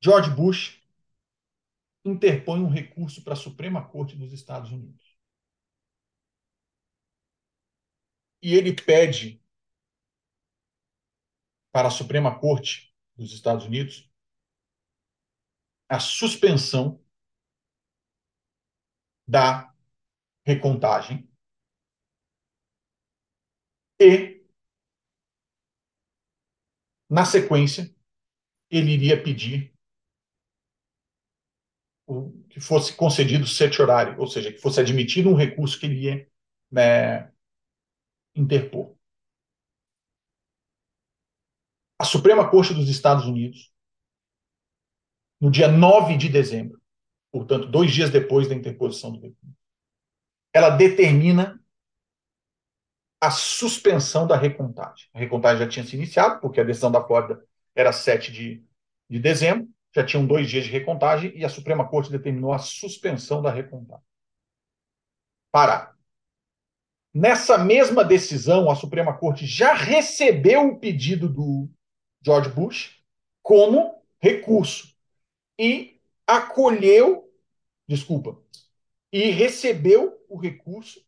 George 0.00 0.30
Bush 0.30 0.80
interpõe 2.04 2.60
um 2.60 2.68
recurso 2.68 3.22
para 3.22 3.32
a 3.34 3.36
Suprema 3.36 3.86
Corte 3.86 4.16
dos 4.16 4.32
Estados 4.32 4.70
Unidos. 4.70 5.14
E 8.42 8.54
ele 8.54 8.72
pede 8.74 9.40
para 11.74 11.88
a 11.88 11.90
Suprema 11.90 12.38
Corte 12.38 12.94
dos 13.16 13.32
Estados 13.32 13.64
Unidos 13.64 14.08
a 15.88 15.98
suspensão 15.98 17.04
da 19.26 19.74
recontagem 20.46 21.28
e 24.00 24.40
na 27.10 27.24
sequência, 27.24 27.92
ele 28.70 28.92
iria 28.92 29.20
pedir 29.20 29.74
que 32.48 32.60
fosse 32.60 32.94
concedido 32.94 33.48
certiorari, 33.48 34.16
ou 34.16 34.28
seja, 34.28 34.52
que 34.52 34.58
fosse 34.58 34.78
admitido 34.78 35.28
um 35.28 35.34
recurso 35.34 35.80
que 35.80 35.86
ele 35.86 36.04
ia 36.04 36.30
né, 36.70 37.32
interpor. 38.36 38.96
A 41.98 42.04
Suprema 42.04 42.50
Corte 42.50 42.74
dos 42.74 42.88
Estados 42.88 43.24
Unidos, 43.24 43.72
no 45.40 45.50
dia 45.50 45.68
9 45.68 46.16
de 46.16 46.28
dezembro, 46.28 46.80
portanto, 47.30 47.66
dois 47.66 47.92
dias 47.92 48.10
depois 48.10 48.48
da 48.48 48.54
interposição 48.54 49.12
do 49.12 49.20
recurso, 49.20 49.56
ela 50.52 50.70
determina 50.70 51.60
a 53.20 53.30
suspensão 53.30 54.26
da 54.26 54.36
recontagem. 54.36 55.08
A 55.14 55.18
recontagem 55.18 55.64
já 55.64 55.68
tinha 55.68 55.86
se 55.86 55.96
iniciado, 55.96 56.40
porque 56.40 56.60
a 56.60 56.64
decisão 56.64 56.90
da 56.90 57.02
Flórida 57.04 57.42
era 57.74 57.92
7 57.92 58.30
de, 58.30 58.64
de 59.08 59.18
dezembro, 59.18 59.68
já 59.94 60.04
tinham 60.04 60.26
dois 60.26 60.48
dias 60.48 60.64
de 60.64 60.70
recontagem, 60.70 61.32
e 61.36 61.44
a 61.44 61.48
Suprema 61.48 61.88
Corte 61.88 62.10
determinou 62.10 62.52
a 62.52 62.58
suspensão 62.58 63.40
da 63.40 63.50
recontagem. 63.50 64.04
Parar. 65.50 65.94
Nessa 67.12 67.56
mesma 67.56 68.04
decisão, 68.04 68.68
a 68.68 68.74
Suprema 68.74 69.16
Corte 69.16 69.46
já 69.46 69.72
recebeu 69.72 70.66
o 70.66 70.78
pedido 70.80 71.28
do 71.28 71.70
George 72.24 72.50
Bush 72.50 73.02
como 73.42 74.02
recurso 74.20 74.94
e 75.58 76.00
acolheu, 76.26 77.30
desculpa, 77.86 78.42
e 79.12 79.30
recebeu 79.30 80.24
o 80.28 80.38
recurso 80.38 81.04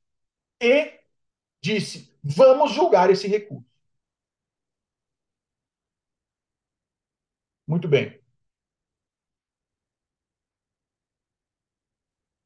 e 0.61 1.01
disse: 1.63 2.15
vamos 2.23 2.73
julgar 2.73 3.11
esse 3.11 3.29
recurso. 3.29 3.67
Muito 7.67 7.89
bem. 7.89 8.21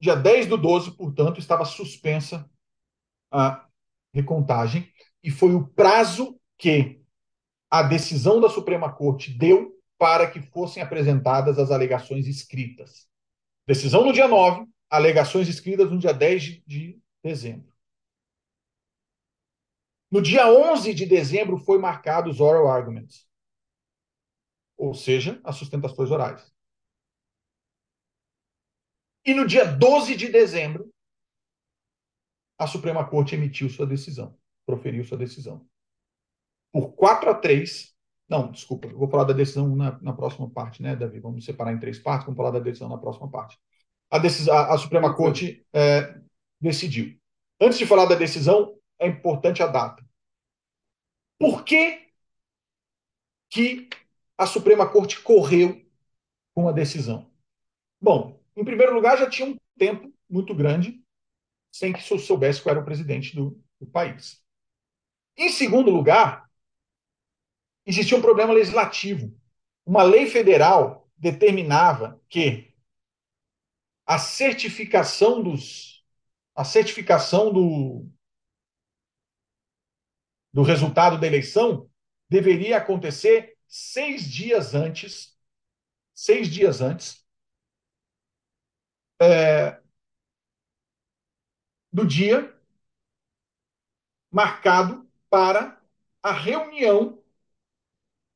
Dia 0.00 0.14
10 0.16 0.46
do 0.46 0.56
12, 0.56 0.92
portanto, 0.96 1.38
estava 1.38 1.64
suspensa 1.64 2.50
a 3.30 3.68
recontagem 4.14 4.92
e 5.22 5.30
foi 5.30 5.54
o 5.54 5.66
prazo 5.68 6.40
que 6.58 6.99
a 7.70 7.82
decisão 7.82 8.40
da 8.40 8.48
Suprema 8.48 8.92
Corte 8.92 9.30
deu 9.30 9.80
para 9.96 10.28
que 10.28 10.40
fossem 10.40 10.82
apresentadas 10.82 11.58
as 11.58 11.70
alegações 11.70 12.26
escritas. 12.26 13.08
Decisão 13.66 14.04
no 14.04 14.12
dia 14.12 14.26
9, 14.26 14.66
alegações 14.88 15.48
escritas 15.48 15.90
no 15.90 15.98
dia 15.98 16.12
10 16.12 16.62
de 16.66 17.00
dezembro. 17.22 17.70
No 20.10 20.20
dia 20.20 20.48
11 20.48 20.92
de 20.92 21.06
dezembro 21.06 21.56
foi 21.56 21.78
marcado 21.78 22.28
os 22.28 22.40
oral 22.40 22.66
arguments, 22.66 23.28
ou 24.76 24.92
seja, 24.92 25.40
as 25.44 25.54
sustentações 25.54 26.10
orais. 26.10 26.52
E 29.24 29.32
no 29.32 29.46
dia 29.46 29.64
12 29.64 30.16
de 30.16 30.28
dezembro, 30.28 30.92
a 32.58 32.66
Suprema 32.66 33.08
Corte 33.08 33.36
emitiu 33.36 33.68
sua 33.68 33.86
decisão, 33.86 34.36
proferiu 34.66 35.04
sua 35.04 35.18
decisão. 35.18 35.69
Por 36.72 36.92
4 36.92 37.30
a 37.30 37.34
3, 37.34 37.94
não, 38.28 38.52
desculpa, 38.52 38.86
eu 38.86 38.96
vou 38.96 39.08
falar 39.08 39.24
da 39.24 39.32
decisão 39.32 39.74
na, 39.74 39.98
na 40.00 40.12
próxima 40.12 40.48
parte, 40.48 40.80
né, 40.82 40.94
Davi? 40.94 41.18
Vamos 41.18 41.44
separar 41.44 41.72
em 41.72 41.80
três 41.80 41.98
partes, 41.98 42.26
vamos 42.26 42.36
falar 42.36 42.52
da 42.52 42.60
decisão 42.60 42.88
na 42.88 42.96
próxima 42.98 43.28
parte. 43.28 43.58
A, 44.08 44.18
decisão, 44.18 44.54
a, 44.54 44.74
a 44.74 44.78
Suprema 44.78 45.14
Corte 45.14 45.66
é, 45.72 46.20
decidiu. 46.60 47.18
Antes 47.60 47.78
de 47.78 47.86
falar 47.86 48.06
da 48.06 48.14
decisão, 48.14 48.78
é 48.98 49.08
importante 49.08 49.62
a 49.62 49.66
data. 49.66 50.04
Por 51.38 51.64
que, 51.64 52.08
que 53.48 53.88
a 54.38 54.46
Suprema 54.46 54.88
Corte 54.88 55.20
correu 55.20 55.84
com 56.54 56.68
a 56.68 56.72
decisão? 56.72 57.30
Bom, 58.00 58.40
em 58.56 58.64
primeiro 58.64 58.94
lugar, 58.94 59.18
já 59.18 59.28
tinha 59.28 59.48
um 59.48 59.56
tempo 59.76 60.12
muito 60.28 60.54
grande 60.54 61.02
sem 61.72 61.92
que 61.92 62.02
soubesse 62.02 62.62
qual 62.62 62.72
era 62.72 62.80
o 62.80 62.84
presidente 62.84 63.34
do, 63.34 63.60
do 63.80 63.86
país. 63.86 64.42
Em 65.36 65.48
segundo 65.48 65.90
lugar, 65.90 66.49
existia 67.86 68.16
um 68.16 68.22
problema 68.22 68.52
legislativo. 68.52 69.34
Uma 69.84 70.02
lei 70.02 70.26
federal 70.26 71.08
determinava 71.16 72.20
que 72.28 72.74
a 74.06 74.18
certificação 74.18 75.42
dos 75.42 76.00
a 76.54 76.64
certificação 76.64 77.52
do, 77.52 78.06
do 80.52 80.62
resultado 80.62 81.18
da 81.18 81.26
eleição 81.26 81.88
deveria 82.28 82.76
acontecer 82.76 83.56
seis 83.66 84.30
dias 84.30 84.74
antes, 84.74 85.38
seis 86.12 86.48
dias 86.48 86.80
antes 86.80 87.24
é, 89.20 89.80
do 91.92 92.06
dia 92.06 92.54
marcado 94.30 95.08
para 95.28 95.80
a 96.22 96.32
reunião 96.32 97.19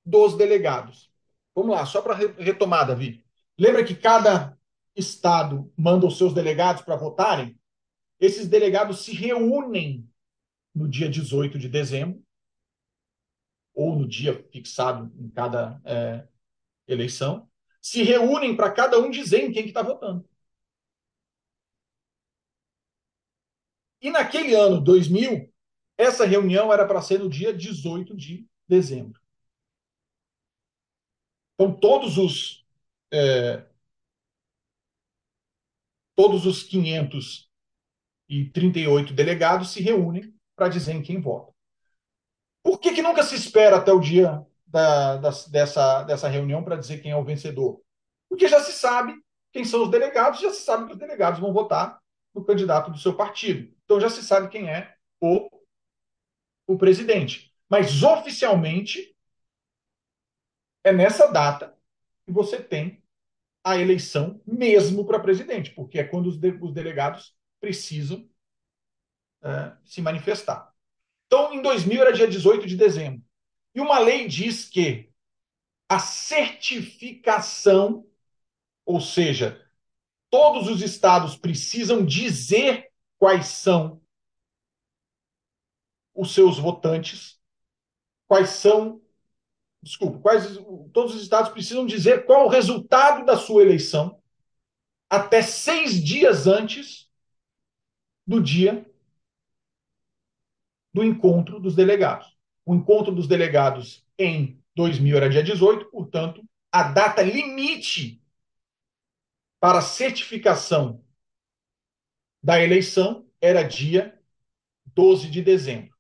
dos 0.05 0.37
delegados. 0.37 1.11
Vamos 1.55 1.75
lá, 1.75 1.87
só 1.87 2.03
para 2.03 2.15
retomar, 2.15 2.87
Davi. 2.87 3.25
Lembra 3.59 3.85
que 3.85 3.95
cada 3.95 4.59
estado 4.95 5.73
manda 5.77 6.07
os 6.07 6.19
seus 6.19 6.35
delegados 6.35 6.83
para 6.83 6.97
votarem? 6.97 7.59
Esses 8.19 8.49
delegados 8.49 9.05
se 9.05 9.13
reúnem 9.13 10.09
no 10.75 10.89
dia 10.89 11.09
18 11.09 11.59
de 11.59 11.69
dezembro, 11.69 12.23
ou 13.73 13.97
no 13.97 14.07
dia 14.07 14.47
fixado 14.53 15.13
em 15.19 15.29
cada 15.29 15.81
é, 15.85 16.27
eleição, 16.87 17.49
se 17.81 18.03
reúnem 18.03 18.57
para 18.57 18.73
cada 18.73 18.99
um 18.99 19.11
dizer 19.11 19.45
em 19.45 19.53
quem 19.53 19.67
está 19.67 19.83
votando. 19.83 20.29
E 24.01 24.11
naquele 24.11 24.55
ano, 24.55 24.81
2000, 24.81 25.53
essa 25.97 26.25
reunião 26.27 26.73
era 26.73 26.87
para 26.87 27.03
ser 27.03 27.19
no 27.19 27.29
dia 27.29 27.53
18 27.53 28.17
de 28.17 28.47
dezembro. 28.69 29.21
Então, 31.55 31.75
todos 31.75 32.19
os, 32.19 32.67
é, 33.13 33.65
todos 36.17 36.47
os 36.47 36.63
538 36.63 39.13
delegados 39.13 39.71
se 39.71 39.83
reúnem 39.83 40.33
para 40.57 40.69
dizer 40.69 40.95
em 40.95 41.03
quem 41.03 41.21
vota. 41.21 41.53
Por 42.63 42.81
que, 42.81 42.95
que 42.95 43.03
nunca 43.03 43.23
se 43.23 43.35
espera 43.35 43.77
até 43.77 43.93
o 43.93 44.01
dia 44.01 44.43
da, 44.67 45.19
da, 45.19 45.31
dessa, 45.51 46.03
dessa 46.03 46.29
reunião 46.29 46.65
para 46.65 46.77
dizer 46.77 47.03
quem 47.03 47.13
é 47.13 47.17
o 47.17 47.25
vencedor? 47.25 47.83
Porque 48.29 48.49
já 48.49 48.61
se 48.61 48.73
sabe 48.73 49.15
quem 49.53 49.65
são 49.65 49.85
os 49.85 49.91
delegados, 49.91 50.41
já 50.41 50.51
se 50.51 50.63
sabe 50.63 50.87
que 50.87 50.93
os 50.93 50.99
delegados 50.99 51.39
vão 51.39 51.53
votar 51.53 52.01
no 52.35 52.45
candidato 52.45 52.91
do 52.91 52.99
seu 52.99 53.15
partido. 53.15 53.73
Então 53.85 54.01
já 54.01 54.11
se 54.11 54.23
sabe 54.23 54.49
quem 54.49 54.69
é 54.69 54.95
o, 55.21 55.49
o 56.67 56.77
presidente. 56.77 57.53
Mas 57.69 58.03
oficialmente 58.03 59.14
é 60.85 60.93
nessa 60.93 61.27
data 61.27 61.77
que 62.25 62.33
você 62.33 62.63
tem 62.63 63.03
a 63.65 63.79
eleição 63.79 64.41
mesmo 64.47 65.07
para 65.07 65.19
presidente, 65.19 65.71
porque 65.71 65.99
é 65.99 66.05
quando 66.05 66.27
os, 66.27 66.37
de, 66.37 66.51
os 66.61 66.73
delegados 66.73 67.35
precisam 67.59 68.29
é, 69.43 69.73
se 69.85 70.03
manifestar. 70.03 70.73
Então, 71.27 71.55
em 71.55 71.63
2000 71.63 72.01
era 72.01 72.13
dia 72.13 72.29
18 72.29 72.67
de 72.67 72.77
dezembro. 72.77 73.25
E 73.75 73.81
uma 73.81 73.99
lei 73.99 74.29
diz 74.29 74.69
que 74.69 75.11
a 75.89 75.99
certificação, 75.99 78.07
ou 78.85 79.01
seja, 79.01 79.67
todos 80.31 80.69
os 80.69 80.83
estados 80.83 81.37
precisam 81.37 82.05
dizer 82.05 82.93
quais 83.19 83.47
são 83.47 84.03
os 86.15 86.33
seus 86.33 86.59
votantes, 86.59 87.41
quais 88.27 88.51
são, 88.51 89.03
desculpa, 89.85 90.19
quais 90.19 90.57
todos 90.93 91.15
os 91.15 91.23
estados 91.23 91.53
precisam 91.53 91.85
dizer 91.87 92.25
qual 92.25 92.47
o 92.47 92.49
resultado 92.49 93.25
da 93.25 93.37
sua 93.37 93.63
eleição 93.63 94.19
até 95.09 95.43
seis 95.43 96.03
dias 96.03 96.47
antes 96.47 97.09
do 98.27 98.43
dia 98.43 98.85
do 100.93 101.05
encontro 101.05 101.61
dos 101.61 101.75
delegados. 101.75 102.35
O 102.65 102.75
encontro 102.75 103.15
dos 103.15 103.29
delegados 103.29 104.05
em 104.19 104.59
2000 104.75 105.17
era 105.17 105.29
dia 105.29 105.43
18, 105.43 105.91
portanto, 105.91 106.43
a 106.73 106.85
data 106.85 107.21
limite 107.23 108.23
para 109.61 109.83
certificação 109.83 111.05
da 112.43 112.63
eleição 112.63 113.27
era 113.41 113.63
dia 113.63 114.19
12 114.95 115.31
de 115.31 115.43
dezembro. 115.43 115.95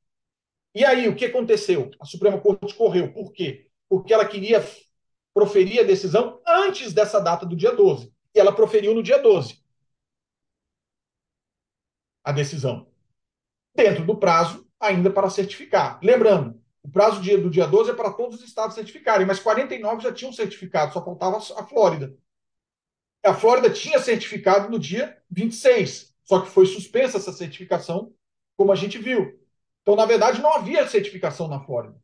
E 0.74 0.85
aí, 0.85 1.09
o 1.09 1.14
que 1.14 1.26
aconteceu? 1.26 1.91
A 2.01 2.05
Suprema 2.05 2.41
Corte 2.41 2.74
correu. 2.74 3.12
Por 3.12 3.32
quê? 3.32 3.70
Porque 3.89 4.12
ela 4.12 4.26
queria 4.26 4.64
proferir 5.32 5.80
a 5.80 5.85
decisão 5.85 6.41
antes 6.47 6.93
dessa 6.93 7.20
data 7.20 7.45
do 7.45 7.57
dia 7.57 7.74
12. 7.74 8.12
E 8.35 8.41
ela 8.41 8.55
proferiu 8.55 8.95
no 8.95 9.03
dia 9.03 9.18
12 9.18 9.62
a 12.24 12.32
decisão. 12.32 12.87
Dentro 13.74 14.05
do 14.05 14.16
prazo 14.16 14.66
ainda 14.80 15.11
para 15.11 15.28
certificar. 15.28 15.99
Lembrando, 16.03 16.61
o 16.82 16.89
prazo 16.89 17.20
do 17.20 17.51
dia 17.51 17.66
12 17.66 17.91
é 17.91 17.95
para 17.95 18.12
todos 18.12 18.41
os 18.41 18.45
estados 18.47 18.74
certificarem, 18.74 19.26
mas 19.26 19.41
49 19.41 20.03
já 20.03 20.12
tinham 20.12 20.32
certificado, 20.32 20.93
só 20.93 21.05
faltava 21.05 21.39
a 21.39 21.66
Flórida. 21.66 22.16
A 23.24 23.32
Flórida 23.35 23.70
tinha 23.70 23.99
certificado 23.99 24.70
no 24.70 24.78
dia 24.78 25.16
26, 25.30 26.14
só 26.24 26.41
que 26.41 26.51
foi 26.51 26.66
suspensa 26.66 27.16
essa 27.16 27.32
certificação, 27.32 28.12
como 28.57 28.70
a 28.70 28.76
gente 28.76 28.99
viu. 28.99 29.41
Então, 29.82 29.97
na 29.97 30.05
verdade, 30.05 30.43
não 30.43 30.53
havia 30.53 30.87
certificação 30.87 31.49
na 31.49 31.61
Flórida. 31.61 31.99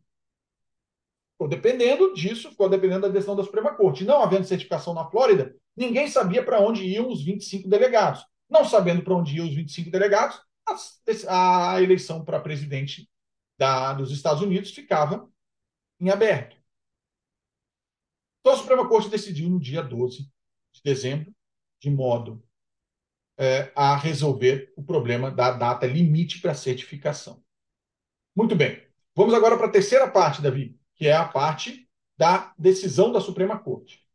Ficou 1.40 1.48
dependendo 1.48 2.12
disso, 2.12 2.50
ficou 2.50 2.68
dependendo 2.68 3.00
da 3.00 3.08
decisão 3.08 3.34
da 3.34 3.42
Suprema 3.42 3.74
Corte. 3.74 4.04
Não 4.04 4.22
havendo 4.22 4.44
certificação 4.44 4.92
na 4.92 5.08
Flórida, 5.08 5.56
ninguém 5.74 6.06
sabia 6.06 6.44
para 6.44 6.60
onde 6.60 6.84
iam 6.84 7.08
os 7.08 7.24
25 7.24 7.66
delegados. 7.66 8.26
Não 8.46 8.62
sabendo 8.62 9.02
para 9.02 9.14
onde 9.14 9.38
iam 9.38 9.48
os 9.48 9.54
25 9.54 9.90
delegados, 9.90 10.38
a, 11.26 11.72
a 11.72 11.82
eleição 11.82 12.22
para 12.22 12.40
presidente 12.40 13.08
da, 13.58 13.94
dos 13.94 14.12
Estados 14.12 14.42
Unidos 14.42 14.70
ficava 14.72 15.26
em 15.98 16.10
aberto. 16.10 16.58
Então, 18.40 18.52
a 18.52 18.56
Suprema 18.58 18.86
Corte 18.86 19.08
decidiu 19.08 19.48
no 19.48 19.58
dia 19.58 19.82
12 19.82 20.30
de 20.74 20.82
dezembro, 20.84 21.34
de 21.80 21.90
modo 21.90 22.44
é, 23.38 23.72
a 23.74 23.96
resolver 23.96 24.74
o 24.76 24.82
problema 24.82 25.30
da 25.30 25.52
data 25.52 25.86
limite 25.86 26.38
para 26.38 26.52
certificação. 26.52 27.42
Muito 28.36 28.54
bem. 28.54 28.86
Vamos 29.16 29.32
agora 29.32 29.56
para 29.56 29.68
a 29.68 29.72
terceira 29.72 30.06
parte, 30.06 30.42
Davi, 30.42 30.78
que 31.00 31.08
é 31.08 31.14
a 31.14 31.26
parte 31.26 31.88
da 32.18 32.52
decisão 32.58 33.10
da 33.10 33.22
Suprema 33.22 33.58
Corte. 33.58 34.06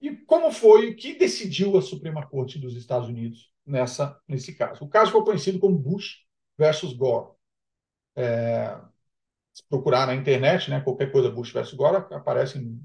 E 0.00 0.16
como 0.16 0.50
foi, 0.50 0.90
o 0.90 0.96
que 0.96 1.14
decidiu 1.14 1.78
a 1.78 1.80
Suprema 1.80 2.26
Corte 2.26 2.58
dos 2.58 2.74
Estados 2.74 3.08
Unidos 3.08 3.52
nessa, 3.64 4.20
nesse 4.26 4.52
caso? 4.56 4.84
O 4.84 4.88
caso 4.88 5.12
foi 5.12 5.24
conhecido 5.24 5.60
como 5.60 5.78
Bush 5.78 6.24
versus 6.58 6.92
Gore. 6.92 7.30
É, 8.16 8.76
se 9.54 9.62
procurar 9.68 10.08
na 10.08 10.14
internet, 10.16 10.68
né, 10.68 10.80
qualquer 10.80 11.12
coisa 11.12 11.30
Bush 11.30 11.52
versus 11.52 11.74
Gore, 11.74 12.12
aparecem 12.12 12.80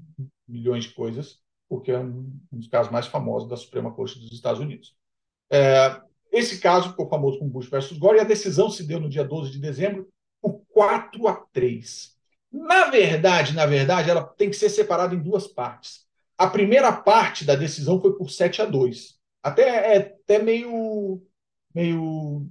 milhões 0.46 0.84
de 0.84 0.90
coisas, 0.90 1.42
porque 1.68 1.90
é 1.90 1.98
um, 1.98 2.40
um 2.52 2.58
dos 2.58 2.68
casos 2.68 2.92
mais 2.92 3.08
famosos 3.08 3.48
da 3.48 3.56
Suprema 3.56 3.92
Corte 3.92 4.20
dos 4.20 4.30
Estados 4.30 4.60
Unidos. 4.60 4.96
É, 5.50 6.00
esse 6.30 6.60
caso 6.60 6.90
ficou 6.90 7.08
famoso 7.08 7.40
como 7.40 7.50
Bush 7.50 7.68
versus 7.68 7.98
Gore 7.98 8.18
e 8.18 8.20
a 8.20 8.24
decisão 8.24 8.70
se 8.70 8.86
deu 8.86 9.00
no 9.00 9.08
dia 9.08 9.24
12 9.24 9.50
de 9.50 9.58
dezembro 9.58 10.08
por 10.40 10.64
4 10.72 11.26
a 11.26 11.34
3. 11.52 12.13
Na 12.56 12.88
verdade, 12.88 13.52
na 13.52 13.66
verdade, 13.66 14.08
ela 14.08 14.22
tem 14.22 14.48
que 14.48 14.54
ser 14.54 14.68
separada 14.68 15.12
em 15.12 15.20
duas 15.20 15.44
partes. 15.44 16.06
A 16.38 16.46
primeira 16.48 16.92
parte 16.92 17.44
da 17.44 17.56
decisão 17.56 18.00
foi 18.00 18.16
por 18.16 18.30
7 18.30 18.62
a 18.62 18.64
2. 18.64 19.18
Até 19.42 19.96
é 19.96 19.96
até 19.98 20.38
meio 20.38 21.20
meio 21.74 22.48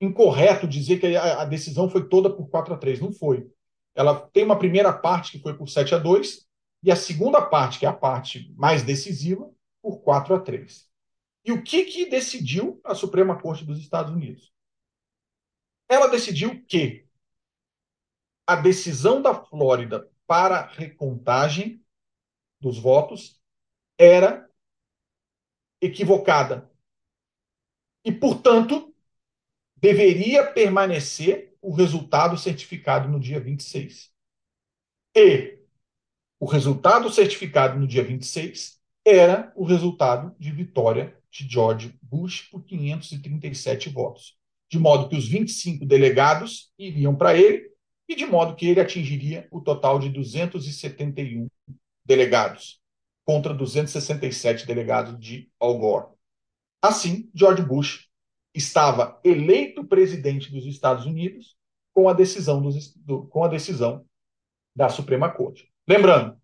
incorreto 0.00 0.68
dizer 0.68 1.00
que 1.00 1.16
a, 1.16 1.42
a 1.42 1.44
decisão 1.44 1.90
foi 1.90 2.08
toda 2.08 2.30
por 2.30 2.48
4 2.48 2.74
a 2.74 2.76
3, 2.76 3.00
não 3.00 3.12
foi. 3.12 3.50
Ela 3.92 4.14
tem 4.14 4.44
uma 4.44 4.58
primeira 4.58 4.92
parte 4.92 5.32
que 5.32 5.42
foi 5.42 5.54
por 5.54 5.68
7 5.68 5.96
a 5.96 5.98
2 5.98 6.46
e 6.84 6.92
a 6.92 6.96
segunda 6.96 7.42
parte, 7.42 7.80
que 7.80 7.86
é 7.86 7.88
a 7.88 7.92
parte 7.92 8.54
mais 8.56 8.84
decisiva, 8.84 9.50
por 9.82 9.98
4 9.98 10.36
a 10.36 10.40
3. 10.40 10.86
E 11.44 11.50
o 11.50 11.60
que 11.60 11.84
que 11.86 12.08
decidiu 12.08 12.80
a 12.84 12.94
Suprema 12.94 13.40
Corte 13.40 13.64
dos 13.64 13.80
Estados 13.80 14.12
Unidos? 14.12 14.52
Ela 15.88 16.06
decidiu 16.06 16.64
que 16.68 17.07
a 18.48 18.56
decisão 18.56 19.20
da 19.20 19.34
Flórida 19.34 20.10
para 20.26 20.66
recontagem 20.68 21.84
dos 22.58 22.78
votos 22.78 23.38
era 23.98 24.50
equivocada. 25.82 26.70
E, 28.02 28.10
portanto, 28.10 28.94
deveria 29.76 30.50
permanecer 30.50 31.54
o 31.60 31.74
resultado 31.74 32.38
certificado 32.38 33.06
no 33.06 33.20
dia 33.20 33.38
26. 33.38 34.14
E 35.14 35.58
o 36.40 36.46
resultado 36.46 37.10
certificado 37.10 37.78
no 37.78 37.86
dia 37.86 38.02
26 38.02 38.80
era 39.04 39.52
o 39.54 39.64
resultado 39.64 40.34
de 40.38 40.50
vitória 40.50 41.20
de 41.30 41.46
George 41.46 41.98
Bush 42.00 42.48
por 42.48 42.64
537 42.64 43.90
votos 43.90 44.38
de 44.70 44.78
modo 44.78 45.08
que 45.08 45.16
os 45.16 45.26
25 45.26 45.86
delegados 45.86 46.72
iriam 46.78 47.16
para 47.16 47.36
ele 47.36 47.67
e 48.08 48.16
de 48.16 48.24
modo 48.24 48.56
que 48.56 48.66
ele 48.66 48.80
atingiria 48.80 49.46
o 49.50 49.60
total 49.60 49.98
de 49.98 50.08
271 50.08 51.48
delegados 52.04 52.80
contra 53.24 53.52
267 53.52 54.66
delegados 54.66 55.18
de 55.18 55.50
Al 55.60 55.78
Gore. 55.78 56.06
Assim, 56.80 57.30
George 57.34 57.62
Bush 57.62 58.08
estava 58.54 59.20
eleito 59.22 59.84
presidente 59.84 60.50
dos 60.50 60.64
Estados 60.64 61.04
Unidos 61.04 61.56
com 61.92 62.08
a 62.08 62.14
decisão, 62.14 62.62
dos, 62.62 62.94
do, 62.96 63.26
com 63.26 63.44
a 63.44 63.48
decisão 63.48 64.06
da 64.74 64.88
Suprema 64.88 65.30
Corte. 65.30 65.70
Lembrando, 65.86 66.40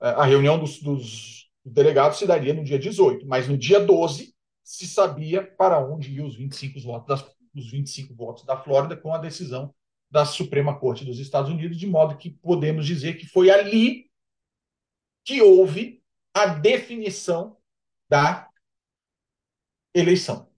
é, 0.00 0.10
a 0.10 0.24
reunião 0.24 0.58
dos, 0.58 0.80
dos 0.80 1.50
delegados 1.64 2.18
se 2.18 2.26
daria 2.26 2.54
no 2.54 2.62
dia 2.62 2.78
18, 2.78 3.26
mas 3.26 3.48
no 3.48 3.58
dia 3.58 3.80
12 3.80 4.34
se 4.62 4.86
sabia 4.86 5.42
para 5.42 5.78
onde 5.84 6.12
iam 6.12 6.26
os 6.26 6.36
25 6.36 6.80
votos 6.80 7.08
das, 7.08 7.36
os 7.54 7.70
25 7.70 8.14
votos 8.14 8.44
da 8.44 8.56
Flórida 8.56 8.96
com 8.96 9.12
a 9.12 9.18
decisão 9.18 9.74
da 10.10 10.24
Suprema 10.24 10.78
Corte 10.78 11.04
dos 11.04 11.18
Estados 11.18 11.50
Unidos, 11.50 11.78
de 11.78 11.86
modo 11.86 12.16
que 12.16 12.30
podemos 12.30 12.86
dizer 12.86 13.14
que 13.14 13.26
foi 13.26 13.50
ali 13.50 14.10
que 15.24 15.42
houve 15.42 16.02
a 16.32 16.46
definição 16.46 17.56
da 18.08 18.48
eleição. 19.94 20.48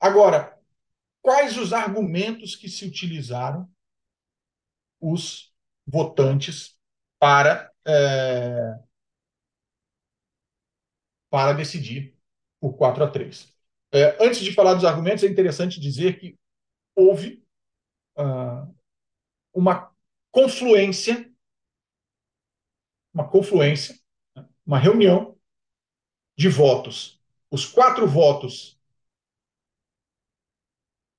Agora, 0.00 0.56
quais 1.20 1.56
os 1.56 1.72
argumentos 1.72 2.54
que 2.54 2.68
se 2.68 2.86
utilizaram 2.86 3.68
os 5.00 5.52
votantes 5.86 6.78
para, 7.18 7.72
é, 7.86 8.78
para 11.28 11.52
decidir 11.52 12.16
por 12.60 12.76
4 12.76 13.04
a 13.04 13.10
3? 13.10 13.52
É, 13.92 14.22
antes 14.24 14.40
de 14.40 14.52
falar 14.52 14.74
dos 14.74 14.84
argumentos, 14.84 15.24
é 15.24 15.26
interessante 15.26 15.80
dizer 15.80 16.20
que 16.20 16.38
houve 16.94 17.44
uh, 18.18 18.74
uma 19.52 19.92
confluência, 20.30 21.32
uma 23.14 23.28
confluência, 23.28 23.98
uma 24.66 24.78
reunião 24.78 25.38
de 26.36 26.48
votos 26.48 27.18
os 27.50 27.64
quatro 27.64 28.06
votos 28.06 28.78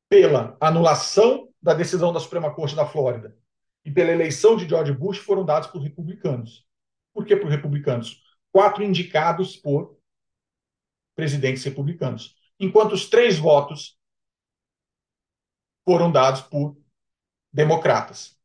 pela 0.08 0.58
anulação 0.60 1.52
da 1.62 1.74
decisão 1.74 2.14
da 2.14 2.20
Suprema 2.20 2.54
Corte 2.54 2.76
da 2.76 2.86
Flórida 2.86 3.38
e 3.84 3.92
pela 3.92 4.12
eleição 4.12 4.56
de 4.56 4.68
George 4.68 4.92
Bush 4.92 5.18
foram 5.18 5.46
dados 5.46 5.70
por 5.70 5.82
republicanos. 5.82 6.68
Por 7.14 7.26
que 7.26 7.36
por 7.36 7.50
republicanos? 7.50 8.24
Quatro 8.52 8.84
indicados 8.84 9.56
por 9.56 10.00
presidentes 11.16 11.64
republicanos, 11.64 12.36
enquanto 12.60 12.94
os 12.94 13.10
três 13.10 13.38
votos 13.38 14.00
foram 15.84 16.12
dados 16.12 16.42
por 16.42 16.79
democratas, 17.52 18.38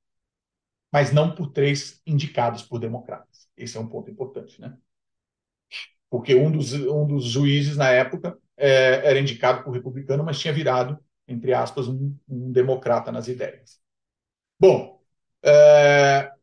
mas 0.92 1.12
não 1.12 1.34
por 1.34 1.50
três 1.50 2.00
indicados 2.06 2.62
por 2.62 2.78
democratas. 2.78 3.48
Esse 3.56 3.76
é 3.76 3.80
um 3.80 3.88
ponto 3.88 4.10
importante, 4.10 4.60
né? 4.60 4.76
Porque 6.10 6.34
um 6.34 6.50
dos, 6.50 6.72
um 6.72 7.06
dos 7.06 7.24
juízes 7.24 7.76
na 7.76 7.88
época 7.90 8.38
é, 8.56 9.08
era 9.08 9.18
indicado 9.18 9.64
por 9.64 9.72
republicano, 9.72 10.22
mas 10.24 10.38
tinha 10.38 10.54
virado, 10.54 10.98
entre 11.26 11.52
aspas, 11.52 11.88
um, 11.88 12.16
um 12.28 12.52
democrata 12.52 13.10
nas 13.10 13.26
ideias. 13.28 13.80
Bom, 14.58 15.02
é... 15.42 16.30
o 16.32 16.38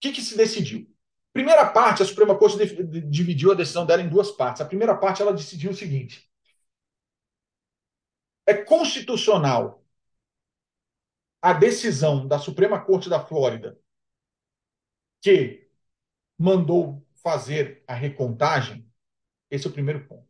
que, 0.00 0.12
que 0.12 0.20
se 0.22 0.36
decidiu? 0.36 0.88
Primeira 1.32 1.64
parte, 1.70 2.02
a 2.02 2.06
Suprema 2.06 2.36
Corte 2.36 2.58
dividiu 3.08 3.52
a 3.52 3.54
decisão 3.54 3.86
dela 3.86 4.02
em 4.02 4.08
duas 4.08 4.30
partes. 4.30 4.60
A 4.60 4.66
primeira 4.66 4.94
parte, 4.96 5.22
ela 5.22 5.32
decidiu 5.32 5.70
o 5.70 5.74
seguinte: 5.74 6.28
é 8.46 8.54
constitucional 8.54 9.84
a 11.40 11.52
decisão 11.52 12.26
da 12.26 12.38
Suprema 12.38 12.80
Corte 12.80 13.08
da 13.08 13.24
Flórida 13.24 13.78
que 15.20 15.68
mandou 16.38 17.06
fazer 17.22 17.82
a 17.86 17.94
recontagem? 17.94 18.88
Esse 19.50 19.66
é 19.66 19.70
o 19.70 19.72
primeiro 19.72 20.06
ponto. 20.06 20.26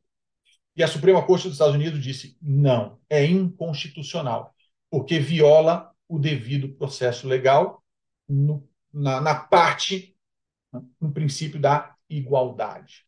E 0.75 0.83
a 0.83 0.89
Suprema 0.89 1.25
Corte 1.25 1.45
dos 1.45 1.55
Estados 1.55 1.75
Unidos 1.75 2.03
disse: 2.03 2.37
não, 2.41 3.01
é 3.09 3.25
inconstitucional, 3.25 4.55
porque 4.91 5.19
viola 5.19 5.95
o 6.09 6.19
devido 6.19 6.75
processo 6.75 7.27
legal 7.29 7.85
no, 8.29 8.69
na, 8.93 9.21
na 9.21 9.35
parte, 9.35 10.17
no 11.01 11.13
princípio 11.13 11.61
da 11.61 11.95
igualdade. 12.09 13.07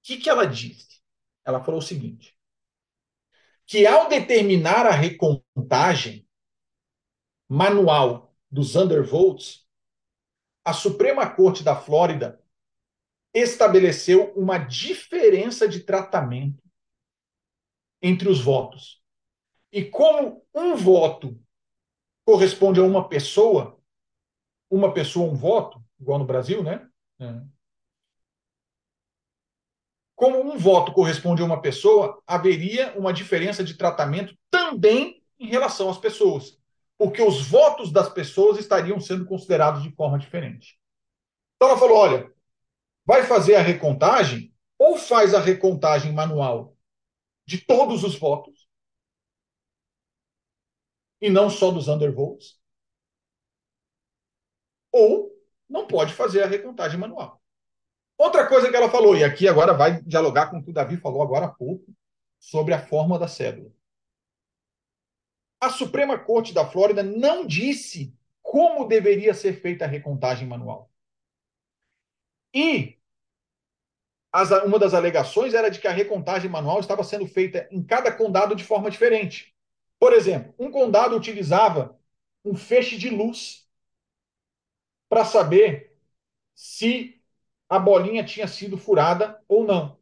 O 0.00 0.06
que, 0.06 0.18
que 0.18 0.28
ela 0.28 0.46
disse? 0.46 1.00
Ela 1.44 1.62
falou 1.62 1.80
o 1.80 1.82
seguinte: 1.82 2.33
que 3.66 3.86
ao 3.86 4.08
determinar 4.08 4.86
a 4.86 4.90
recontagem 4.90 6.26
manual 7.48 8.34
dos 8.50 8.76
undervotes, 8.76 9.66
a 10.64 10.72
Suprema 10.72 11.28
Corte 11.28 11.62
da 11.62 11.76
Flórida 11.76 12.42
estabeleceu 13.34 14.32
uma 14.34 14.58
diferença 14.58 15.68
de 15.68 15.80
tratamento 15.80 16.62
entre 18.00 18.28
os 18.28 18.40
votos. 18.40 19.02
E 19.72 19.84
como 19.84 20.46
um 20.54 20.76
voto 20.76 21.40
corresponde 22.24 22.80
a 22.80 22.84
uma 22.84 23.08
pessoa, 23.08 23.80
uma 24.70 24.92
pessoa, 24.94 25.30
um 25.30 25.34
voto, 25.34 25.82
igual 25.98 26.18
no 26.18 26.24
Brasil, 26.24 26.62
né? 26.62 26.88
Como 30.14 30.40
um 30.40 30.56
voto 30.56 30.92
corresponde 30.92 31.42
a 31.42 31.44
uma 31.44 31.60
pessoa, 31.60 32.22
haveria 32.26 32.96
uma 32.96 33.12
diferença 33.12 33.64
de 33.64 33.76
tratamento 33.76 34.36
também 34.50 35.22
em 35.38 35.48
relação 35.48 35.90
às 35.90 35.98
pessoas, 35.98 36.58
porque 36.96 37.20
os 37.20 37.46
votos 37.48 37.92
das 37.92 38.08
pessoas 38.08 38.58
estariam 38.58 39.00
sendo 39.00 39.26
considerados 39.26 39.82
de 39.82 39.90
forma 39.90 40.18
diferente. 40.18 40.78
Então 41.56 41.68
ela 41.68 41.78
falou: 41.78 41.98
olha, 41.98 42.32
vai 43.04 43.24
fazer 43.24 43.56
a 43.56 43.62
recontagem, 43.62 44.54
ou 44.78 44.96
faz 44.96 45.34
a 45.34 45.40
recontagem 45.40 46.12
manual 46.12 46.76
de 47.46 47.58
todos 47.58 48.04
os 48.04 48.16
votos, 48.16 48.68
e 51.20 51.28
não 51.28 51.50
só 51.50 51.70
dos 51.70 51.88
undervotes, 51.88 52.58
ou 54.92 55.30
não 55.68 55.86
pode 55.86 56.14
fazer 56.14 56.42
a 56.42 56.46
recontagem 56.46 56.98
manual. 56.98 57.43
Outra 58.16 58.46
coisa 58.48 58.70
que 58.70 58.76
ela 58.76 58.90
falou, 58.90 59.16
e 59.16 59.24
aqui 59.24 59.48
agora 59.48 59.74
vai 59.74 60.00
dialogar 60.02 60.46
com 60.46 60.58
o 60.58 60.62
que 60.62 60.70
o 60.70 60.74
Davi 60.74 60.96
falou 60.96 61.22
agora 61.22 61.46
há 61.46 61.48
pouco, 61.48 61.84
sobre 62.38 62.74
a 62.74 62.86
forma 62.86 63.18
da 63.18 63.26
cédula. 63.26 63.72
A 65.60 65.70
Suprema 65.70 66.18
Corte 66.18 66.52
da 66.52 66.66
Flórida 66.66 67.02
não 67.02 67.46
disse 67.46 68.14
como 68.42 68.86
deveria 68.86 69.34
ser 69.34 69.60
feita 69.60 69.84
a 69.84 69.88
recontagem 69.88 70.46
manual. 70.46 70.90
E 72.52 72.98
as, 74.30 74.50
uma 74.64 74.78
das 74.78 74.94
alegações 74.94 75.54
era 75.54 75.70
de 75.70 75.80
que 75.80 75.88
a 75.88 75.92
recontagem 75.92 76.50
manual 76.50 76.80
estava 76.80 77.02
sendo 77.02 77.26
feita 77.26 77.68
em 77.70 77.82
cada 77.82 78.12
condado 78.12 78.54
de 78.54 78.62
forma 78.62 78.90
diferente. 78.90 79.54
Por 79.98 80.12
exemplo, 80.12 80.54
um 80.58 80.70
condado 80.70 81.16
utilizava 81.16 81.98
um 82.44 82.54
feixe 82.54 82.96
de 82.96 83.08
luz 83.08 83.66
para 85.08 85.24
saber 85.24 85.96
se 86.54 87.13
a 87.74 87.78
bolinha 87.80 88.24
tinha 88.24 88.46
sido 88.46 88.78
furada 88.78 89.42
ou 89.48 89.64
não. 89.64 89.98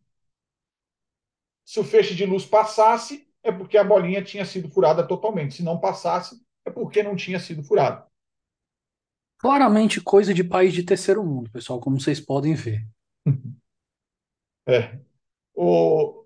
Se 1.65 1.81
o 1.81 1.85
feixe 1.85 2.15
de 2.15 2.27
luz 2.27 2.45
passasse, 2.45 3.27
é 3.43 3.51
porque 3.51 3.79
a 3.79 3.85
bolinha 3.85 4.23
tinha 4.23 4.45
sido 4.45 4.69
furada 4.69 5.07
totalmente. 5.09 5.55
Se 5.55 5.63
não 5.63 5.81
passasse, 5.81 6.45
é 6.67 6.71
porque 6.71 7.03
não 7.03 7.17
tinha 7.17 7.41
sido 7.41 7.65
furada. 7.65 8.07
Claramente 9.39 10.03
coisa 10.03 10.35
de 10.35 10.45
país 10.45 10.75
de 10.75 10.85
terceiro 10.85 11.25
mundo, 11.25 11.51
pessoal, 11.51 11.81
como 11.81 11.99
vocês 11.99 12.21
podem 12.21 12.55
ver. 12.55 12.87
É. 14.65 14.97
O... 15.55 16.25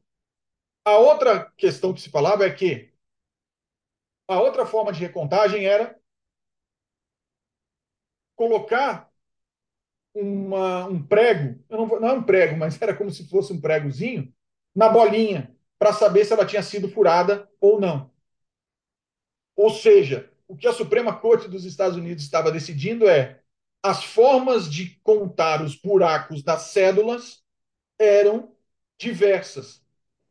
A 0.84 0.98
outra 0.98 1.50
questão 1.56 1.94
que 1.94 2.02
se 2.02 2.10
falava 2.10 2.44
é 2.44 2.52
que 2.52 2.92
a 4.28 4.38
outra 4.42 4.66
forma 4.66 4.92
de 4.92 5.00
recontagem 5.00 5.64
era 5.64 5.98
colocar 8.34 9.10
uma, 10.22 10.86
um 10.86 11.02
prego, 11.02 11.62
não, 11.68 11.86
não 11.86 12.08
é 12.08 12.12
um 12.12 12.22
prego, 12.22 12.56
mas 12.56 12.80
era 12.80 12.94
como 12.96 13.10
se 13.10 13.28
fosse 13.28 13.52
um 13.52 13.60
pregozinho, 13.60 14.32
na 14.74 14.88
bolinha, 14.88 15.54
para 15.78 15.92
saber 15.92 16.24
se 16.24 16.32
ela 16.32 16.46
tinha 16.46 16.62
sido 16.62 16.88
furada 16.88 17.48
ou 17.60 17.80
não. 17.80 18.10
Ou 19.54 19.70
seja, 19.70 20.30
o 20.48 20.56
que 20.56 20.66
a 20.66 20.72
Suprema 20.72 21.18
Corte 21.18 21.48
dos 21.48 21.64
Estados 21.64 21.96
Unidos 21.96 22.22
estava 22.24 22.52
decidindo 22.52 23.08
é 23.08 23.40
as 23.82 24.04
formas 24.04 24.70
de 24.70 24.98
contar 25.02 25.62
os 25.62 25.76
buracos 25.76 26.42
das 26.42 26.62
cédulas 26.72 27.42
eram 27.98 28.54
diversas. 28.98 29.82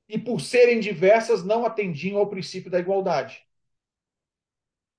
E 0.08 0.18
por 0.20 0.42
serem 0.42 0.80
diversas, 0.80 1.44
não 1.44 1.66
atendiam 1.66 2.20
ao 2.20 2.30
princípio 2.30 2.70
da 2.70 2.80
igualdade. 2.80 3.44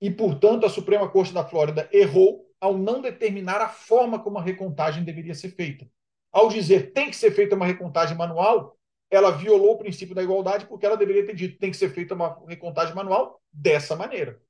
E, 0.00 0.10
portanto, 0.10 0.66
a 0.66 0.70
Suprema 0.70 1.08
Corte 1.08 1.32
da 1.32 1.44
Flórida 1.44 1.88
errou 1.92 2.45
ao 2.60 2.76
não 2.76 3.00
determinar 3.00 3.60
a 3.60 3.68
forma 3.68 4.18
como 4.22 4.38
a 4.38 4.42
recontagem 4.42 5.04
deveria 5.04 5.34
ser 5.34 5.50
feita. 5.50 5.88
Ao 6.32 6.48
dizer 6.48 6.92
tem 6.92 7.10
que 7.10 7.16
ser 7.16 7.30
feita 7.32 7.54
uma 7.56 7.66
recontagem 7.66 8.16
manual, 8.16 8.78
ela 9.10 9.30
violou 9.30 9.74
o 9.74 9.78
princípio 9.78 10.14
da 10.14 10.22
igualdade 10.22 10.66
porque 10.66 10.84
ela 10.84 10.96
deveria 10.96 11.24
ter 11.26 11.34
dito 11.34 11.58
tem 11.58 11.70
que 11.70 11.76
ser 11.76 11.90
feita 11.90 12.14
uma 12.14 12.44
recontagem 12.46 12.94
manual 12.94 13.42
dessa 13.52 13.94
maneira. 13.96 14.40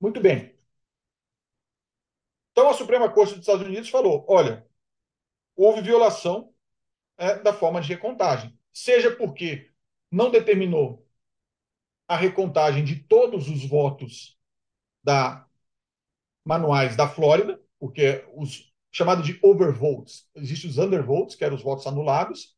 Muito 0.00 0.20
bem. 0.20 0.54
Então 2.52 2.68
a 2.68 2.74
Suprema 2.74 3.10
Corte 3.12 3.34
dos 3.34 3.40
Estados 3.40 3.66
Unidos 3.66 3.90
falou: 3.90 4.24
olha, 4.28 4.66
houve 5.54 5.82
violação 5.82 6.54
é, 7.16 7.38
da 7.38 7.52
forma 7.52 7.80
de 7.80 7.88
recontagem, 7.88 8.58
seja 8.72 9.14
porque 9.14 9.70
não 10.10 10.30
determinou 10.30 11.06
a 12.08 12.16
recontagem 12.16 12.84
de 12.84 12.96
todos 12.96 13.48
os 13.48 13.66
votos 13.68 14.38
da 15.02 15.46
manuais 16.46 16.94
da 16.94 17.08
Flórida, 17.08 17.60
porque 17.78 18.24
os 18.34 18.72
chamados 18.92 19.26
de 19.26 19.38
overvotes, 19.42 20.26
existem 20.36 20.70
os 20.70 20.78
undervotes, 20.78 21.34
que 21.34 21.44
eram 21.44 21.56
os 21.56 21.62
votos 21.62 21.86
anulados, 21.86 22.56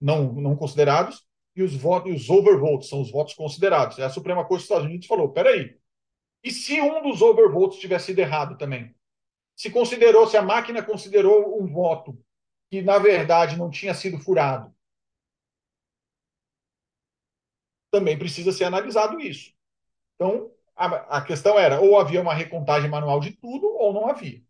não, 0.00 0.32
não 0.32 0.56
considerados, 0.56 1.24
e 1.54 1.62
os 1.62 1.74
votos, 1.74 2.12
os 2.12 2.30
overvotes 2.30 2.88
são 2.88 3.00
os 3.00 3.10
votos 3.10 3.34
considerados. 3.34 3.96
E 3.96 4.02
a 4.02 4.10
Suprema 4.10 4.44
Corte 4.44 4.60
dos 4.60 4.64
Estados 4.64 4.86
Unidos 4.86 5.06
falou: 5.06 5.30
peraí, 5.30 5.78
e 6.42 6.50
se 6.50 6.80
um 6.80 7.00
dos 7.02 7.22
overvotes 7.22 7.78
tivesse 7.78 8.06
sido 8.06 8.18
errado 8.18 8.58
também? 8.58 8.94
Se 9.56 9.70
considerou, 9.70 10.26
se 10.26 10.36
a 10.36 10.42
máquina 10.42 10.82
considerou 10.82 11.60
um 11.60 11.66
voto 11.66 12.18
que 12.70 12.82
na 12.82 12.98
verdade 12.98 13.56
não 13.56 13.70
tinha 13.70 13.94
sido 13.94 14.18
furado, 14.18 14.74
também 17.90 18.18
precisa 18.18 18.52
ser 18.52 18.64
analisado 18.64 19.20
isso. 19.20 19.52
Então, 20.14 20.52
a, 20.78 21.18
a 21.18 21.22
questão 21.22 21.58
era 21.58 21.80
ou 21.80 21.98
havia 21.98 22.20
uma 22.20 22.34
recontagem 22.34 22.88
manual 22.90 23.20
de 23.20 23.32
tudo 23.32 23.66
ou 23.66 23.92
não 23.92 24.08
havia. 24.08 24.42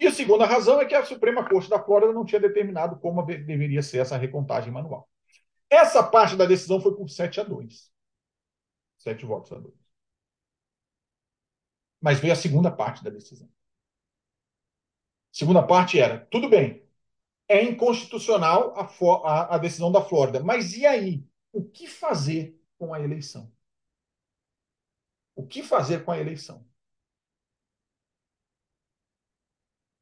E 0.00 0.06
a 0.06 0.12
segunda 0.12 0.46
razão 0.46 0.80
é 0.80 0.86
que 0.86 0.94
a 0.94 1.04
Suprema 1.04 1.48
Corte 1.48 1.70
da 1.70 1.82
Flórida 1.82 2.12
não 2.12 2.24
tinha 2.24 2.40
determinado 2.40 2.98
como 3.00 3.24
deveria 3.24 3.82
ser 3.82 3.98
essa 3.98 4.16
recontagem 4.16 4.72
manual. 4.72 5.08
Essa 5.70 6.02
parte 6.02 6.36
da 6.36 6.46
decisão 6.46 6.80
foi 6.80 6.96
por 6.96 7.08
7 7.10 7.40
a 7.40 7.44
2. 7.44 7.92
7 8.98 9.26
votos 9.26 9.52
a 9.52 9.58
2. 9.58 9.74
Mas 12.00 12.18
veio 12.20 12.32
a 12.32 12.36
segunda 12.36 12.70
parte 12.70 13.02
da 13.04 13.10
decisão. 13.10 13.48
A 13.48 13.50
segunda 15.38 15.62
parte 15.62 15.98
era: 15.98 16.26
tudo 16.30 16.48
bem, 16.48 16.82
é 17.48 17.62
inconstitucional 17.62 18.74
a, 18.76 18.84
a, 19.28 19.54
a 19.56 19.58
decisão 19.58 19.92
da 19.92 20.02
Flórida. 20.02 20.40
Mas 20.42 20.76
e 20.76 20.86
aí? 20.86 21.24
O 21.52 21.64
que 21.64 21.86
fazer 21.86 22.58
com 22.78 22.94
a 22.94 23.00
eleição? 23.00 23.50
O 25.38 25.46
que 25.46 25.62
fazer 25.62 26.04
com 26.04 26.10
a 26.10 26.18
eleição? 26.18 26.66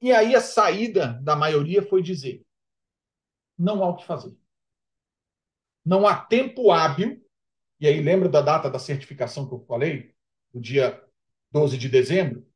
E 0.00 0.10
aí 0.10 0.34
a 0.34 0.40
saída 0.40 1.20
da 1.22 1.36
maioria 1.36 1.82
foi 1.82 2.02
dizer: 2.02 2.42
não 3.58 3.84
há 3.84 3.90
o 3.90 3.96
que 3.96 4.06
fazer. 4.06 4.34
Não 5.84 6.06
há 6.06 6.16
tempo 6.24 6.72
hábil. 6.72 7.22
E 7.78 7.86
aí 7.86 8.00
lembra 8.00 8.30
da 8.30 8.40
data 8.40 8.70
da 8.70 8.78
certificação 8.78 9.46
que 9.46 9.52
eu 9.52 9.60
falei? 9.66 10.14
O 10.54 10.58
dia 10.58 11.06
12 11.52 11.76
de 11.76 11.90
dezembro? 11.90 12.50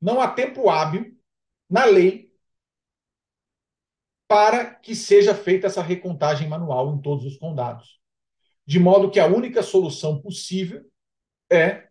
Não 0.00 0.20
há 0.20 0.28
tempo 0.28 0.68
hábil 0.68 1.16
na 1.70 1.84
lei 1.84 2.34
para 4.26 4.74
que 4.74 4.96
seja 4.96 5.36
feita 5.36 5.68
essa 5.68 5.82
recontagem 5.82 6.48
manual 6.48 6.92
em 6.92 7.00
todos 7.00 7.24
os 7.24 7.36
condados. 7.36 8.00
De 8.66 8.80
modo 8.80 9.08
que 9.08 9.20
a 9.20 9.26
única 9.26 9.62
solução 9.62 10.20
possível 10.20 10.91
é 11.52 11.90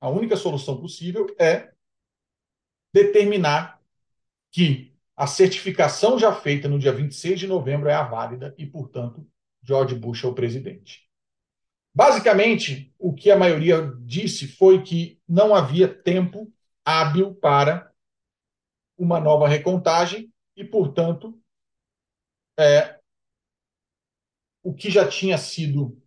a 0.00 0.08
única 0.08 0.36
solução 0.36 0.80
possível 0.80 1.26
é 1.38 1.72
determinar 2.92 3.80
que 4.50 4.96
a 5.16 5.26
certificação 5.26 6.18
já 6.18 6.32
feita 6.32 6.68
no 6.68 6.78
dia 6.78 6.92
26 6.92 7.40
de 7.40 7.46
novembro 7.46 7.88
é 7.88 7.94
a 7.94 8.04
válida 8.04 8.54
e, 8.56 8.64
portanto, 8.64 9.28
George 9.62 9.94
Bush 9.94 10.24
é 10.24 10.28
o 10.28 10.34
presidente. 10.34 11.08
Basicamente, 11.94 12.94
o 12.98 13.12
que 13.12 13.30
a 13.30 13.36
maioria 13.36 13.92
disse 14.04 14.46
foi 14.46 14.82
que 14.82 15.20
não 15.28 15.54
havia 15.54 15.92
tempo 15.92 16.52
hábil 16.84 17.34
para 17.34 17.92
uma 18.96 19.18
nova 19.18 19.48
recontagem 19.48 20.32
e, 20.56 20.64
portanto, 20.64 21.38
é, 22.58 23.00
o 24.62 24.72
que 24.72 24.90
já 24.90 25.08
tinha 25.08 25.36
sido 25.36 26.00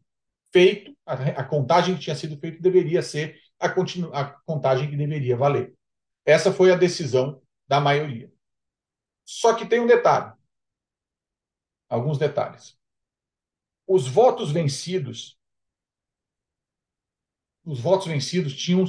feito, 0.51 0.95
a, 1.05 1.13
a 1.13 1.43
contagem 1.43 1.95
que 1.95 2.01
tinha 2.01 2.15
sido 2.15 2.37
feita 2.39 2.61
deveria 2.61 3.01
ser 3.01 3.39
a, 3.59 3.69
continu, 3.69 4.13
a 4.13 4.25
contagem 4.25 4.89
que 4.89 4.97
deveria 4.97 5.37
valer. 5.37 5.73
Essa 6.25 6.51
foi 6.51 6.71
a 6.71 6.77
decisão 6.77 7.41
da 7.67 7.79
maioria. 7.79 8.31
Só 9.25 9.55
que 9.55 9.65
tem 9.65 9.79
um 9.79 9.87
detalhe. 9.87 10.33
Alguns 11.89 12.17
detalhes. 12.17 12.77
Os 13.87 14.07
votos 14.07 14.51
vencidos, 14.51 15.37
os 17.65 17.79
votos 17.79 18.07
vencidos 18.07 18.55
tinham 18.55 18.85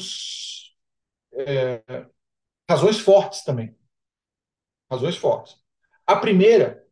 é, 1.33 2.07
razões 2.69 2.99
fortes 2.99 3.43
também. 3.43 3.77
Razões 4.91 5.17
fortes. 5.17 5.57
A 6.07 6.17
primeira, 6.17 6.87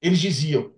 eles 0.00 0.20
diziam: 0.20 0.75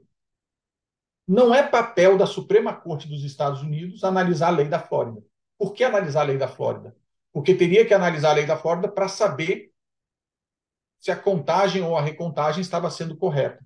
não 1.28 1.54
é 1.54 1.62
papel 1.62 2.16
da 2.16 2.24
Suprema 2.24 2.74
Corte 2.74 3.06
dos 3.06 3.22
Estados 3.22 3.60
Unidos 3.60 4.02
analisar 4.02 4.48
a 4.48 4.56
lei 4.56 4.66
da 4.66 4.80
Flórida. 4.80 5.22
Por 5.58 5.74
que 5.74 5.84
analisar 5.84 6.22
a 6.22 6.24
lei 6.24 6.38
da 6.38 6.48
Flórida? 6.48 6.96
Porque 7.34 7.54
teria 7.54 7.84
que 7.84 7.92
analisar 7.92 8.30
a 8.30 8.34
lei 8.34 8.46
da 8.46 8.56
Flórida 8.56 8.88
para 8.88 9.08
saber 9.08 9.70
se 10.98 11.10
a 11.10 11.16
contagem 11.16 11.82
ou 11.82 11.98
a 11.98 12.00
recontagem 12.00 12.62
estava 12.62 12.90
sendo 12.90 13.14
correta. 13.14 13.62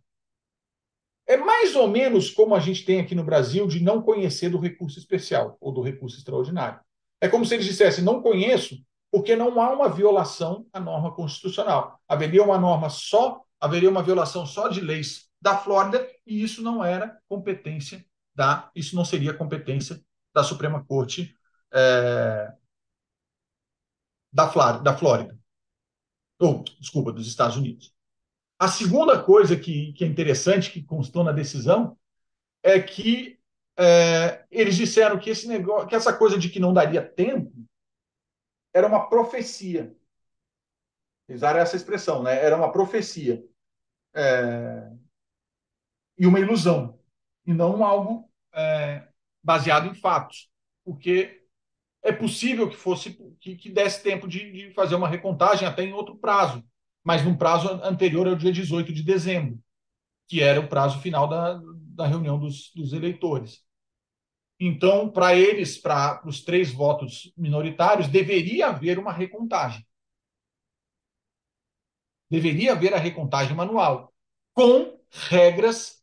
É 1.24 1.36
mais 1.36 1.76
ou 1.76 1.86
menos 1.86 2.30
como 2.30 2.56
a 2.56 2.58
gente 2.58 2.84
tem 2.84 2.98
aqui 2.98 3.14
no 3.14 3.22
Brasil 3.22 3.68
de 3.68 3.80
não 3.80 4.02
conhecer 4.02 4.50
do 4.50 4.58
recurso 4.58 4.98
especial 4.98 5.56
ou 5.60 5.70
do 5.70 5.80
recurso 5.80 6.18
extraordinário. 6.18 6.80
É 7.20 7.28
como 7.28 7.46
se 7.46 7.54
eles 7.54 7.64
dissessem: 7.64 8.02
não 8.02 8.20
conheço, 8.20 8.76
porque 9.08 9.36
não 9.36 9.60
há 9.60 9.72
uma 9.72 9.88
violação 9.88 10.66
à 10.72 10.80
norma 10.80 11.14
constitucional. 11.14 12.00
Haveria 12.08 12.42
uma 12.42 12.58
norma 12.58 12.90
só, 12.90 13.40
haveria 13.60 13.88
uma 13.88 14.02
violação 14.02 14.44
só 14.44 14.66
de 14.66 14.80
leis 14.80 15.30
da 15.42 15.58
Flórida 15.58 16.08
e 16.24 16.40
isso 16.40 16.62
não 16.62 16.84
era 16.84 17.20
competência 17.28 18.06
da, 18.32 18.70
isso 18.76 18.94
não 18.94 19.04
seria 19.04 19.34
competência 19.34 20.00
da 20.32 20.44
Suprema 20.44 20.84
Corte 20.84 21.36
é, 21.74 22.52
da, 24.32 24.78
da 24.78 24.96
Flórida. 24.96 25.36
Ou, 26.38 26.62
desculpa, 26.78 27.12
dos 27.12 27.26
Estados 27.26 27.56
Unidos. 27.56 27.92
A 28.58 28.68
segunda 28.68 29.20
coisa 29.20 29.56
que, 29.56 29.92
que 29.94 30.04
é 30.04 30.06
interessante, 30.06 30.70
que 30.70 30.82
constou 30.82 31.24
na 31.24 31.32
decisão, 31.32 31.98
é 32.62 32.80
que 32.80 33.38
é, 33.76 34.46
eles 34.48 34.76
disseram 34.76 35.18
que 35.18 35.28
esse 35.28 35.48
negócio, 35.48 35.88
que 35.88 35.94
essa 35.96 36.12
coisa 36.12 36.38
de 36.38 36.48
que 36.48 36.60
não 36.60 36.72
daria 36.72 37.04
tempo 37.04 37.52
era 38.72 38.86
uma 38.86 39.08
profecia. 39.08 39.94
Usaram 41.28 41.58
essa 41.60 41.76
expressão, 41.76 42.22
né? 42.22 42.44
Era 42.44 42.56
uma 42.56 42.70
profecia 42.70 43.44
é, 44.14 44.92
e 46.22 46.26
uma 46.26 46.38
ilusão, 46.38 46.96
e 47.44 47.52
não 47.52 47.84
algo 47.84 48.30
é, 48.54 49.08
baseado 49.42 49.88
em 49.88 49.94
fatos, 49.94 50.48
porque 50.84 51.42
é 52.00 52.12
possível 52.12 52.70
que 52.70 52.76
fosse 52.76 53.18
que, 53.40 53.56
que 53.56 53.68
desse 53.68 54.04
tempo 54.04 54.28
de, 54.28 54.52
de, 54.52 54.72
fazer 54.72 54.94
uma 54.94 55.08
recontagem 55.08 55.66
até 55.66 55.82
em 55.82 55.92
outro 55.92 56.16
prazo, 56.16 56.64
mas 57.02 57.24
num 57.24 57.36
prazo 57.36 57.68
anterior 57.82 58.28
ao 58.28 58.36
dia 58.36 58.52
18 58.52 58.92
de 58.92 59.02
dezembro, 59.02 59.58
que 60.28 60.40
era 60.40 60.60
o 60.60 60.68
prazo 60.68 61.00
final 61.00 61.26
da, 61.26 61.60
da 61.74 62.06
reunião 62.06 62.38
dos, 62.38 62.70
dos 62.72 62.92
eleitores. 62.92 63.60
Então, 64.60 65.10
para 65.10 65.34
eles, 65.34 65.76
para 65.76 66.22
os 66.24 66.44
três 66.44 66.72
votos 66.72 67.32
minoritários, 67.36 68.06
deveria 68.06 68.68
haver 68.68 68.96
uma 68.96 69.12
recontagem. 69.12 69.84
Deveria 72.30 72.74
haver 72.74 72.94
a 72.94 72.98
recontagem 72.98 73.56
manual, 73.56 74.14
com 74.54 75.00
regras 75.10 76.01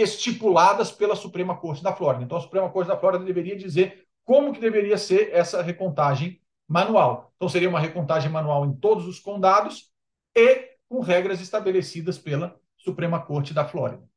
estipuladas 0.00 0.90
pela 0.90 1.16
Suprema 1.16 1.56
Corte 1.56 1.82
da 1.82 1.94
Flórida. 1.94 2.24
Então, 2.24 2.38
a 2.38 2.40
Suprema 2.40 2.70
Corte 2.70 2.88
da 2.88 2.98
Flórida 2.98 3.24
deveria 3.24 3.56
dizer 3.56 4.06
como 4.24 4.52
que 4.52 4.60
deveria 4.60 4.98
ser 4.98 5.30
essa 5.32 5.62
recontagem 5.62 6.40
manual. 6.68 7.32
Então, 7.36 7.48
seria 7.48 7.68
uma 7.68 7.80
recontagem 7.80 8.30
manual 8.30 8.64
em 8.64 8.74
todos 8.74 9.06
os 9.06 9.18
condados 9.18 9.92
e 10.36 10.76
com 10.88 11.00
regras 11.00 11.40
estabelecidas 11.40 12.18
pela 12.18 12.60
Suprema 12.76 13.20
Corte 13.20 13.52
da 13.54 13.66
Flórida. 13.66 14.08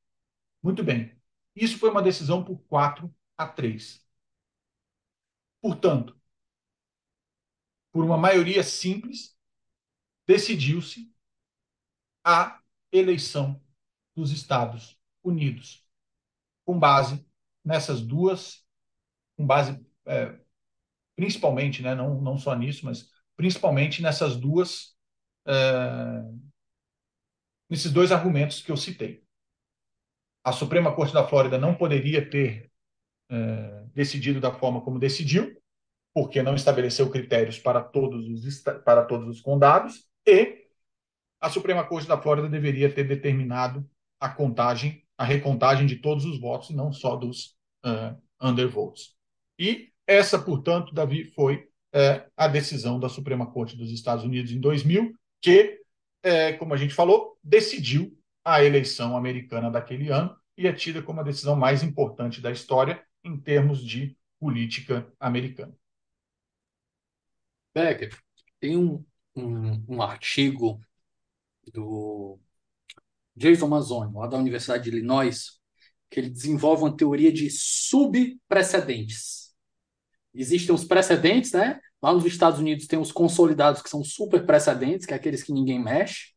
Muito 0.62 0.84
bem. 0.84 1.16
Isso 1.56 1.78
foi 1.78 1.90
uma 1.90 2.02
decisão 2.02 2.44
por 2.44 2.58
4 2.68 3.14
a 3.38 3.48
3. 3.48 4.04
Portanto, 5.62 6.20
por 7.92 8.04
uma 8.04 8.18
maioria 8.18 8.64
simples, 8.64 9.38
decidiu-se 10.26 11.14
a 12.24 12.60
eleição 12.92 13.62
dos 14.16 14.32
Estados 14.32 15.00
Unidos, 15.24 15.86
com 16.66 16.78
base 16.78 17.26
nessas 17.64 18.02
duas, 18.02 18.66
com 19.38 19.46
base 19.46 19.80
é, 20.06 20.38
principalmente, 21.16 21.82
né, 21.82 21.96
não, 21.96 22.22
não 22.22 22.38
só 22.38 22.56
nisso, 22.56 22.86
mas 22.86 23.10
principalmente 23.36 24.02
nessas 24.02 24.36
duas, 24.36 24.96
é, 25.46 25.54
nesses 27.70 27.92
dois 27.92 28.12
argumentos 28.12 28.62
que 28.62 28.72
eu 28.72 28.78
citei. 28.78 29.24
A 30.44 30.52
Suprema 30.52 30.94
Corte 30.94 31.14
da 31.14 31.28
Flórida 31.28 31.58
não 31.58 31.74
poderia 31.74 32.28
ter 32.30 32.70
é, 33.30 33.86
decidido 33.94 34.42
da 34.42 34.54
forma 34.54 34.82
como 34.82 35.00
decidiu, 35.00 35.58
porque 36.14 36.44
não 36.44 36.56
estabeleceu 36.56 37.10
critérios 37.10 37.58
para 37.58 37.82
todos 37.82 38.28
os, 38.28 38.62
para 38.84 39.06
todos 39.06 39.28
os 39.28 39.42
condados, 39.42 40.08
e 40.26 40.68
a 41.40 41.50
Suprema 41.50 41.86
Corte 41.86 42.08
da 42.08 42.22
Flórida 42.22 42.48
deveria 42.48 42.94
ter 42.94 43.04
determinado 43.04 43.90
a 44.20 44.30
contagem, 44.30 45.03
a 45.24 45.26
recontagem 45.26 45.88
de 45.88 45.96
todos 45.96 46.26
os 46.26 46.38
votos, 46.38 46.72
não 46.72 46.92
só 46.92 47.16
dos 47.16 47.56
uh, 47.86 48.22
undervotes. 48.42 49.16
E 49.58 49.90
essa, 50.06 50.38
portanto, 50.38 50.94
Davi, 50.94 51.24
foi 51.32 51.66
é, 51.94 52.28
a 52.36 52.50
decisão 52.50 53.00
da 53.00 53.08
Suprema 53.08 53.50
Corte 53.50 53.78
dos 53.78 53.90
Estados 53.90 54.26
Unidos 54.26 54.52
em 54.52 54.60
2000, 54.60 55.18
que, 55.40 55.80
é, 56.22 56.52
como 56.54 56.74
a 56.74 56.78
gente 56.78 56.94
falou, 56.94 57.38
decidiu 57.42 58.20
a 58.44 58.62
eleição 58.62 59.16
americana 59.16 59.72
daquele 59.72 60.10
ano 60.10 60.36
e 60.58 60.68
é 60.68 60.74
tida 60.74 61.02
como 61.02 61.22
a 61.22 61.24
decisão 61.24 61.56
mais 61.56 61.84
importante 61.84 62.42
da 62.42 62.52
história 62.52 63.02
em 63.24 63.40
termos 63.40 63.82
de 63.82 64.18
política 64.38 65.10
americana. 65.18 65.74
Becker, 67.74 68.14
tem 68.60 68.76
um, 68.76 69.06
um, 69.38 69.96
um 69.96 70.02
artigo 70.02 70.82
do 71.72 72.38
Jason 73.36 73.68
Mazzoni, 73.68 74.14
lá 74.14 74.28
da 74.28 74.38
Universidade 74.38 74.84
de 74.84 74.90
Illinois, 74.90 75.60
que 76.10 76.20
ele 76.20 76.30
desenvolve 76.30 76.84
uma 76.84 76.96
teoria 76.96 77.32
de 77.32 77.50
subprecedentes 77.50 79.44
existem 80.34 80.74
os 80.74 80.84
precedentes, 80.84 81.52
né? 81.52 81.80
Lá 82.02 82.12
nos 82.12 82.26
Estados 82.26 82.60
Unidos 82.60 82.88
tem 82.88 83.00
os 83.00 83.12
consolidados 83.12 83.82
que 83.82 83.90
são 83.90 84.04
super 84.04 84.46
precedentes, 84.46 85.06
que 85.06 85.14
é 85.14 85.16
aqueles 85.16 85.44
que 85.44 85.54
ninguém 85.54 85.82
mexe. 85.82 86.34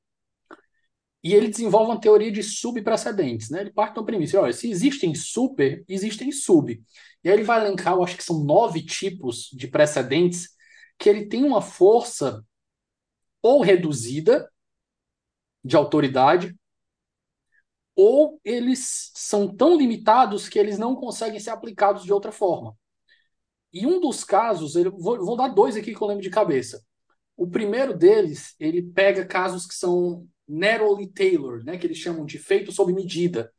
E 1.25 1.35
ele 1.35 1.49
desenvolve 1.49 1.91
uma 1.91 2.01
teoria 2.01 2.31
de 2.31 2.43
subprecedentes, 2.43 3.51
né? 3.51 3.63
Ele 3.63 3.73
parte 3.73 3.97
da 3.97 4.03
premissa, 4.03 4.41
olha, 4.41 4.53
se 4.53 4.71
existem 4.71 5.15
super, 5.15 5.83
existem 5.89 6.31
sub. 6.31 6.81
E 7.25 7.29
aí 7.29 7.35
ele 7.35 7.43
vai 7.43 7.65
elencar, 7.65 7.95
eu 7.95 8.05
acho 8.05 8.17
que 8.17 8.23
são 8.23 8.45
nove 8.45 8.85
tipos 8.85 9.51
de 9.53 9.67
precedentes 9.67 10.51
que 10.99 11.09
ele 11.09 11.27
tem 11.27 11.43
uma 11.43 11.61
força 11.61 12.45
ou 13.43 13.61
reduzida 13.61 14.49
de 15.65 15.75
autoridade, 15.75 16.55
ou 17.97 18.39
eles 18.45 19.11
são 19.15 19.49
tão 19.49 19.77
limitados 19.77 20.49
que 20.49 20.59
eles 20.59 20.79
não 20.79 20.95
conseguem 20.95 21.41
ser 21.41 21.51
aplicados 21.51 22.05
de 22.05 22.13
outra 22.13 22.31
forma. 22.31 22.77
E 23.73 23.87
um 23.87 23.99
dos 24.01 24.23
casos, 24.23 24.75
vou, 24.99 25.25
vou 25.25 25.37
dar 25.37 25.49
dois 25.49 25.77
aqui 25.77 25.95
que 25.95 26.01
eu 26.01 26.07
lembro 26.07 26.23
de 26.23 26.31
cabeça. 26.31 26.85
O 27.37 27.49
primeiro 27.49 27.97
deles, 27.97 28.55
ele 28.61 28.83
pega 28.83 29.27
casos 29.27 29.67
que 29.67 29.75
são 29.75 30.27
narrowly 30.47 31.09
tailored, 31.09 31.65
né, 31.65 31.77
que 31.77 31.87
eles 31.87 31.99
chamam 31.99 32.25
de 32.25 32.39
feito 32.39 32.71
sob 32.71 32.93
medida. 32.93 33.53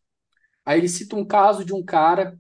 Aí 0.64 0.80
ele 0.80 0.90
cita 0.90 1.16
um 1.16 1.26
caso 1.26 1.66
de 1.66 1.74
um 1.74 1.84
cara 1.84 2.38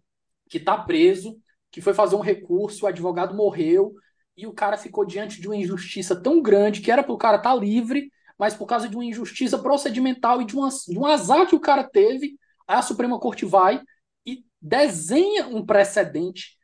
que 0.49 0.57
está 0.57 0.77
preso, 0.77 1.37
que 1.71 1.81
foi 1.81 1.93
fazer 1.93 2.15
um 2.15 2.21
recurso, 2.21 2.85
o 2.85 2.87
advogado 2.87 3.35
morreu 3.35 3.93
e 4.35 4.45
o 4.45 4.53
cara 4.53 4.77
ficou 4.77 5.05
diante 5.05 5.41
de 5.41 5.47
uma 5.47 5.57
injustiça 5.57 6.15
tão 6.15 6.41
grande 6.41 6.81
que 6.81 6.91
era 6.91 7.03
para 7.03 7.13
o 7.13 7.17
cara 7.17 7.37
estar 7.37 7.53
tá 7.53 7.55
livre, 7.55 8.11
mas 8.37 8.53
por 8.53 8.65
causa 8.65 8.87
de 8.87 8.95
uma 8.95 9.05
injustiça 9.05 9.57
procedimental 9.57 10.41
e 10.41 10.45
de, 10.45 10.55
uma, 10.55 10.69
de 10.69 10.97
um 10.97 11.05
azar 11.05 11.47
que 11.47 11.55
o 11.55 11.59
cara 11.59 11.83
teve, 11.83 12.37
a 12.67 12.81
Suprema 12.81 13.19
Corte 13.19 13.45
vai 13.45 13.81
e 14.25 14.45
desenha 14.61 15.47
um 15.47 15.65
precedente 15.65 16.57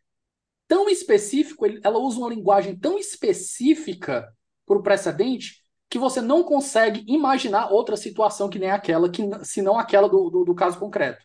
tão 0.67 0.89
específico, 0.89 1.65
ela 1.83 1.97
usa 1.99 2.19
uma 2.19 2.29
linguagem 2.29 2.75
tão 2.75 2.97
específica 2.97 4.31
para 4.65 4.77
o 4.77 4.83
precedente 4.83 5.63
que 5.89 5.99
você 5.99 6.21
não 6.21 6.43
consegue 6.43 7.03
imaginar 7.07 7.71
outra 7.71 7.95
situação 7.95 8.49
que 8.49 8.57
nem 8.57 8.71
aquela, 8.71 9.09
que, 9.09 9.21
senão 9.43 9.77
aquela 9.77 10.09
do, 10.09 10.29
do, 10.29 10.45
do 10.45 10.55
caso 10.55 10.79
concreto. 10.79 11.23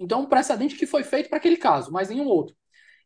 Então, 0.00 0.22
um 0.22 0.26
precedente 0.26 0.76
que 0.76 0.86
foi 0.86 1.04
feito 1.04 1.28
para 1.28 1.38
aquele 1.38 1.56
caso, 1.56 1.92
mas 1.92 2.08
nenhum 2.08 2.26
outro. 2.26 2.56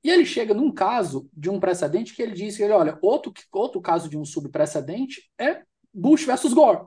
E 0.05 0.11
ele 0.11 0.25
chega 0.25 0.53
num 0.53 0.73
caso 0.73 1.29
de 1.33 1.49
um 1.49 1.61
precedente 1.61 2.15
que 2.15 2.23
ele 2.23 2.33
diz 2.33 2.57
que 2.57 2.63
ele, 2.63 2.73
olha, 2.73 2.99
outro, 3.01 3.33
outro 3.53 3.81
caso 3.81 4.09
de 4.09 4.17
um 4.17 4.25
subprecedente 4.25 5.31
é 5.39 5.63
Bush 5.93 6.25
versus 6.25 6.53
Gore, 6.53 6.87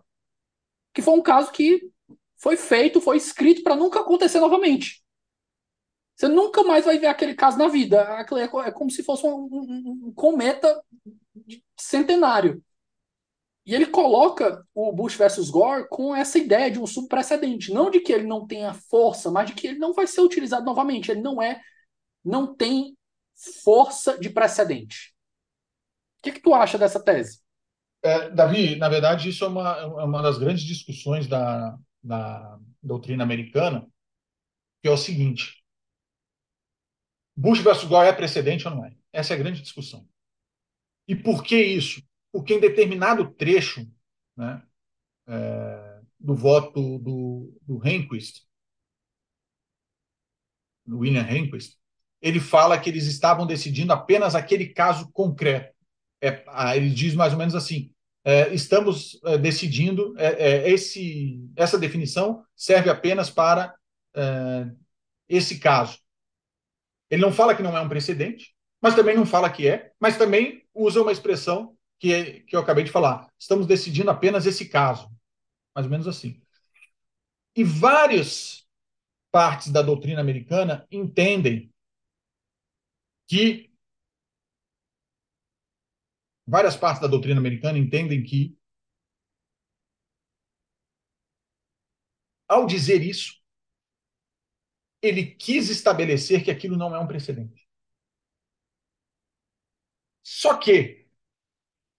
que 0.94 1.02
foi 1.02 1.14
um 1.14 1.22
caso 1.22 1.52
que 1.52 1.92
foi 2.38 2.58
feito, 2.58 3.02
foi 3.02 3.18
escrito 3.18 3.64
para 3.64 3.76
nunca 3.76 4.00
acontecer 4.00 4.40
novamente. 4.40 5.04
Você 6.16 6.28
nunca 6.28 6.64
mais 6.64 6.86
vai 6.86 6.98
ver 6.98 7.08
aquele 7.08 7.36
caso 7.36 7.58
na 7.58 7.68
vida. 7.68 8.02
É, 8.30 8.68
é 8.68 8.72
como 8.72 8.90
se 8.90 9.04
fosse 9.04 9.26
um, 9.26 9.36
um, 9.36 10.08
um 10.08 10.14
cometa 10.14 10.82
centenário. 11.78 12.64
E 13.66 13.74
ele 13.74 13.88
coloca 13.88 14.64
o 14.74 14.92
Bush 14.92 15.16
versus 15.16 15.50
Gore 15.50 15.88
com 15.90 16.16
essa 16.16 16.38
ideia 16.38 16.70
de 16.70 16.80
um 16.80 16.86
subprecedente, 16.86 17.74
não 17.74 17.90
de 17.90 18.00
que 18.00 18.14
ele 18.14 18.28
não 18.28 18.46
tenha 18.46 18.74
força, 18.74 19.32
mas 19.32 19.48
de 19.48 19.56
que 19.56 19.68
ele 19.68 19.80
não 19.80 19.92
vai 19.92 20.06
ser 20.06 20.22
utilizado 20.22 20.64
novamente. 20.66 21.10
Ele 21.10 21.22
não 21.22 21.42
é, 21.42 21.60
não 22.24 22.56
tem 22.56 22.96
força 23.64 24.18
de 24.18 24.30
precedente. 24.30 25.14
O 26.20 26.24
que, 26.24 26.34
que 26.34 26.42
tu 26.42 26.54
acha 26.54 26.78
dessa 26.78 27.04
tese? 27.04 27.40
É, 28.06 28.30
Davi, 28.30 28.76
na 28.76 28.88
verdade, 28.88 29.30
isso 29.30 29.44
é 29.44 29.48
uma, 29.48 29.78
é 29.80 30.04
uma 30.04 30.22
das 30.22 30.38
grandes 30.38 30.64
discussões 30.64 31.26
da, 31.26 31.76
da 32.04 32.60
doutrina 32.82 33.24
americana, 33.24 33.88
que 34.80 34.88
é 34.88 34.92
o 34.92 34.98
seguinte: 34.98 35.64
Bush 37.36 37.62
versus 37.62 37.90
Gore 37.90 38.08
é 38.08 38.14
precedente 38.14 38.68
ou 38.68 38.76
não 38.76 38.86
é? 38.86 38.96
Essa 39.12 39.34
é 39.34 39.36
a 39.36 39.40
grande 39.40 39.60
discussão. 39.60 40.08
E 41.08 41.16
por 41.16 41.44
que 41.44 41.60
isso? 41.60 42.04
Porque 42.32 42.54
em 42.54 42.60
determinado 42.60 43.32
trecho 43.34 43.92
né, 44.38 44.62
é, 45.26 46.02
do 46.20 46.36
voto 46.36 47.00
do, 47.00 47.58
do 47.64 47.78
Rehnquist, 47.80 48.46
do 50.86 51.00
William 51.00 51.24
Rehnquist, 51.24 51.76
ele 52.22 52.40
fala 52.40 52.80
que 52.80 52.88
eles 52.88 53.08
estavam 53.08 53.48
decidindo 53.48 53.94
apenas 53.94 54.36
aquele 54.36 54.68
caso 54.68 55.12
concreto. 55.12 55.74
É, 56.22 56.44
ele 56.76 56.92
diz 56.92 57.16
mais 57.16 57.34
ou 57.34 57.40
menos 57.40 57.56
assim: 57.56 57.95
é, 58.28 58.52
estamos 58.52 59.22
é, 59.24 59.38
decidindo, 59.38 60.16
é, 60.18 60.26
é, 60.66 60.72
esse, 60.72 61.48
essa 61.56 61.78
definição 61.78 62.44
serve 62.56 62.90
apenas 62.90 63.30
para 63.30 63.76
é, 64.16 64.66
esse 65.30 65.60
caso. 65.60 66.00
Ele 67.08 67.22
não 67.22 67.32
fala 67.32 67.54
que 67.56 67.62
não 67.62 67.78
é 67.78 67.82
um 67.82 67.88
precedente, 67.88 68.56
mas 68.82 68.96
também 68.96 69.16
não 69.16 69.28
fala 69.28 69.50
que 69.50 69.68
é, 69.68 69.92
mas 70.00 70.18
também 70.18 70.66
usa 70.74 71.04
uma 71.04 71.12
expressão 71.12 71.78
que, 72.00 72.42
que 72.42 72.56
eu 72.56 72.60
acabei 72.60 72.84
de 72.84 72.92
falar. 72.92 73.32
Estamos 73.38 73.68
decidindo 73.68 74.10
apenas 74.10 74.48
esse 74.48 74.68
caso. 74.68 75.08
Mais 75.76 75.86
ou 75.86 75.92
menos 75.92 76.08
assim. 76.08 76.42
E 77.56 77.64
várias 77.64 78.66
partes 79.32 79.72
da 79.72 79.84
doutrina 79.84 80.20
americana 80.20 80.88
entendem 80.92 81.72
que 83.28 83.72
várias 86.48 86.76
partes 86.76 87.02
da 87.02 87.08
doutrina 87.08 87.40
americana 87.40 87.78
entendem 87.78 88.24
que, 88.24 88.58
ao 92.48 92.66
dizer 92.66 93.02
isso, 93.02 93.34
ele 95.02 95.26
quis 95.26 95.70
estabelecer 95.70 96.44
que 96.44 96.52
aquilo 96.52 96.78
não 96.78 96.96
é 96.96 97.00
um 97.00 97.08
precedente. 97.08 97.66
Só 100.24 100.58
que 100.58 101.06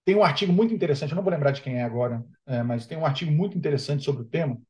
tem 0.05 0.15
um 0.15 0.23
artigo 0.23 0.53
muito 0.53 0.73
interessante, 0.73 1.11
eu 1.11 1.15
não 1.15 1.23
vou 1.23 1.31
lembrar 1.31 1.51
de 1.51 1.61
quem 1.61 1.77
é 1.79 1.83
agora, 1.83 2.25
é, 2.45 2.63
mas 2.63 2.85
tem 2.87 2.97
um 2.97 3.05
artigo 3.05 3.31
muito 3.31 3.57
interessante 3.57 4.03
sobre 4.03 4.23
o 4.23 4.25
tema 4.25 4.61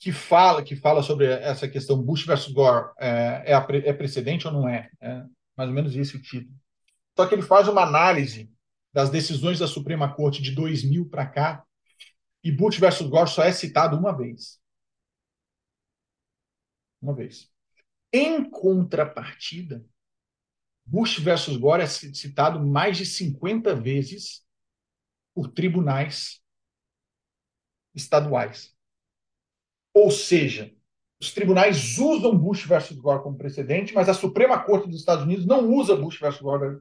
que 0.00 0.10
fala 0.10 0.64
que 0.64 0.74
fala 0.74 1.00
sobre 1.00 1.26
essa 1.26 1.68
questão 1.68 2.02
Bush 2.02 2.26
versus 2.26 2.52
Gore 2.52 2.90
é, 2.98 3.44
é, 3.46 3.88
é 3.88 3.92
precedente 3.92 4.48
ou 4.48 4.52
não 4.52 4.68
é? 4.68 4.90
é 5.00 5.24
mais 5.56 5.68
ou 5.68 5.74
menos 5.74 5.94
esse 5.94 6.16
o 6.16 6.20
título. 6.22 6.52
Só 7.16 7.24
que 7.24 7.36
ele 7.36 7.42
faz 7.42 7.68
uma 7.68 7.82
análise 7.82 8.50
das 8.92 9.10
decisões 9.10 9.58
da 9.58 9.66
Suprema 9.66 10.14
Corte 10.14 10.42
de 10.42 10.52
2000 10.52 11.08
para 11.08 11.26
cá, 11.26 11.66
e 12.44 12.50
Bush 12.50 12.78
versus 12.78 13.08
Gore 13.08 13.30
só 13.30 13.42
é 13.42 13.52
citado 13.52 13.96
uma 13.96 14.16
vez. 14.16 14.60
Uma 17.00 17.14
vez. 17.14 17.50
Em 18.12 18.48
contrapartida, 18.48 19.84
Bush 20.84 21.18
versus 21.18 21.56
Gore 21.56 21.82
é 21.82 21.86
citado 21.86 22.60
mais 22.64 22.96
de 22.96 23.06
50 23.06 23.74
vezes 23.74 24.44
por 25.34 25.48
tribunais 25.48 26.42
estaduais. 27.94 28.76
Ou 29.94 30.10
seja, 30.10 30.74
os 31.20 31.32
tribunais 31.32 31.98
usam 31.98 32.36
Bush 32.36 32.66
versus 32.66 32.98
Gore 32.98 33.22
como 33.22 33.38
precedente, 33.38 33.94
mas 33.94 34.08
a 34.08 34.14
Suprema 34.14 34.62
Corte 34.62 34.88
dos 34.88 34.98
Estados 34.98 35.24
Unidos 35.24 35.46
não 35.46 35.72
usa 35.72 35.96
Bush 35.96 36.18
versus 36.18 36.42
Gore 36.42 36.80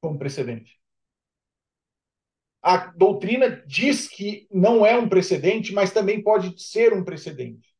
como 0.00 0.18
precedente 0.18 0.78
a 2.66 2.78
doutrina 2.88 3.62
diz 3.64 4.08
que 4.08 4.48
não 4.50 4.84
é 4.84 4.98
um 4.98 5.08
precedente, 5.08 5.72
mas 5.72 5.92
também 5.92 6.20
pode 6.20 6.60
ser 6.60 6.92
um 6.92 7.04
precedente. 7.04 7.72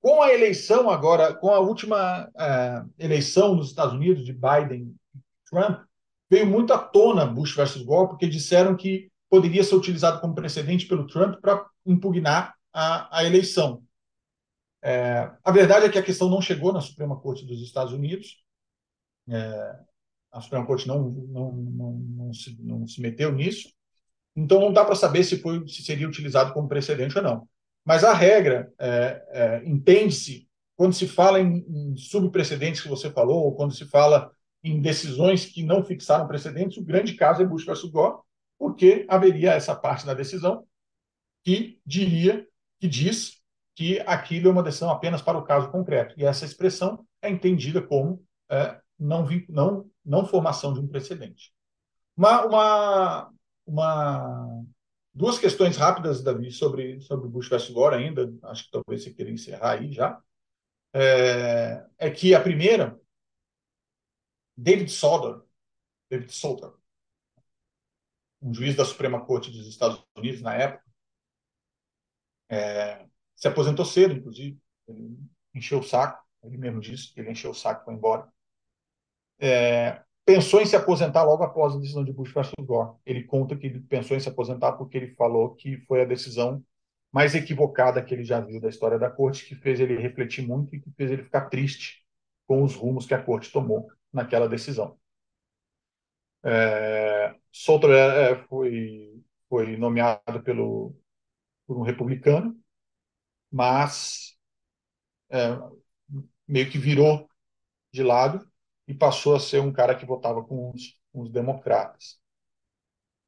Com 0.00 0.22
a 0.22 0.32
eleição 0.32 0.88
agora, 0.88 1.34
com 1.34 1.50
a 1.50 1.58
última 1.58 2.28
uh, 2.28 2.90
eleição 2.98 3.54
nos 3.54 3.68
Estados 3.68 3.92
Unidos 3.92 4.24
de 4.24 4.32
Biden 4.32 4.96
e 5.14 5.18
Trump, 5.50 5.82
veio 6.30 6.46
muito 6.46 6.72
à 6.72 6.78
tona 6.78 7.26
Bush 7.26 7.54
versus 7.54 7.82
Gore, 7.82 8.08
porque 8.08 8.26
disseram 8.26 8.74
que 8.74 9.12
poderia 9.28 9.62
ser 9.62 9.74
utilizado 9.74 10.18
como 10.18 10.34
precedente 10.34 10.86
pelo 10.86 11.06
Trump 11.06 11.38
para 11.38 11.66
impugnar 11.84 12.54
a, 12.72 13.18
a 13.18 13.24
eleição. 13.24 13.82
É, 14.82 15.30
a 15.44 15.52
verdade 15.52 15.84
é 15.84 15.90
que 15.90 15.98
a 15.98 16.02
questão 16.02 16.30
não 16.30 16.40
chegou 16.40 16.72
na 16.72 16.80
Suprema 16.80 17.20
Corte 17.20 17.44
dos 17.44 17.60
Estados 17.60 17.92
Unidos. 17.92 18.42
É, 19.28 19.76
a 20.32 20.40
Suprema 20.40 20.66
Corte 20.66 20.88
não, 20.88 21.10
não, 21.10 21.52
não, 21.52 21.92
não, 21.92 22.32
se, 22.32 22.56
não 22.60 22.86
se 22.86 23.00
meteu 23.00 23.30
nisso. 23.30 23.70
Então, 24.34 24.58
não 24.58 24.72
dá 24.72 24.84
para 24.84 24.94
saber 24.94 25.22
se, 25.24 25.38
foi, 25.38 25.68
se 25.68 25.82
seria 25.82 26.08
utilizado 26.08 26.54
como 26.54 26.68
precedente 26.68 27.16
ou 27.18 27.22
não. 27.22 27.48
Mas 27.84 28.02
a 28.02 28.14
regra 28.14 28.72
é, 28.78 29.24
é, 29.28 29.62
entende-se 29.66 30.48
quando 30.74 30.94
se 30.94 31.06
fala 31.06 31.38
em, 31.38 31.64
em 31.68 31.96
subprecedentes 31.96 32.80
que 32.80 32.88
você 32.88 33.10
falou, 33.10 33.44
ou 33.44 33.54
quando 33.54 33.74
se 33.74 33.84
fala 33.84 34.32
em 34.64 34.80
decisões 34.80 35.44
que 35.44 35.62
não 35.62 35.84
fixaram 35.84 36.26
precedentes, 36.26 36.78
o 36.78 36.84
grande 36.84 37.14
caso 37.14 37.42
é 37.42 37.44
Bush 37.44 37.66
versus 37.66 37.90
Gore, 37.90 38.22
porque 38.58 39.04
haveria 39.08 39.52
essa 39.52 39.74
parte 39.74 40.06
da 40.06 40.14
decisão 40.14 40.64
que 41.44 41.78
diria, 41.84 42.46
que 42.80 42.88
diz 42.88 43.40
que 43.74 44.00
aquilo 44.06 44.48
é 44.48 44.52
uma 44.52 44.62
decisão 44.62 44.90
apenas 44.90 45.20
para 45.20 45.36
o 45.36 45.44
caso 45.44 45.70
concreto. 45.70 46.14
E 46.16 46.24
essa 46.24 46.44
expressão 46.44 47.04
é 47.20 47.28
entendida 47.28 47.82
como 47.82 48.24
é, 48.50 48.80
não, 48.98 49.26
não, 49.48 49.90
não 50.04 50.26
formação 50.26 50.72
de 50.72 50.80
um 50.80 50.88
precedente. 50.88 51.52
Uma, 52.16 52.44
uma, 52.46 53.34
uma, 53.66 54.64
duas 55.14 55.38
questões 55.38 55.76
rápidas, 55.76 56.22
Davi, 56.22 56.50
sobre, 56.50 57.00
sobre 57.00 57.28
Bush 57.28 57.48
versus 57.48 57.70
Gore 57.70 57.96
ainda, 57.96 58.32
acho 58.44 58.64
que 58.64 58.70
talvez 58.70 59.02
você 59.02 59.12
queira 59.12 59.30
encerrar 59.30 59.78
aí 59.78 59.92
já, 59.92 60.20
é, 60.92 61.86
é 61.98 62.10
que 62.10 62.34
a 62.34 62.42
primeira, 62.42 63.00
David 64.56 64.90
Soder, 64.90 65.42
David 66.10 66.32
Soder, 66.32 66.72
um 68.42 68.52
juiz 68.52 68.74
da 68.74 68.84
Suprema 68.84 69.24
Corte 69.24 69.50
dos 69.50 69.66
Estados 69.66 70.04
Unidos 70.16 70.42
na 70.42 70.54
época, 70.54 70.84
é, 72.50 73.06
se 73.36 73.48
aposentou 73.48 73.84
cedo, 73.84 74.14
inclusive, 74.14 74.60
ele 74.86 75.16
encheu 75.54 75.78
o 75.78 75.82
saco, 75.82 76.22
ele 76.42 76.58
mesmo 76.58 76.80
disse 76.80 77.12
que 77.12 77.20
ele 77.20 77.30
encheu 77.30 77.52
o 77.52 77.54
saco 77.54 77.82
e 77.82 77.84
foi 77.84 77.94
embora 77.94 78.30
é, 79.42 80.00
pensou 80.24 80.60
em 80.60 80.66
se 80.66 80.76
aposentar 80.76 81.24
logo 81.24 81.42
após 81.42 81.74
a 81.74 81.78
decisão 81.78 82.04
de 82.04 82.12
Bush 82.12 82.32
versus 82.32 82.54
Gore. 82.60 82.96
Ele 83.04 83.24
conta 83.24 83.56
que 83.56 83.66
ele 83.66 83.80
pensou 83.80 84.16
em 84.16 84.20
se 84.20 84.28
aposentar 84.28 84.72
porque 84.74 84.96
ele 84.96 85.14
falou 85.16 85.54
que 85.56 85.78
foi 85.78 86.02
a 86.02 86.04
decisão 86.04 86.64
mais 87.10 87.34
equivocada 87.34 88.02
que 88.02 88.14
ele 88.14 88.24
já 88.24 88.40
viu 88.40 88.60
da 88.60 88.68
história 88.68 88.98
da 88.98 89.10
corte, 89.10 89.44
que 89.44 89.56
fez 89.56 89.80
ele 89.80 89.98
refletir 89.98 90.46
muito 90.46 90.74
e 90.74 90.80
que 90.80 90.90
fez 90.92 91.10
ele 91.10 91.24
ficar 91.24 91.48
triste 91.50 92.06
com 92.46 92.62
os 92.62 92.74
rumos 92.74 93.04
que 93.04 93.14
a 93.14 93.22
corte 93.22 93.50
tomou 93.50 93.90
naquela 94.12 94.48
decisão. 94.48 94.96
É, 96.44 97.34
Souter 97.50 97.90
é, 97.90 98.36
foi, 98.46 99.22
foi 99.48 99.76
nomeado 99.76 100.42
pelo, 100.42 100.96
por 101.66 101.76
um 101.78 101.82
republicano, 101.82 102.56
mas 103.50 104.36
é, 105.30 105.58
meio 106.46 106.70
que 106.70 106.78
virou 106.78 107.28
de 107.92 108.02
lado 108.02 108.51
e 108.86 108.94
passou 108.94 109.34
a 109.34 109.40
ser 109.40 109.60
um 109.60 109.72
cara 109.72 109.94
que 109.94 110.06
votava 110.06 110.42
com 110.42 110.70
os, 110.70 110.98
com 111.12 111.22
os 111.22 111.30
democratas. 111.30 112.20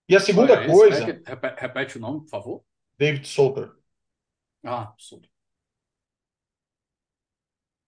E 0.09 0.15
a 0.15 0.21
segunda 0.21 0.53
Olha, 0.53 0.67
coisa, 0.67 1.05
repete, 1.05 1.61
repete 1.61 1.97
o 1.97 2.01
nome, 2.01 2.21
por 2.21 2.29
favor. 2.29 2.65
David 2.99 3.27
Souter. 3.27 3.71
Ah, 4.63 4.95
sobre. 4.99 5.31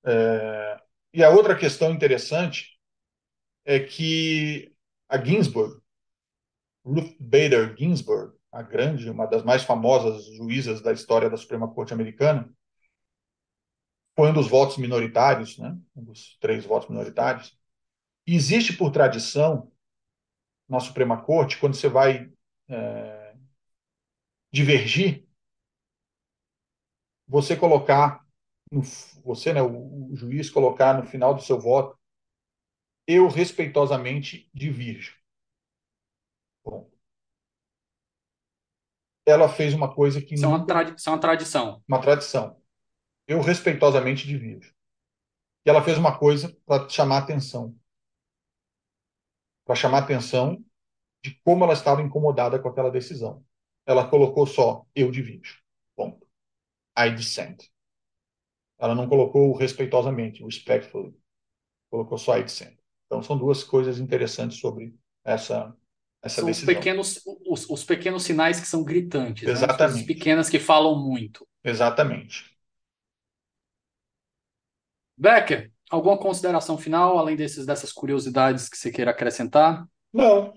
É, 0.04 0.80
e 1.12 1.24
a 1.24 1.30
outra 1.30 1.56
questão 1.56 1.92
interessante 1.92 2.78
é 3.64 3.80
que 3.80 4.72
a 5.08 5.22
Ginsburg, 5.22 5.80
Ruth 6.84 7.16
Bader 7.18 7.76
Ginsburg, 7.76 8.36
a 8.52 8.62
grande, 8.62 9.10
uma 9.10 9.26
das 9.26 9.42
mais 9.42 9.64
famosas 9.64 10.24
juízas 10.36 10.80
da 10.80 10.92
história 10.92 11.28
da 11.28 11.36
Suprema 11.36 11.72
Corte 11.72 11.92
Americana, 11.92 12.48
um 14.18 14.32
dos 14.32 14.48
votos 14.48 14.76
minoritários, 14.78 15.58
né? 15.58 15.76
dos 15.94 16.36
três 16.40 16.64
votos 16.64 16.88
minoritários. 16.88 17.56
Existe 18.26 18.74
por 18.74 18.92
tradição 18.92 19.72
na 20.68 20.80
Suprema 20.80 21.20
Corte, 21.22 21.58
quando 21.58 21.74
você 21.76 21.88
vai 21.88 22.30
é, 22.68 23.34
divergir, 24.52 25.24
você 27.28 27.56
colocar, 27.56 28.24
você, 29.24 29.52
né, 29.52 29.62
o, 29.62 30.12
o 30.12 30.16
juiz, 30.16 30.50
colocar 30.50 30.94
no 30.94 31.06
final 31.06 31.34
do 31.34 31.42
seu 31.42 31.58
voto, 31.60 31.96
eu 33.04 33.26
respeitosamente 33.28 34.48
divirjo. 34.54 35.12
Bom, 36.64 36.90
ela 39.26 39.48
fez 39.48 39.74
uma 39.74 39.92
coisa 39.94 40.20
que 40.20 40.34
Isso 40.34 40.44
é 40.44 40.48
uma, 40.48 40.66
tradi 40.66 40.94
isso 40.96 41.08
é 41.08 41.12
uma 41.12 41.20
tradição. 41.20 41.82
uma 41.88 42.00
tradição. 42.00 42.56
Eu 43.26 43.40
respeitosamente 43.40 44.26
divirjo. 44.26 44.72
E 45.64 45.70
ela 45.70 45.82
fez 45.82 45.98
uma 45.98 46.18
coisa 46.18 46.56
para 46.64 46.88
chamar 46.88 47.18
atenção. 47.18 47.76
Para 49.64 49.74
chamar 49.74 49.98
atenção 49.98 50.64
de 51.24 51.34
como 51.44 51.64
ela 51.64 51.72
estava 51.72 52.02
incomodada 52.02 52.58
com 52.58 52.68
aquela 52.68 52.90
decisão. 52.90 53.44
Ela 53.84 54.08
colocou 54.08 54.46
só 54.46 54.84
eu 54.94 55.10
divirjo. 55.10 55.60
Ponto. 55.96 56.26
I 56.98 57.10
dissent. 57.10 57.64
Ela 58.78 58.94
não 58.94 59.08
colocou 59.08 59.54
respeitosamente, 59.56 60.44
respectfully. 60.44 61.14
Colocou 61.90 62.18
só 62.18 62.38
I 62.38 62.44
dissent. 62.44 62.76
Então 63.06 63.22
são 63.22 63.36
duas 63.38 63.64
coisas 63.64 63.98
interessantes 63.98 64.58
sobre 64.58 64.94
essa 65.24 65.74
essa 66.22 66.40
São 66.40 66.50
os 66.50 66.56
decisão. 66.56 66.74
pequenos, 66.74 67.22
os, 67.46 67.70
os 67.70 67.84
pequenos 67.84 68.24
sinais 68.24 68.58
que 68.58 68.66
são 68.66 68.82
gritantes, 68.82 69.44
né? 69.44 69.52
As 69.52 69.62
Exatamente. 69.62 70.06
pequenas 70.06 70.48
que 70.48 70.58
falam 70.58 70.98
muito. 71.00 71.46
Exatamente. 71.62 72.55
Becker, 75.16 75.72
alguma 75.90 76.18
consideração 76.18 76.76
final, 76.78 77.18
além 77.18 77.36
desses, 77.36 77.66
dessas 77.66 77.92
curiosidades 77.92 78.68
que 78.68 78.76
você 78.76 78.90
queira 78.90 79.10
acrescentar? 79.10 79.86
Não. 80.12 80.54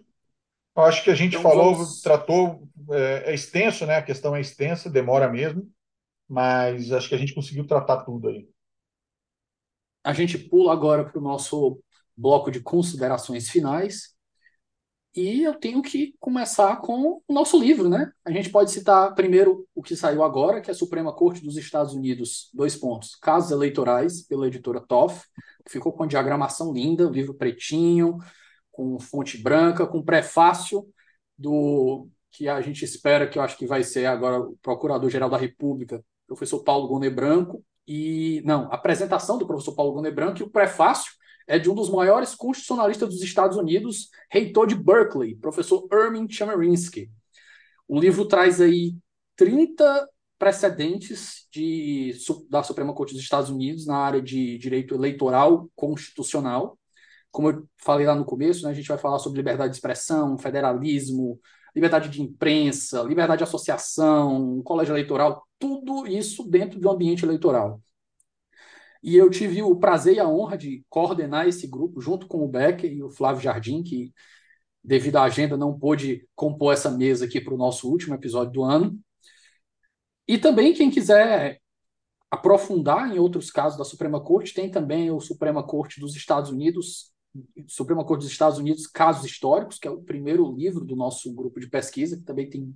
Acho 0.76 1.04
que 1.04 1.12
a 1.12 1.16
gente 1.16 1.38
Então 1.38 1.42
falou, 1.42 1.78
vamos- 1.78 2.02
tratou, 2.02 2.68
é, 2.92 3.32
é 3.32 3.36
extenso, 3.36 3.86
né? 3.86 3.98
A 3.98 4.04
questão 4.04 4.36
é 4.36 4.42
extensa, 4.42 4.90
demora 4.90 5.30
mesmo, 5.30 5.70
mas 6.30 6.92
acho 6.94 7.10
que 7.10 7.16
a 7.16 7.18
gente 7.18 7.36
conseguiu 7.36 7.68
tratar 7.68 8.04
tudo 8.06 8.30
aí. 8.30 8.48
A 10.04 10.14
gente 10.14 10.38
pula 10.38 10.74
agora 10.74 11.04
para 11.06 11.20
o 11.20 11.22
nosso 11.22 11.82
bloco 12.16 12.52
de 12.52 12.62
considerações 12.62 13.50
finais. 13.50 14.16
E 15.16 15.44
eu 15.44 15.56
tenho 15.56 15.82
que 15.82 16.14
começar 16.20 16.78
com 16.78 17.22
o 17.28 17.34
nosso 17.34 17.60
livro, 17.60 17.90
né? 17.90 18.12
A 18.24 18.32
gente 18.32 18.50
pode 18.50 18.72
citar 18.72 19.14
primeiro 19.16 19.68
o 19.74 19.82
que 19.82 19.96
saiu 19.96 20.24
agora, 20.24 20.62
que 20.62 20.70
é 20.70 20.74
a 20.74 20.78
Suprema 20.78 21.12
Corte 21.12 21.44
dos 21.44 21.58
Estados 21.58 21.94
Unidos, 21.94 22.50
dois 22.54 22.76
pontos, 22.76 23.16
Casos 23.16 23.52
Eleitorais, 23.52 24.22
pela 24.28 24.48
editora 24.48 24.80
Toff, 24.80 25.26
que 25.66 25.72
ficou 25.72 25.92
com 25.92 26.06
diagramação 26.06 26.72
linda, 26.72 27.10
livro 27.10 27.34
pretinho, 27.34 28.18
com 28.72 29.00
fonte 29.00 29.38
branca, 29.38 29.88
com 29.88 30.04
prefácio 30.04 30.88
do 31.38 32.08
que 32.32 32.48
a 32.48 32.62
gente 32.62 32.86
espera, 32.86 33.28
que 33.28 33.40
eu 33.40 33.42
acho 33.42 33.58
que 33.58 33.66
vai 33.66 33.84
ser 33.84 34.06
agora 34.06 34.40
o 34.40 34.58
Procurador-Geral 34.62 35.30
da 35.30 35.38
República, 35.38 36.04
professor 36.28 36.64
Paulo 36.64 36.88
Gonet 36.88 37.14
Branco, 37.14 37.64
e, 37.88 38.44
não, 38.46 38.72
a 38.72 38.76
apresentação 38.76 39.40
do 39.40 39.48
professor 39.48 39.74
Paulo 39.74 39.94
Gonet 39.94 40.14
Branco 40.14 40.40
e 40.40 40.44
o 40.44 40.50
prefácio 40.50 41.12
é 41.50 41.58
de 41.58 41.68
um 41.68 41.74
dos 41.74 41.90
maiores 41.90 42.36
constitucionalistas 42.36 43.10
dos 43.10 43.24
Estados 43.24 43.58
Unidos, 43.58 44.10
reitor 44.32 44.68
de 44.68 44.76
Berkeley, 44.76 45.36
professor 45.36 45.88
Erwin 45.92 46.30
Chemerinsky. 46.30 47.10
O 47.88 48.00
livro 48.00 48.24
traz 48.28 48.62
aí 48.62 48.96
30 49.36 50.08
precedentes 50.38 51.48
de, 51.52 52.16
da 52.52 52.62
Suprema 52.62 52.94
Corte 52.94 53.16
dos 53.16 53.24
Estados 53.24 53.50
Unidos 53.50 53.88
na 53.88 53.98
área 53.98 54.22
de 54.22 54.60
direito 54.60 54.94
eleitoral 54.94 55.68
constitucional. 55.76 56.78
Como 57.32 57.50
eu 57.50 57.68
falei 57.84 58.06
lá 58.06 58.14
no 58.14 58.26
começo, 58.26 58.64
né, 58.64 58.70
a 58.70 58.74
gente 58.74 58.88
vai 58.88 59.00
falar 59.00 59.18
sobre 59.18 59.40
liberdade 59.40 59.72
de 59.72 59.78
expressão, 59.78 60.38
federalismo, 60.38 61.40
liberdade 61.76 62.10
de 62.10 62.22
imprensa, 62.22 63.02
liberdade 63.02 63.40
de 63.40 63.44
associação, 63.46 64.62
colégio 64.62 64.94
eleitoral, 64.94 65.44
tudo 65.58 66.06
isso 66.06 66.48
dentro 66.48 66.80
do 66.80 66.92
ambiente 66.92 67.26
eleitoral. 67.26 67.82
E 69.02 69.16
eu 69.16 69.30
tive 69.30 69.62
o 69.62 69.76
prazer 69.76 70.16
e 70.16 70.20
a 70.20 70.28
honra 70.28 70.58
de 70.58 70.84
coordenar 70.90 71.48
esse 71.48 71.68
grupo 71.68 72.02
junto 72.02 72.28
com 72.28 72.44
o 72.44 72.48
Becker 72.48 72.92
e 72.92 73.04
o 73.04 73.10
Flávio 73.10 73.42
Jardim, 73.42 73.82
que, 73.82 74.14
devido 74.84 75.18
à 75.18 75.24
agenda, 75.24 75.56
não 75.56 75.78
pôde 75.78 76.28
compor 76.36 76.74
essa 76.74 76.92
mesa 76.92 77.26
aqui 77.26 77.40
para 77.40 77.54
o 77.54 77.58
nosso 77.58 77.90
último 77.90 78.16
episódio 78.16 78.52
do 78.52 78.64
ano. 78.64 79.00
E 80.28 80.38
também, 80.38 80.74
quem 80.74 80.92
quiser 80.92 81.60
aprofundar 82.30 83.12
em 83.12 83.20
outros 83.20 83.50
casos 83.50 83.78
da 83.78 83.84
Suprema 83.84 84.22
Corte, 84.22 84.54
tem 84.54 84.70
também 84.70 85.10
o 85.10 85.20
Suprema 85.20 85.64
Corte 85.64 86.00
dos 86.00 86.16
Estados 86.16 86.52
Unidos, 86.52 87.12
Suprema 87.68 88.06
Corte 88.06 88.22
dos 88.22 88.32
Estados 88.32 88.60
Unidos, 88.60 88.86
Casos 88.88 89.26
Históricos, 89.26 89.80
que 89.80 89.88
é 89.88 89.92
o 89.92 90.02
primeiro 90.02 90.52
livro 90.56 90.86
do 90.86 90.96
nosso 90.96 91.34
grupo 91.34 91.60
de 91.60 91.68
pesquisa, 91.68 92.18
que 92.18 92.24
também 92.24 92.50
tem 92.50 92.76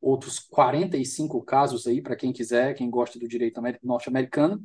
outros 0.00 0.38
45 0.38 1.42
casos 1.42 1.86
aí, 1.86 2.00
para 2.02 2.16
quem 2.16 2.32
quiser, 2.32 2.74
quem 2.74 2.90
gosta 2.90 3.18
do 3.18 3.28
direito 3.28 3.60
norte-americano. 3.82 4.62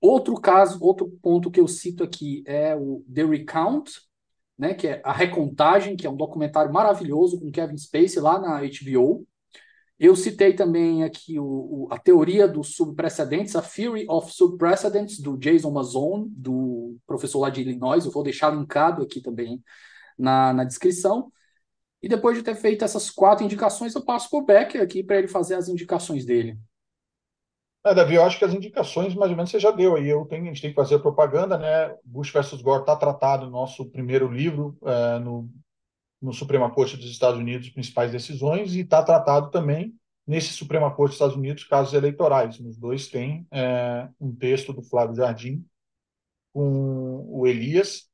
Outro 0.00 0.40
caso, 0.40 0.82
outro 0.82 1.08
ponto 1.22 1.50
que 1.50 1.60
eu 1.60 1.66
cito 1.66 2.04
aqui 2.04 2.42
é 2.46 2.74
o 2.76 3.04
The 3.12 3.24
Recount, 3.24 3.90
né, 4.56 4.74
que 4.74 4.88
é 4.88 5.02
a 5.04 5.12
recontagem, 5.12 5.96
que 5.96 6.06
é 6.06 6.10
um 6.10 6.16
documentário 6.16 6.72
maravilhoso 6.72 7.38
com 7.38 7.50
Kevin 7.50 7.76
Spacey 7.76 8.20
lá 8.20 8.38
na 8.38 8.60
HBO. 8.60 9.26
Eu 9.98 10.14
citei 10.14 10.54
também 10.54 11.02
aqui 11.02 11.38
o, 11.38 11.44
o, 11.44 11.88
a 11.90 11.98
teoria 11.98 12.46
dos 12.46 12.76
subprecedentes, 12.76 13.56
a 13.56 13.62
Theory 13.62 14.06
of 14.08 14.32
Subprecedents, 14.32 15.18
do 15.20 15.36
Jason 15.36 15.72
Mazzone, 15.72 16.28
do 16.30 16.96
professor 17.06 17.40
lá 17.40 17.50
de 17.50 17.62
Illinois. 17.62 18.04
Eu 18.04 18.12
vou 18.12 18.22
deixar 18.22 18.50
linkado 18.50 19.02
aqui 19.02 19.20
também 19.20 19.62
na, 20.16 20.52
na 20.52 20.64
descrição. 20.64 21.32
E 22.00 22.08
depois 22.08 22.36
de 22.36 22.44
ter 22.44 22.54
feito 22.54 22.84
essas 22.84 23.10
quatro 23.10 23.44
indicações, 23.44 23.94
eu 23.94 24.04
passo 24.04 24.30
para 24.30 24.38
o 24.38 24.44
Becker 24.44 24.82
aqui 24.82 25.02
para 25.02 25.18
ele 25.18 25.28
fazer 25.28 25.56
as 25.56 25.68
indicações 25.68 26.24
dele. 26.24 26.56
É, 27.84 27.94
Davi, 27.94 28.14
eu 28.16 28.24
acho 28.24 28.38
que 28.38 28.44
as 28.44 28.52
indicações, 28.52 29.14
mais 29.14 29.30
ou 29.30 29.36
menos, 29.36 29.50
você 29.50 29.60
já 29.60 29.70
deu 29.70 29.96
aí. 29.96 30.08
Eu 30.08 30.24
tenho, 30.26 30.42
a 30.44 30.46
gente 30.46 30.60
tem 30.60 30.70
que 30.70 30.76
fazer 30.76 30.98
propaganda, 30.98 31.56
né? 31.56 31.96
Bush 32.04 32.32
versus 32.32 32.60
Gore 32.60 32.80
está 32.80 32.96
tratado 32.96 33.46
no 33.46 33.52
nosso 33.52 33.88
primeiro 33.90 34.30
livro, 34.30 34.76
é, 34.84 35.18
no, 35.20 35.48
no 36.20 36.32
Suprema 36.32 36.70
Corte 36.70 36.96
dos 36.96 37.10
Estados 37.10 37.38
Unidos, 37.38 37.70
principais 37.70 38.10
decisões, 38.10 38.74
e 38.74 38.80
está 38.80 39.02
tratado 39.02 39.50
também 39.50 39.94
nesse 40.26 40.52
Suprema 40.52 40.94
Corte 40.94 41.10
dos 41.10 41.14
Estados 41.14 41.36
Unidos, 41.36 41.64
casos 41.64 41.94
eleitorais. 41.94 42.58
Nos 42.58 42.76
dois 42.76 43.08
tem 43.08 43.46
é, 43.50 44.08
um 44.20 44.34
texto 44.34 44.72
do 44.72 44.82
Flávio 44.82 45.16
Jardim 45.16 45.64
com 46.52 47.24
o 47.28 47.46
Elias, 47.46 48.08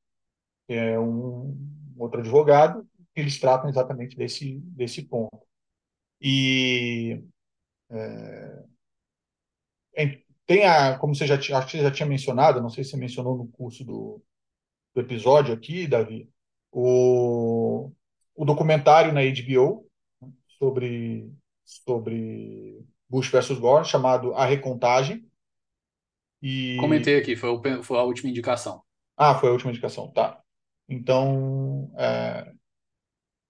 que 0.67 0.73
é 0.73 0.99
um 0.99 1.57
outro 1.97 2.19
advogado, 2.19 2.87
que 3.13 3.19
eles 3.21 3.39
tratam 3.39 3.69
exatamente 3.69 4.15
desse, 4.15 4.59
desse 4.59 5.01
ponto. 5.03 5.45
E 6.21 7.21
é, 7.89 8.63
tem 10.45 10.65
a, 10.65 10.97
como 10.97 11.15
você 11.15 11.25
já 11.25 11.37
tinha, 11.37 11.57
acho 11.57 11.67
que 11.67 11.77
você 11.77 11.83
já 11.83 11.91
tinha 11.91 12.07
mencionado, 12.07 12.61
não 12.61 12.69
sei 12.69 12.83
se 12.83 12.91
você 12.91 12.97
mencionou 12.97 13.37
no 13.37 13.47
curso 13.47 13.83
do, 13.83 14.21
do 14.93 15.01
episódio 15.01 15.53
aqui, 15.53 15.87
Davi, 15.87 16.29
o, 16.71 17.91
o 18.35 18.45
documentário 18.45 19.11
na 19.11 19.21
HBO 19.21 19.89
sobre, 20.59 21.31
sobre 21.63 22.85
Bush 23.09 23.29
versus 23.29 23.57
Gore, 23.57 23.87
chamado 23.87 24.33
A 24.35 24.45
Recontagem. 24.45 25.25
E... 26.41 26.77
Comentei 26.79 27.17
aqui, 27.17 27.35
foi, 27.35 27.49
o, 27.49 27.83
foi 27.83 27.97
a 27.97 28.03
última 28.03 28.29
indicação. 28.29 28.83
Ah, 29.17 29.35
foi 29.35 29.49
a 29.49 29.51
última 29.51 29.71
indicação, 29.71 30.11
tá. 30.11 30.41
Então, 30.87 31.91
é... 31.97 32.51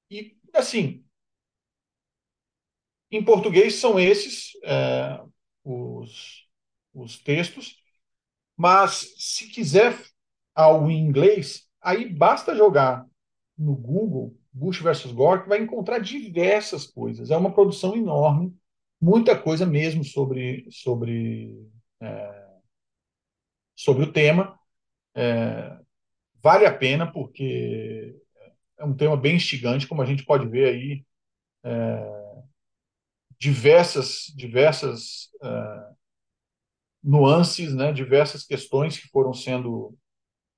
e 0.09 0.37
assim, 0.53 1.03
Em 3.11 3.23
português 3.23 3.75
são 3.75 3.99
esses 3.99 4.51
é, 4.63 5.19
os, 5.65 6.47
os 6.93 7.19
textos, 7.19 7.77
mas 8.57 9.13
se 9.17 9.49
quiser 9.49 9.97
algo 10.55 10.89
em 10.89 10.99
inglês, 10.99 11.67
aí 11.81 12.09
basta 12.13 12.55
jogar 12.55 13.05
no 13.57 13.75
Google 13.75 14.37
Bush 14.53 14.81
versus 14.81 15.11
Gore, 15.11 15.43
que 15.43 15.49
vai 15.49 15.61
encontrar 15.61 15.99
diversas 15.99 16.87
coisas. 16.87 17.31
É 17.31 17.37
uma 17.37 17.53
produção 17.53 17.95
enorme, 17.95 18.55
muita 19.01 19.37
coisa 19.37 19.65
mesmo 19.65 20.03
sobre, 20.03 20.67
sobre, 20.71 21.69
é, 22.01 22.47
sobre 23.75 24.03
o 24.03 24.11
tema. 24.13 24.57
É, 25.15 25.77
vale 26.41 26.65
a 26.65 26.75
pena, 26.75 27.11
porque 27.11 28.15
é 28.77 28.85
um 28.85 28.95
tema 28.95 29.17
bem 29.17 29.35
instigante, 29.37 29.87
como 29.87 30.01
a 30.01 30.05
gente 30.05 30.25
pode 30.25 30.47
ver 30.47 30.69
aí. 30.69 31.05
É, 31.63 32.24
diversas, 33.39 34.31
diversas 34.35 35.29
uh, 35.43 35.95
nuances, 37.03 37.73
né, 37.73 37.91
diversas 37.91 38.43
questões 38.43 38.97
que 38.99 39.07
foram 39.09 39.33
sendo 39.33 39.95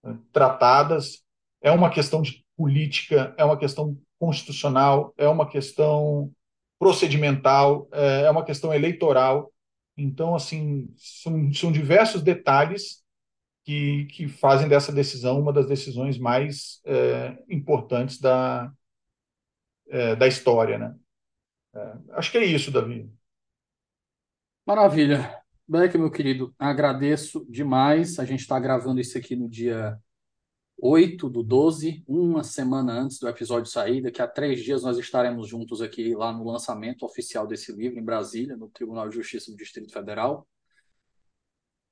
uh, 0.03 0.17
tratadas. 0.31 1.23
É 1.61 1.71
uma 1.71 1.89
questão 1.89 2.21
de 2.21 2.45
política, 2.55 3.33
é 3.37 3.43
uma 3.45 3.57
questão 3.57 3.97
constitucional, 4.19 5.13
é 5.17 5.27
uma 5.27 5.47
questão 5.47 6.31
procedimental, 6.79 7.87
é, 7.91 8.23
é 8.23 8.31
uma 8.31 8.43
questão 8.45 8.73
eleitoral. 8.73 9.51
Então, 9.95 10.35
assim, 10.35 10.93
são, 10.95 11.51
são 11.53 11.71
diversos 11.71 12.21
detalhes 12.21 13.03
que, 13.63 14.05
que 14.05 14.27
fazem 14.27 14.67
dessa 14.67 14.91
decisão 14.91 15.39
uma 15.39 15.51
das 15.51 15.67
decisões 15.67 16.17
mais 16.17 16.79
é, 16.85 17.37
importantes 17.49 18.19
da, 18.19 18.71
é, 19.89 20.15
da 20.15 20.27
história, 20.27 20.77
né? 20.77 20.95
É, 21.77 21.93
acho 22.13 22.31
que 22.31 22.39
é 22.39 22.45
isso, 22.45 22.71
Davi. 22.71 23.07
Maravilha. 24.65 25.39
Beck, 25.67 25.97
meu 25.97 26.09
querido, 26.09 26.55
agradeço 26.57 27.45
demais. 27.49 28.19
A 28.19 28.25
gente 28.25 28.39
está 28.39 28.59
gravando 28.59 28.99
isso 28.99 29.17
aqui 29.17 29.35
no 29.35 29.47
dia 29.47 29.99
8 30.79 31.29
do 31.29 31.43
12, 31.43 32.03
uma 32.07 32.43
semana 32.43 32.93
antes 32.93 33.19
do 33.19 33.27
episódio 33.27 33.69
sair. 33.69 34.01
Daqui 34.01 34.21
a 34.21 34.27
três 34.27 34.63
dias 34.63 34.81
nós 34.83 34.97
estaremos 34.97 35.47
juntos 35.47 35.81
aqui 35.81 36.15
lá 36.15 36.31
no 36.33 36.49
lançamento 36.49 37.05
oficial 37.05 37.45
desse 37.45 37.71
livro 37.71 37.99
em 37.99 38.03
Brasília, 38.03 38.57
no 38.57 38.69
Tribunal 38.69 39.07
de 39.09 39.15
Justiça 39.15 39.51
do 39.51 39.57
Distrito 39.57 39.91
Federal. 39.91 40.47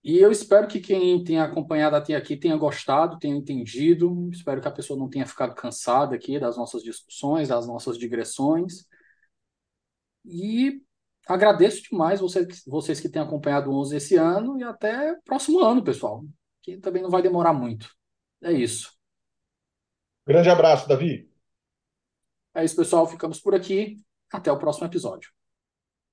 E 0.03 0.17
eu 0.17 0.31
espero 0.31 0.67
que 0.67 0.79
quem 0.79 1.23
tenha 1.23 1.43
acompanhado 1.43 1.95
até 1.95 2.15
aqui 2.15 2.37
tenha 2.37 2.55
gostado, 2.55 3.19
tenha 3.19 3.35
entendido. 3.35 4.29
Espero 4.31 4.61
que 4.61 4.67
a 4.67 4.71
pessoa 4.71 4.97
não 4.97 5.09
tenha 5.09 5.25
ficado 5.25 5.53
cansada 5.53 6.15
aqui 6.15 6.39
das 6.39 6.57
nossas 6.57 6.83
discussões, 6.83 7.49
das 7.49 7.67
nossas 7.67 7.97
digressões. 7.97 8.87
E 10.25 10.81
agradeço 11.27 11.83
demais 11.83 12.19
vocês, 12.19 12.63
vocês 12.65 12.99
que 12.99 13.09
têm 13.09 13.21
acompanhado 13.21 13.69
o 13.69 13.79
11 13.79 13.95
esse 13.95 14.15
ano 14.15 14.59
e 14.59 14.63
até 14.63 15.15
próximo 15.23 15.59
ano, 15.59 15.83
pessoal, 15.83 16.23
que 16.61 16.77
também 16.77 17.01
não 17.01 17.09
vai 17.09 17.21
demorar 17.21 17.53
muito. 17.53 17.89
É 18.43 18.51
isso. 18.51 18.93
Grande 20.25 20.49
abraço, 20.49 20.87
Davi. 20.87 21.29
É 22.53 22.63
isso, 22.63 22.75
pessoal. 22.75 23.07
Ficamos 23.07 23.39
por 23.39 23.53
aqui. 23.53 24.01
Até 24.31 24.51
o 24.51 24.57
próximo 24.57 24.87
episódio. 24.87 25.31